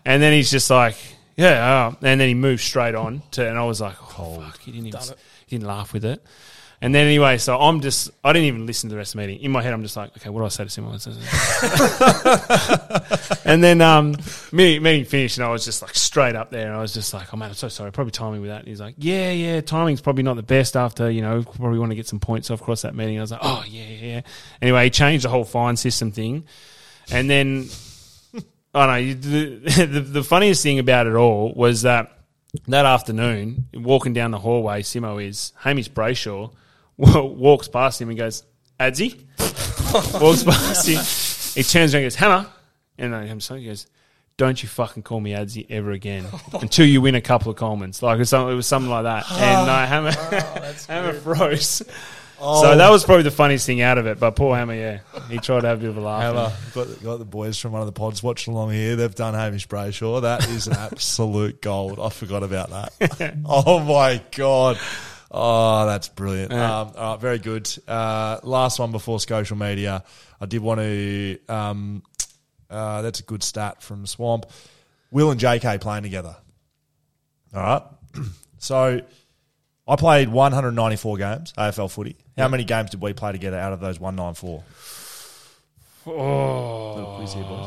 [0.06, 0.96] and then he's just like,
[1.36, 1.98] "Yeah," oh.
[2.02, 4.88] and then he moved straight on to, and I was like, "Oh fuck," he didn't
[4.88, 5.02] even,
[5.46, 6.24] he didn't laugh with it.
[6.84, 9.26] And then anyway, so I'm just I didn't even listen to the rest of the
[9.26, 9.42] meeting.
[9.42, 11.00] In my head, I'm just like, okay, what do I say to Simon?
[13.46, 14.18] and then um,
[14.52, 17.14] meeting, meeting finished, and I was just like straight up there, and I was just
[17.14, 18.60] like, oh man, I'm so sorry, probably timing with that.
[18.60, 21.92] And he's like, yeah, yeah, timing's probably not the best after you know probably want
[21.92, 23.18] to get some points off across that meeting.
[23.18, 24.06] I was like, oh yeah, yeah.
[24.16, 24.22] yeah.
[24.62, 26.44] Anyway, he changed the whole fine system thing,
[27.10, 27.70] and then
[28.74, 29.14] I don't know.
[29.14, 32.12] The, the, the funniest thing about it all was that
[32.68, 36.52] that afternoon, walking down the hallway, Simo is Hamish Brayshaw
[36.98, 38.44] walks past him and goes,
[38.80, 39.24] Adzi?
[40.22, 41.62] walks past him.
[41.62, 42.48] He turns around and goes, Hammer.
[42.98, 43.88] And then I'm sorry, he goes,
[44.38, 48.02] don't you fucking call me Adsy ever again until you win a couple of Colemans.
[48.02, 49.32] Like it was, some, it was something like that.
[49.32, 50.12] and uh, Hammer,
[50.88, 51.84] Hammer froze.
[52.40, 54.20] So that was probably the funniest thing out of it.
[54.20, 55.00] But poor Hammer, yeah,
[55.30, 56.24] he tried to have a bit of a laugh.
[56.24, 58.98] Hammer, got, got the boys from one of the pods watching along here.
[58.98, 60.24] They've done Hamish Brayshaw.
[60.24, 62.00] That is an absolute gold.
[62.00, 63.38] I forgot about that.
[63.46, 64.78] oh my god.
[65.34, 66.54] Oh, that's brilliant.
[66.54, 67.68] Um, all right, very good.
[67.88, 70.04] Uh, last one before social media.
[70.40, 71.40] I did want to.
[71.50, 72.04] Um,
[72.70, 74.46] uh, that's a good stat from Swamp.
[75.12, 76.36] Will and JK playing together.
[77.54, 77.84] All right.
[78.60, 79.02] so
[79.88, 82.16] I played 194 games AFL footy.
[82.38, 84.64] How many games did we play together out of those 194?
[86.06, 87.66] Little quiz here, boys.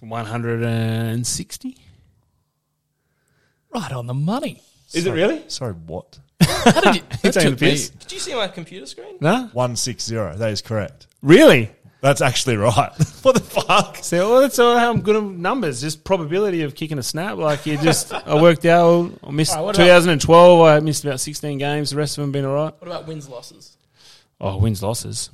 [0.00, 1.76] 160?
[3.74, 4.62] Right on the money.
[4.94, 5.44] Is it really?
[5.48, 6.18] Sorry, what?
[6.40, 7.02] How did you?
[7.22, 7.90] that taking took me- piss.
[7.90, 9.16] Did you see my computer screen?
[9.20, 9.48] No?
[9.52, 10.14] 160.
[10.14, 11.06] That is correct.
[11.22, 11.70] Really?
[12.00, 12.92] That's actually right.
[13.22, 13.96] what the fuck?
[13.96, 15.80] So well, that's all how I'm good at numbers.
[15.80, 17.36] Just probability of kicking a snap.
[17.38, 19.12] Like you just, I worked out.
[19.24, 20.60] I missed All right, what about- 2012.
[20.62, 21.90] I missed about 16 games.
[21.90, 22.72] The rest of them been all right.
[22.78, 23.76] What about wins losses?
[24.40, 25.30] Oh, wins losses.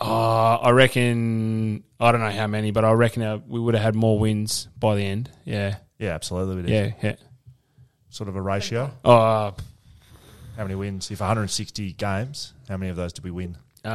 [0.00, 1.84] Uh, I reckon.
[2.00, 4.68] I don't know how many, but I reckon uh, we would have had more wins
[4.78, 5.30] by the end.
[5.44, 6.56] Yeah, Yeah, absolutely.
[6.56, 6.70] We did.
[6.70, 7.16] yeah, yeah.
[8.10, 8.90] Sort of a ratio.
[9.04, 9.50] Oh, uh,
[10.56, 11.10] How many wins?
[11.10, 13.56] If 160 games, how many of those did we win?
[13.84, 13.88] uh,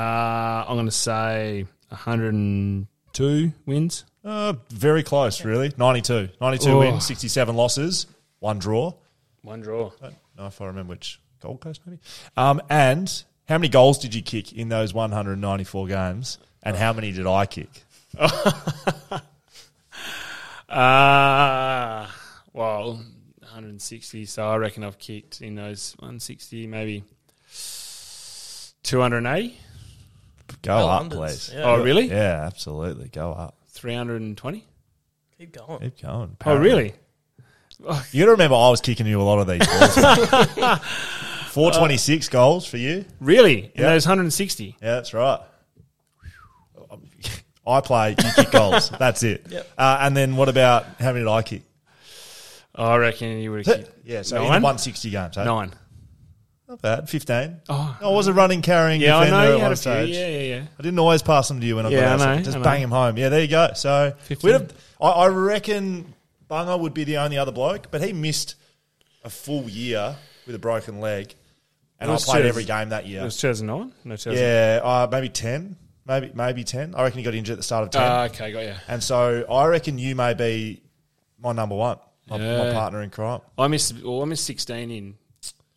[0.67, 4.05] I'm going to say 102 wins.
[4.23, 5.73] Uh, very close, really.
[5.77, 6.29] 92.
[6.39, 6.79] 92 Oh.
[6.79, 8.05] wins, 67 losses,
[8.39, 8.93] one draw.
[9.41, 9.91] One draw.
[10.01, 11.99] I don't know if I remember which Gold Coast, maybe.
[12.37, 13.11] Um, and
[13.49, 16.37] how many goals did you kick in those 194 games?
[16.63, 17.69] And how many did I kick?
[20.73, 22.07] Uh,
[22.53, 22.93] well,
[23.39, 24.25] 160.
[24.25, 27.03] So I reckon I've kicked in those 160, maybe
[28.83, 29.57] 280,
[30.61, 31.11] Go Well, up, unders.
[31.15, 31.51] please.
[31.53, 31.63] Yeah.
[31.63, 32.07] Oh, really?
[32.09, 33.09] Yeah, absolutely.
[33.09, 33.55] Go up.
[33.69, 34.65] 320.
[35.37, 35.79] Keep going.
[35.79, 36.37] Keep going.
[36.45, 36.93] Oh, really?
[37.79, 40.79] You got to remember, I was kicking you a lot of these balls.
[41.53, 43.03] 426 goals for you.
[43.19, 43.65] Really?
[43.75, 43.89] In Yeah.
[43.89, 44.77] those 160?
[44.81, 45.39] Yeah, that's right.
[47.65, 48.89] I play, you kick goals.
[48.99, 49.45] That's it.
[49.49, 49.67] Yep.
[49.77, 51.61] Uh, and then what about how many did I kick?
[52.75, 54.49] I reckon you would have kicked Yeah, so in Nine?
[54.63, 55.37] 160 games.
[55.37, 55.43] eh?
[55.43, 55.71] nine.
[56.67, 57.09] Not bad.
[57.09, 57.61] 15.
[57.69, 57.97] Oh.
[58.01, 59.75] I was a running, carrying Yeah, I defender know you at had one a few.
[59.75, 60.09] stage.
[60.15, 60.65] Yeah, yeah, yeah.
[60.79, 62.19] I didn't always pass them to you when I Yeah, got I out.
[62.19, 62.63] so know, just I know.
[62.63, 63.17] bang them home.
[63.17, 63.71] Yeah, there you go.
[63.75, 64.47] So 15.
[64.47, 66.13] we'd have, I, I reckon
[66.49, 68.55] Bunga would be the only other bloke, but he missed
[69.23, 70.15] a full year
[70.47, 71.35] with a broken leg,
[71.99, 73.23] and It I was played two- every game that It year.
[73.23, 73.93] was 2009?
[74.05, 74.33] No, 2000.
[74.43, 76.95] Yeah, uh, maybe ten, maybe maybe ten.
[76.95, 78.73] I reckon he got injured at the start of ten, Ah, okay, got you.
[78.87, 80.81] and so I reckon you may be
[81.39, 81.97] my number one,
[82.29, 83.41] my, my partner in crime.
[83.57, 84.01] I missed.
[84.03, 85.15] Well, I missed 16 in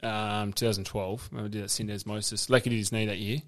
[0.02, 1.28] um, 2012.
[1.32, 2.48] Remember, I did that syndesmosis.
[2.50, 3.38] Lucky did his knee that year.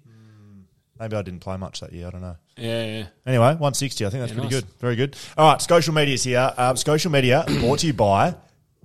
[0.99, 2.07] Maybe I didn't play much that year.
[2.07, 2.35] I don't know.
[2.57, 3.05] Yeah, yeah.
[3.25, 4.05] Anyway, 160.
[4.05, 4.63] I think that's Yeah, pretty nice.
[4.65, 4.79] good.
[4.79, 5.15] Very good.
[5.37, 6.53] All right, Social Media's here.
[6.57, 8.35] Um, Social Media brought to you by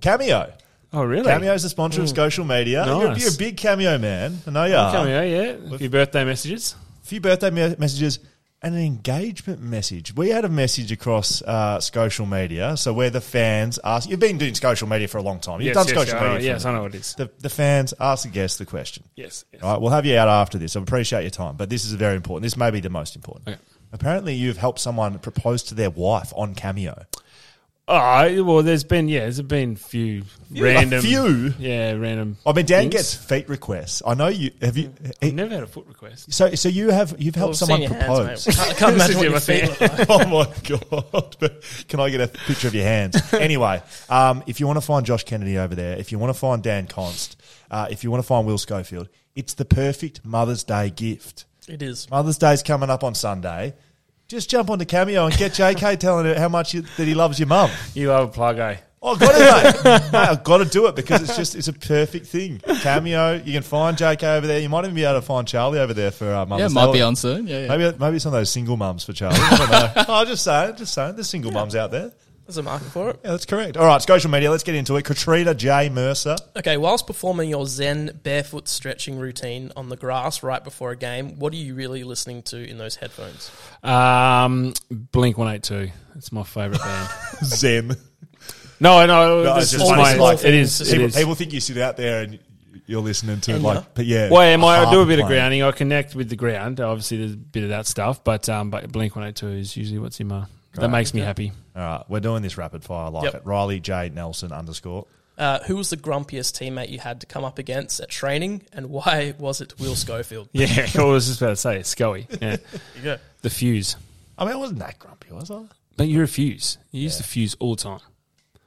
[0.01, 0.53] Cameo.
[0.93, 1.25] Oh, really?
[1.25, 2.85] Cameo's the sponsor of Social Media.
[2.85, 3.19] You're, Nice.
[3.21, 4.39] you're a big Cameo man.
[4.47, 4.93] I know you are.
[4.93, 5.75] Cameo, yeah.
[5.75, 6.75] A few birthday messages.
[7.05, 8.17] A few birthday me- messages
[8.63, 10.15] and an engagement message.
[10.15, 12.75] We had a message across uh, social media.
[12.77, 15.61] So where the fans ask, you've been doing social media for a long time.
[15.61, 16.39] You've Yes, done yes, social media.
[16.39, 17.13] for yes, I know what it is.
[17.13, 19.03] The, the fans ask the guests the question.
[19.15, 19.45] Yes.
[19.53, 19.61] yes.
[19.61, 20.75] All right, we'll have you out after this.
[20.75, 22.41] I appreciate your time, but this is very important.
[22.41, 23.49] This may be the most important.
[23.49, 23.59] Okay.
[23.93, 27.05] Apparently, you've helped someone propose to their wife on Cameo.
[27.87, 30.97] Oh, well, there's been, yeah, there's been a few, random.
[30.99, 31.53] A few.
[31.59, 32.35] Yeah, random.
[32.43, 32.93] I mean, Dan things.
[32.93, 34.01] gets feet requests.
[34.03, 34.91] I know you have you.
[35.21, 36.33] I've never had a foot request.
[36.33, 38.45] So, so you have you've helped Well, someone I've seen your propose.
[38.45, 38.59] Hands.
[38.59, 39.81] I can't imagine what your my feet feet.
[39.81, 40.09] look like.
[40.09, 40.51] oh my
[41.11, 41.35] god!
[41.39, 43.21] But Can I get a picture of your hands?
[43.33, 46.39] anyway, um, if you want to find Josh Kennedy over there, if you want to
[46.39, 47.39] find Dan Const,
[47.69, 51.45] uh, if you want to find Will Schofield, it's the perfect Mother's Day gift.
[51.67, 52.09] It is.
[52.09, 53.75] Mother's Day's coming up on Sunday.
[54.27, 57.13] Just jump on onto Cameo and get JK telling her how much you, that he
[57.13, 57.69] loves your mum.
[57.93, 58.77] You love a plug, eh?
[58.99, 59.83] Oh, I've got it, mate.
[60.11, 60.15] mate.
[60.15, 62.59] I've got to do it because it's just it's a perfect thing.
[62.81, 64.59] Cameo, you can find JK over there.
[64.59, 66.87] You might even be able to find Charlie over there for uh, Mother's Yeah, Day.
[66.87, 67.45] might be on soon.
[67.45, 67.77] Yeah, yeah.
[67.77, 69.37] Maybe maybe some of those single mums for Charlie.
[69.39, 70.05] I don't know.
[70.07, 71.13] oh, just saying, just saying.
[71.13, 72.11] There's single mums out there.
[72.45, 73.19] There's a market for it.
[73.23, 73.75] Yeah, that's correct.
[73.75, 74.51] All right, social media.
[74.51, 75.03] Let's get into it.
[75.05, 76.35] Katrina J Mercer.
[76.55, 81.39] Okay, whilst performing your Zen barefoot stretching routine on the grass right before a game,
[81.39, 83.49] what are you really listening to in those headphones?
[83.83, 85.91] Um, Blink 182.
[86.15, 87.09] It's my favourite band.
[87.43, 87.95] Zen.
[88.79, 90.47] No, no, No, this it's is just my, funny.
[90.47, 90.81] it is.
[90.81, 91.15] It People, is.
[91.15, 92.39] people think you sit out there and
[92.85, 93.83] you're listening to And like, yeah.
[93.95, 94.29] but yeah.
[94.29, 95.63] Well, am I, I do a harp bit of grounding.
[95.63, 96.79] I connect with the ground.
[96.79, 100.19] Obviously, there's a bit of that stuff, but um, but Blink 182 is usually what's
[100.19, 100.45] in my.
[100.75, 101.51] That makes me happy.
[101.75, 103.05] All right, we're doing this rapid fire.
[103.05, 103.35] I like Yep.
[103.35, 103.41] it.
[103.45, 105.05] Riley J Nelson underscore.
[105.37, 108.89] Uh, who was the grumpiest teammate you had to come up against at training, and
[108.89, 110.47] why was it Will Schofield?
[110.53, 112.27] Yeah, I was just about to say Scully.
[112.41, 112.57] Yeah,
[113.03, 113.97] you the fuse.
[114.37, 115.63] I mean, I wasn't that grumpy, was I?
[115.97, 116.77] But you refuse.
[116.91, 117.99] You used to fuse all the time.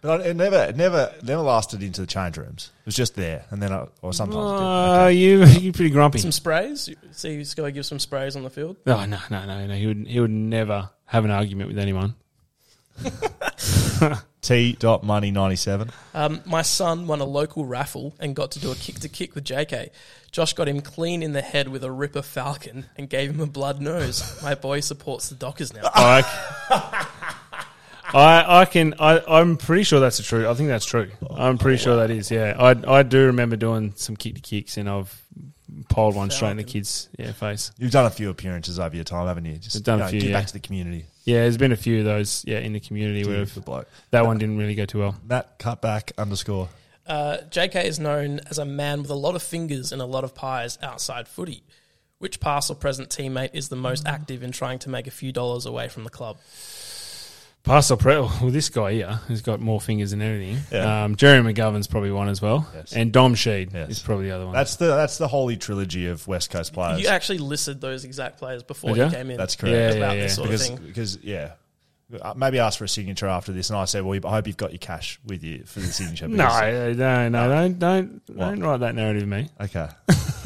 [0.00, 2.70] But it never, it never, never lasted into the change rooms.
[2.80, 4.36] It was just there, and then I, or sometimes.
[4.52, 4.62] it did.
[4.64, 5.12] Uh, Okay.
[5.14, 6.18] you you pretty grumpy.
[6.20, 6.88] Some sprays.
[7.10, 8.76] See, he's got to give some sprays on the field.
[8.86, 9.74] Oh no no no no.
[9.74, 12.14] He would he would never have an argument with anyone.
[14.40, 15.90] T dot money ninety seven.
[16.14, 19.34] Um, my son won a local raffle and got to do a kick to kick
[19.34, 19.90] with JK.
[20.30, 23.46] Josh got him clean in the head with a Ripper Falcon and gave him a
[23.46, 24.40] blood nose.
[24.42, 25.90] My boy supports the Dockers now.
[28.14, 28.94] I, I, I can.
[28.98, 30.46] I, I'm pretty sure that's the truth.
[30.46, 31.10] I think that's true.
[31.30, 32.30] I'm pretty sure that is.
[32.30, 35.22] Yeah, I, I do remember doing some kick to kicks, and I've
[35.88, 37.70] poled one straight in the kid's yeah face.
[37.78, 39.56] You've done a few appearances over your time, haven't you?
[39.56, 40.38] Just I've done you a know, few, Give yeah.
[40.38, 41.06] back to the community.
[41.24, 42.44] Yeah, there's been a few of those.
[42.46, 43.88] Yeah, in the community where Good bloke.
[44.10, 45.16] that one didn't really go too well.
[45.24, 46.68] Matt cutback underscore.
[47.06, 50.24] Uh, JK is known as a man with a lot of fingers and a lot
[50.24, 51.62] of pies outside footy.
[52.18, 55.30] Which past or present teammate is the most active in trying to make a few
[55.30, 56.38] dollars away from the club?
[57.64, 58.14] Pass or pre?
[58.16, 60.58] Well, this guy here has got more fingers than anything.
[60.72, 61.04] Yeah.
[61.04, 62.92] Um, Jeremy McGovern's probably one as well, Yes.
[62.94, 63.90] and Dom Sheed Yes.
[63.90, 64.54] is probably the other one.
[64.54, 67.00] That's the that's the holy trilogy of West Coast players.
[67.00, 69.36] You actually listed those exact players before you came in.
[69.36, 69.74] That's correct.
[69.74, 70.36] Yeah, about yeah, this yeah.
[70.36, 70.86] sort because of thing.
[70.86, 71.52] because yeah.
[72.22, 74.56] Uh, Maybe ask for a signature after this, and I said, "Well, I hope you've
[74.56, 78.44] got your cash with you for the signature." no, because- no, no, don't, don't, What?
[78.46, 79.48] don't write that narrative me.
[79.60, 79.88] Okay.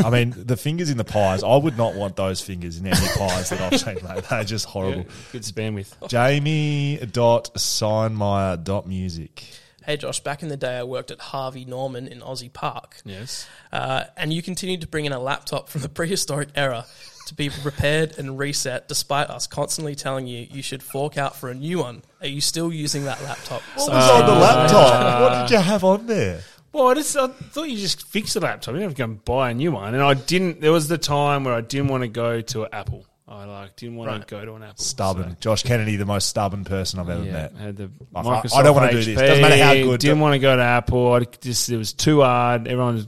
[0.04, 1.44] I mean, the fingers in the pies.
[1.44, 4.24] I would not want those fingers in any pies that I've seen, mate.
[4.28, 5.06] They're just horrible.
[5.30, 5.94] Good spam with.
[6.08, 9.44] Jamie dot Steinmeier dot music.
[9.84, 13.00] Hey Josh, back in the day I worked at Harvey Norman in Osborne Park.
[13.04, 13.48] Yes.
[13.72, 16.86] Uh, and you continued to bring in a laptop from the prehistoric era
[17.32, 21.50] to be repaired and reset despite us constantly telling you you should fork out for
[21.50, 22.02] a new one.
[22.20, 23.62] Are you still using that laptop?
[23.74, 25.20] What Some- was on the uh, laptop?
[25.30, 26.40] what did you have on there?
[26.72, 28.74] Well, I just I thought you just fix the laptop.
[28.74, 29.92] You don't have to go and buy a new one.
[29.94, 30.60] And I didn't.
[30.62, 33.04] There was the time where I didn't want to go to an Apple.
[33.28, 34.20] I like didn't want Right.
[34.20, 34.82] to go to an Apple.
[34.84, 35.36] Stubborn.
[35.40, 37.52] Josh Kennedy, the most stubborn person I've ever yeah, met.
[37.56, 39.08] had the I- I Microsoft don't wanna do this.
[39.08, 41.12] HP, Doesn't matter how good- Didn't want to go to Apple.
[41.12, 42.66] I just it was too hard.
[42.68, 43.06] Everyone,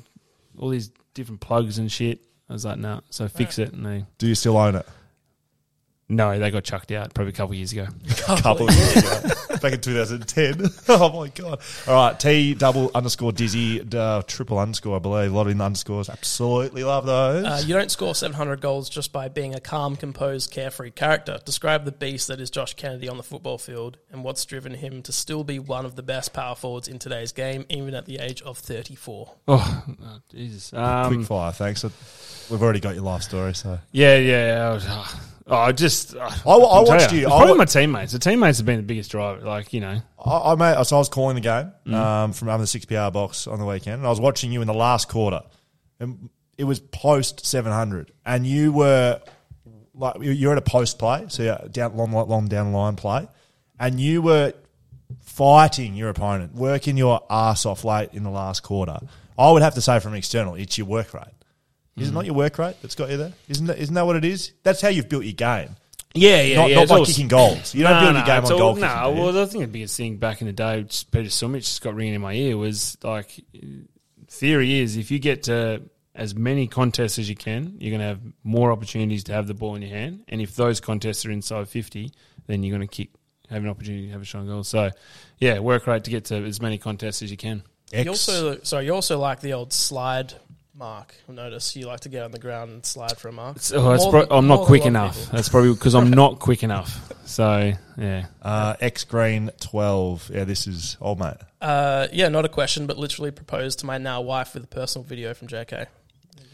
[0.58, 2.20] all these different plugs and shit.
[2.48, 3.00] I was like, no.
[3.10, 4.86] So fix it, and they Do you still own it?
[6.08, 7.86] No, they got chucked out probably a couple of years ago.
[8.16, 9.56] couple of years ago.
[9.62, 10.70] Back in 2010.
[10.88, 11.60] oh my God.
[11.86, 12.20] All right.
[12.20, 15.32] T double underscore dizzy, uh, triple underscore, I believe.
[15.32, 16.10] A lot of underscores.
[16.10, 17.46] Absolutely love those.
[17.46, 21.38] Uh, you don't score 700 goals just by being a calm, composed, carefree character.
[21.44, 25.00] Describe the beast that is Josh Kennedy on the football field and what's driven him
[25.02, 28.18] to still be one of the best power forwards in today's game, even at the
[28.18, 29.32] age of 34.
[29.48, 30.70] Oh, oh Jesus.
[30.74, 31.52] Um, Quick fire.
[31.52, 31.82] Thanks.
[32.50, 33.54] We've already got your life story.
[33.54, 34.68] So Yeah, yeah.
[34.68, 34.86] I was,
[35.46, 36.16] oh, I just.
[36.16, 37.18] I, I couldn't watched you.
[37.22, 38.12] It's I probably wa- my teammates.
[38.12, 39.40] The teammates have been the biggest driver.
[39.42, 41.94] Like you know, I, I so I was calling the game Mm.
[41.94, 44.60] um, from under the six PR box on the weekend, and I was watching you
[44.62, 45.42] in the last quarter,
[46.00, 49.20] and it was post seven hundred, and you were
[49.94, 52.96] like you- you're at a post play, so you're down long, long down the line
[52.96, 53.28] play,
[53.78, 54.52] and you were
[55.20, 58.98] fighting your opponent, working your ass off late in the last quarter.
[59.38, 61.24] I would have to say from external, it's your work rate.
[61.96, 62.14] Is it Mm.
[62.14, 63.32] not your work rate that's got you there?
[63.48, 64.52] Isn't that, isn't that what it is?
[64.64, 65.76] That's how you've built your game.
[66.16, 66.76] yeah, yeah, not yeah.
[66.76, 67.74] not by all- kicking goals.
[67.74, 69.14] You don't No, build no, your game it's on all- goal No, kicking.
[69.14, 69.24] do you?
[69.26, 71.94] well, I think the biggest thing back in the day, just Peter Sumich just got
[71.94, 73.44] ringing in my ear was like,
[74.28, 75.82] theory is if you get to
[76.14, 79.54] as many contests as you can, you're going to have more opportunities to have the
[79.54, 82.12] ball in your hand, and if those contests are inside fifty,
[82.46, 83.10] then you're going to kick,
[83.50, 84.62] have an opportunity to have a shot on goal.
[84.64, 84.90] So,
[85.38, 87.62] yeah, work rate to get to as many contests as you can.
[87.92, 90.34] You also, sorry, you also like the old slide
[90.76, 91.14] mark.
[91.28, 93.60] You'll notice you like to get on the ground and slide for a mark.
[93.60, 95.30] So that's More pro- than- I'm not quick a lot of enough.
[95.30, 97.10] That's probably because I'm not quick enough.
[97.26, 100.30] So yeah, Uh, X Green 12.
[100.34, 101.38] Yeah, this is old mate.
[101.58, 105.06] Uh, yeah, not a question, but literally proposed to my now wife with a personal
[105.06, 105.86] video from JK.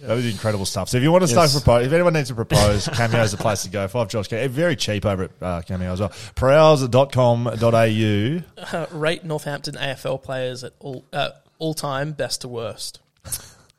[0.02, 0.88] That was incredible stuff.
[0.88, 1.60] So if you want to start Yes.
[1.60, 3.88] propose, if anyone needs to propose, Cameo is the place to go.
[3.88, 4.47] Five Josh Cameo.
[4.47, 6.12] Very cheap over at uh, Cameo as well.
[6.36, 7.51] Prowls.com.au.
[8.72, 13.01] Uh, rate Northampton AFL players at all uh, all time best to worst.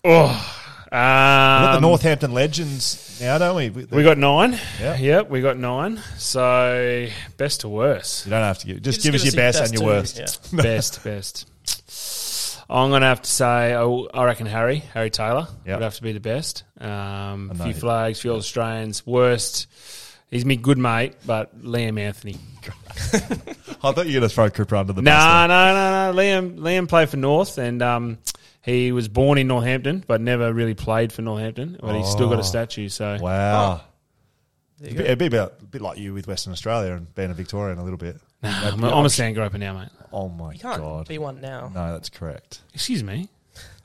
[0.03, 3.69] Oh, We've got the um, Northampton Legends now, don't we?
[3.69, 4.59] we got nine.
[4.79, 4.97] Yeah.
[4.97, 6.01] Yep, we got nine.
[6.17, 7.07] So
[7.37, 8.81] best to worst, You don't have to give.
[8.81, 10.17] Just, Just give us your best, and your to- worst.
[10.51, 10.61] yeah.
[10.61, 11.47] best, best.
[12.69, 15.77] I'm gonna have to say, oh, I reckon Harry, Harry Taylor Yep.
[15.77, 16.63] would have to be the best.
[16.79, 19.05] Um, I a few he- flags, few Australians.
[19.05, 19.67] Worst,
[20.29, 22.37] he's me good mate, but Liam Anthony.
[23.83, 25.47] I thought you were going to throw Cooper under the No, bus.
[25.49, 26.17] no, no, no.
[26.17, 28.19] Liam, Liam played for North, and um,
[28.63, 31.77] he was born in Northampton, but never really played for Northampton.
[31.81, 32.41] But he's still got Oh.
[32.41, 32.89] a statue.
[32.89, 33.81] So Wow.
[34.79, 35.05] There It'd you be, go.
[35.05, 37.83] it'd be about, a bit like you with Western Australia and being a Victorian a
[37.83, 38.17] little bit.
[38.43, 39.89] I'm, a- I'm a Sandgroper now, mate.
[40.11, 41.07] Oh my You can't god.
[41.07, 41.71] be one now.
[41.73, 42.61] No, that's correct.
[42.73, 43.29] Excuse me.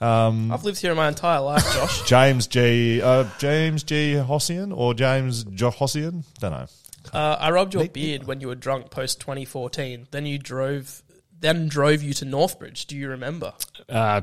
[0.01, 2.03] Um, I've lived here my entire life, Josh.
[2.09, 3.03] James G.
[3.03, 4.15] Uh, James G.
[4.15, 5.67] Hossian or James J.
[5.67, 6.25] Hossian?
[6.39, 6.67] Don't know.
[7.13, 10.09] Uh, I robbed your beard when you were drunk post 2014.
[10.11, 11.03] Then you drove,
[11.39, 12.87] then drove you to Northbridge.
[12.87, 13.53] Do you remember?
[13.89, 14.21] Uh,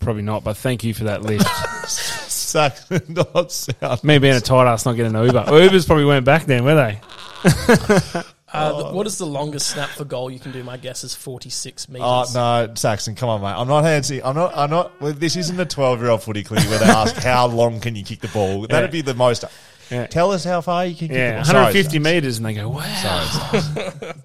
[0.00, 1.46] probably not, but thank you for that lift.
[1.88, 4.04] Saxon not sound.
[4.04, 5.44] Me being a tight ass, not getting an Uber.
[5.48, 7.00] Well, Ubers probably weren't back then, were they?
[8.48, 8.94] Uh, Oh.
[8.94, 10.62] what is the longest snap for goal you can do?
[10.62, 12.02] My guess is 46 meters.
[12.06, 13.48] Oh no, Saxon, come on, mate.
[13.48, 14.22] I'm not answering.
[14.24, 14.56] I'm not.
[14.56, 14.98] I'm not.
[15.00, 17.96] Well, this isn't a 12 year old footy clinic where they ask how long can
[17.96, 18.66] you kick the ball.
[18.68, 19.44] That'd be the most.
[19.90, 20.06] Yeah.
[20.06, 21.44] Tell us how far you can kick Yeah, the ball.
[21.44, 22.04] Sorry, 150 Sax.
[22.04, 22.80] metres, and they go, wow.
[23.02, 24.18] Sorry, Sax.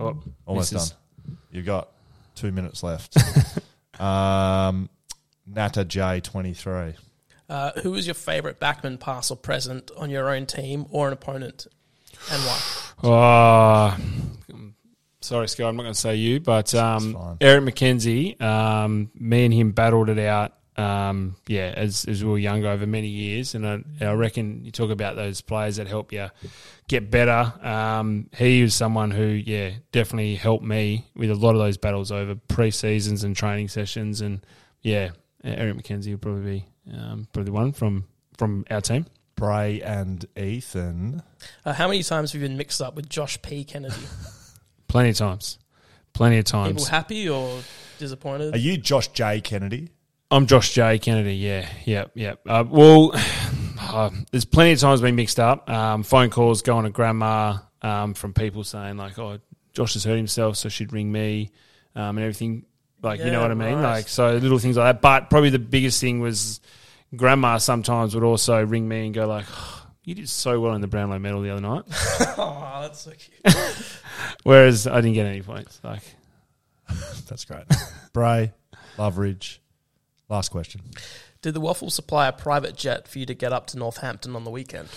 [0.00, 0.90] Oh, Almost misses.
[0.90, 1.38] done.
[1.52, 1.88] You've got
[2.34, 3.16] two minutes left.
[4.02, 4.88] Um,
[5.46, 6.94] Nata J 23.
[7.48, 11.12] Uh, who was your favourite backman pass or present on your own team or an
[11.12, 11.66] opponent,
[12.30, 12.60] and why?
[13.04, 13.96] Oh,
[15.20, 15.68] sorry, Scott.
[15.68, 17.36] I'm not going to say you, but um, fine.
[17.40, 18.38] Eric Mackenzie.
[18.40, 20.54] Um, me and him battled it out.
[20.76, 24.70] Um, yeah, as as we were younger over many years, and I, I reckon you
[24.70, 26.30] talk about those players that help you
[26.88, 27.52] get better.
[27.66, 32.10] Um, he was someone who, yeah, definitely helped me with a lot of those battles
[32.10, 34.44] over pre seasons and training sessions, and
[34.80, 35.10] yeah,
[35.44, 38.06] Eric Mackenzie would probably be um, probably the one from
[38.38, 39.04] from our team.
[39.34, 41.22] Bray and Ethan.
[41.64, 43.64] Uh, how many times have you been mixed up with Josh P.
[43.64, 43.94] Kennedy?
[44.88, 45.58] Plenty of times,
[46.12, 46.88] plenty of People times.
[46.88, 47.60] happy or
[47.98, 48.54] disappointed?
[48.54, 49.88] Are you Josh J Kennedy?
[50.32, 50.98] I'm Josh J.
[50.98, 51.34] Kennedy.
[51.36, 52.36] Yeah, yeah, yeah.
[52.48, 53.10] Uh, well,
[53.80, 55.68] uh, there's plenty of times been mixed up.
[55.68, 59.40] Um, phone calls going to grandma um, from people saying like, "Oh,
[59.74, 61.50] Josh has hurt himself, so she'd ring me,"
[61.94, 62.64] um, and everything.
[63.02, 63.74] Like, you know what I mean?
[63.74, 63.96] right.
[63.96, 65.02] Like, so little things like that.
[65.02, 66.60] But probably the biggest thing was
[67.14, 70.80] grandma sometimes would also ring me and go like, "Oh, "You did so well in
[70.80, 71.84] the Brownlow medal the other night,"
[72.38, 73.54] oh, that's so cute.
[74.44, 75.78] whereas I didn't get any points.
[75.84, 76.04] Like,
[77.28, 77.64] That's great.
[78.14, 78.54] Bray,
[78.96, 79.58] Loveridge.
[80.28, 80.80] Last question.
[81.42, 84.44] Did the Waffle supply a private jet for you to get up to Northampton on
[84.44, 84.88] the weekend?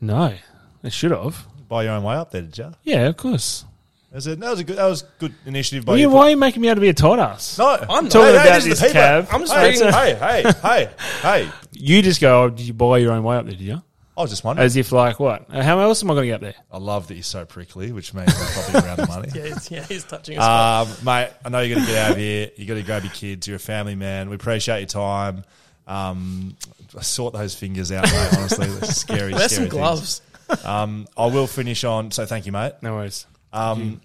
[0.00, 0.34] no,
[0.82, 1.46] they should have.
[1.68, 2.72] Buy your own way up there, did you?
[2.82, 3.64] Yeah, of course.
[4.10, 4.76] That was a, that was a good.
[4.76, 6.10] That was good initiative by Well, you.
[6.10, 7.56] why are you making me out to be a tight ass?
[7.58, 9.00] No, I'm talking Hey, hey, about this is this the people.
[9.00, 9.26] cab.
[9.32, 10.90] I'm just hey, reading- hey, hey, hey,
[11.22, 11.50] hey.
[11.72, 13.82] You just go, oh, did you buy your own way up there, did you?
[14.16, 14.66] I was just wondering.
[14.66, 15.46] As if, like, what?
[15.50, 16.54] Uh, How else am I going to get there?
[16.70, 19.28] I love that you're so prickly, which means we're probably around the money.
[19.34, 20.44] Yeah, he's, yeah, he's touching his.
[20.44, 22.50] Um, mate, I know you got to get out of here.
[22.56, 23.46] You got to grab your kids.
[23.46, 24.28] You're a family man.
[24.28, 25.44] We appreciate your time.
[25.86, 26.56] Um,
[27.00, 28.28] sort those fingers out, mate.
[28.36, 29.32] Honestly, they're scary.
[29.32, 29.70] Wear scary some things.
[29.70, 30.22] gloves.
[30.64, 32.10] Um, I will finish on.
[32.10, 32.74] So thank you, mate.
[32.82, 33.26] No worries.
[33.52, 34.02] Um,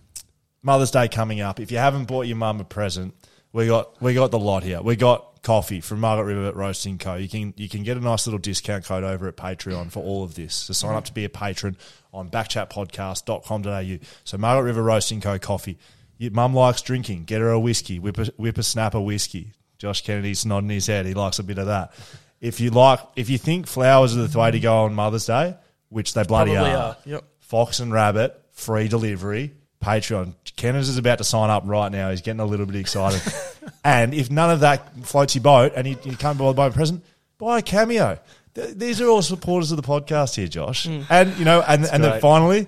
[0.63, 1.59] Mother's Day coming up.
[1.59, 3.13] If you haven't bought your mum a present,
[3.51, 4.81] we got we got the lot here.
[4.81, 7.15] We got coffee from Margaret River Roasting Co.
[7.15, 10.23] You can you can get a nice little discount code over at Patreon for all
[10.23, 10.53] of this.
[10.53, 11.77] So sign up to be a patron
[12.13, 14.05] on backchatpodcast.com.au.
[14.23, 15.39] So Margaret River Roasting Co.
[15.39, 15.77] coffee.
[16.17, 17.25] Your mum likes drinking.
[17.25, 17.99] Get her a whiskey.
[17.99, 19.53] Whip a, Whipper Snapper whiskey.
[19.77, 21.05] Josh Kennedy's nodding his head.
[21.05, 21.93] He likes a bit of that.
[22.41, 25.55] If you like, if you think flowers are the way to go on Mother's Day,
[25.89, 26.97] which they bloody Probably are, are.
[27.05, 27.23] Yep.
[27.39, 30.33] Fox and Rabbit, free delivery, Patreon.
[30.55, 32.09] Kenneth is about to sign up right now.
[32.09, 33.21] He's getting a little bit excited.
[33.83, 37.03] and if none of that floats your boat and you, you can't buy a present,
[37.37, 38.19] buy a cameo.
[38.55, 40.87] Th- These are all supporters of the podcast here, Josh.
[40.87, 41.05] Mm.
[41.09, 42.67] And, you know, and, and then finally,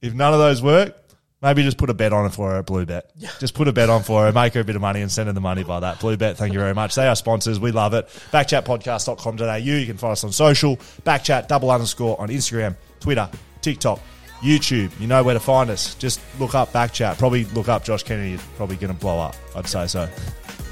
[0.00, 0.96] if none of those work,
[1.42, 3.02] maybe just put a bet on it for her at BlueBet.
[3.40, 5.26] Just put a bet on for her, make her a bit of money and send
[5.26, 5.98] her the money by that.
[5.98, 6.94] BlueBet, thank you very much.
[6.94, 7.58] They are sponsors.
[7.58, 8.08] We love it.
[8.32, 9.56] Backchatpodcast.com.au.
[9.56, 10.76] You can find us on social.
[11.04, 13.28] Backchat double underscore on Instagram, Twitter,
[13.62, 14.00] TikTok,
[14.40, 14.98] YouTube.
[15.00, 15.94] You know where to find us.
[15.94, 17.18] Just look up Backchat.
[17.18, 18.34] Probably look up Josh Kennedy.
[18.34, 19.34] It's probably going to blow up.
[19.54, 20.08] I'd say so.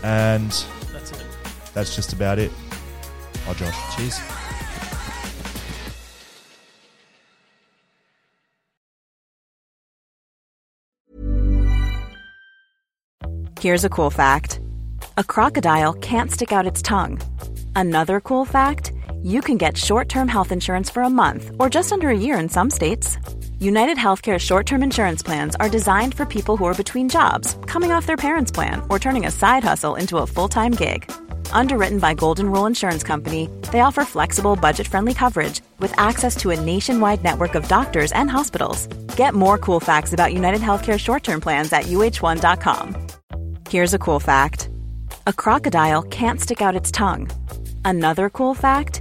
[0.03, 0.51] And
[0.93, 1.24] That's it.
[1.73, 2.51] that's just about it.
[3.47, 3.97] Bye, Josh.
[3.97, 4.20] Cheers.
[13.61, 14.61] Here's a cool fact
[15.16, 17.20] a crocodile can't stick out its tongue.
[17.77, 18.93] Another cool fact
[19.23, 22.39] you can get short term health insurance for a month or just under a year
[22.39, 23.16] in some states.
[23.65, 27.93] United Healthcare short term insurance plans are designed for people who are between jobs, coming
[27.93, 31.11] off their parents' plan, or turning a side hustle into a full time gig.
[31.51, 36.51] Underwritten by Golden Rule Insurance Company, they offer flexible, budget friendly coverage with access to
[36.51, 38.86] a nationwide network of doctors and hospitals.
[39.16, 43.07] Get more cool facts about United Healthcare short term plans at uh1.com.
[43.70, 44.69] Here's a cool fact
[45.27, 47.31] a crocodile can't stick out its tongue.
[47.86, 49.01] Another cool fact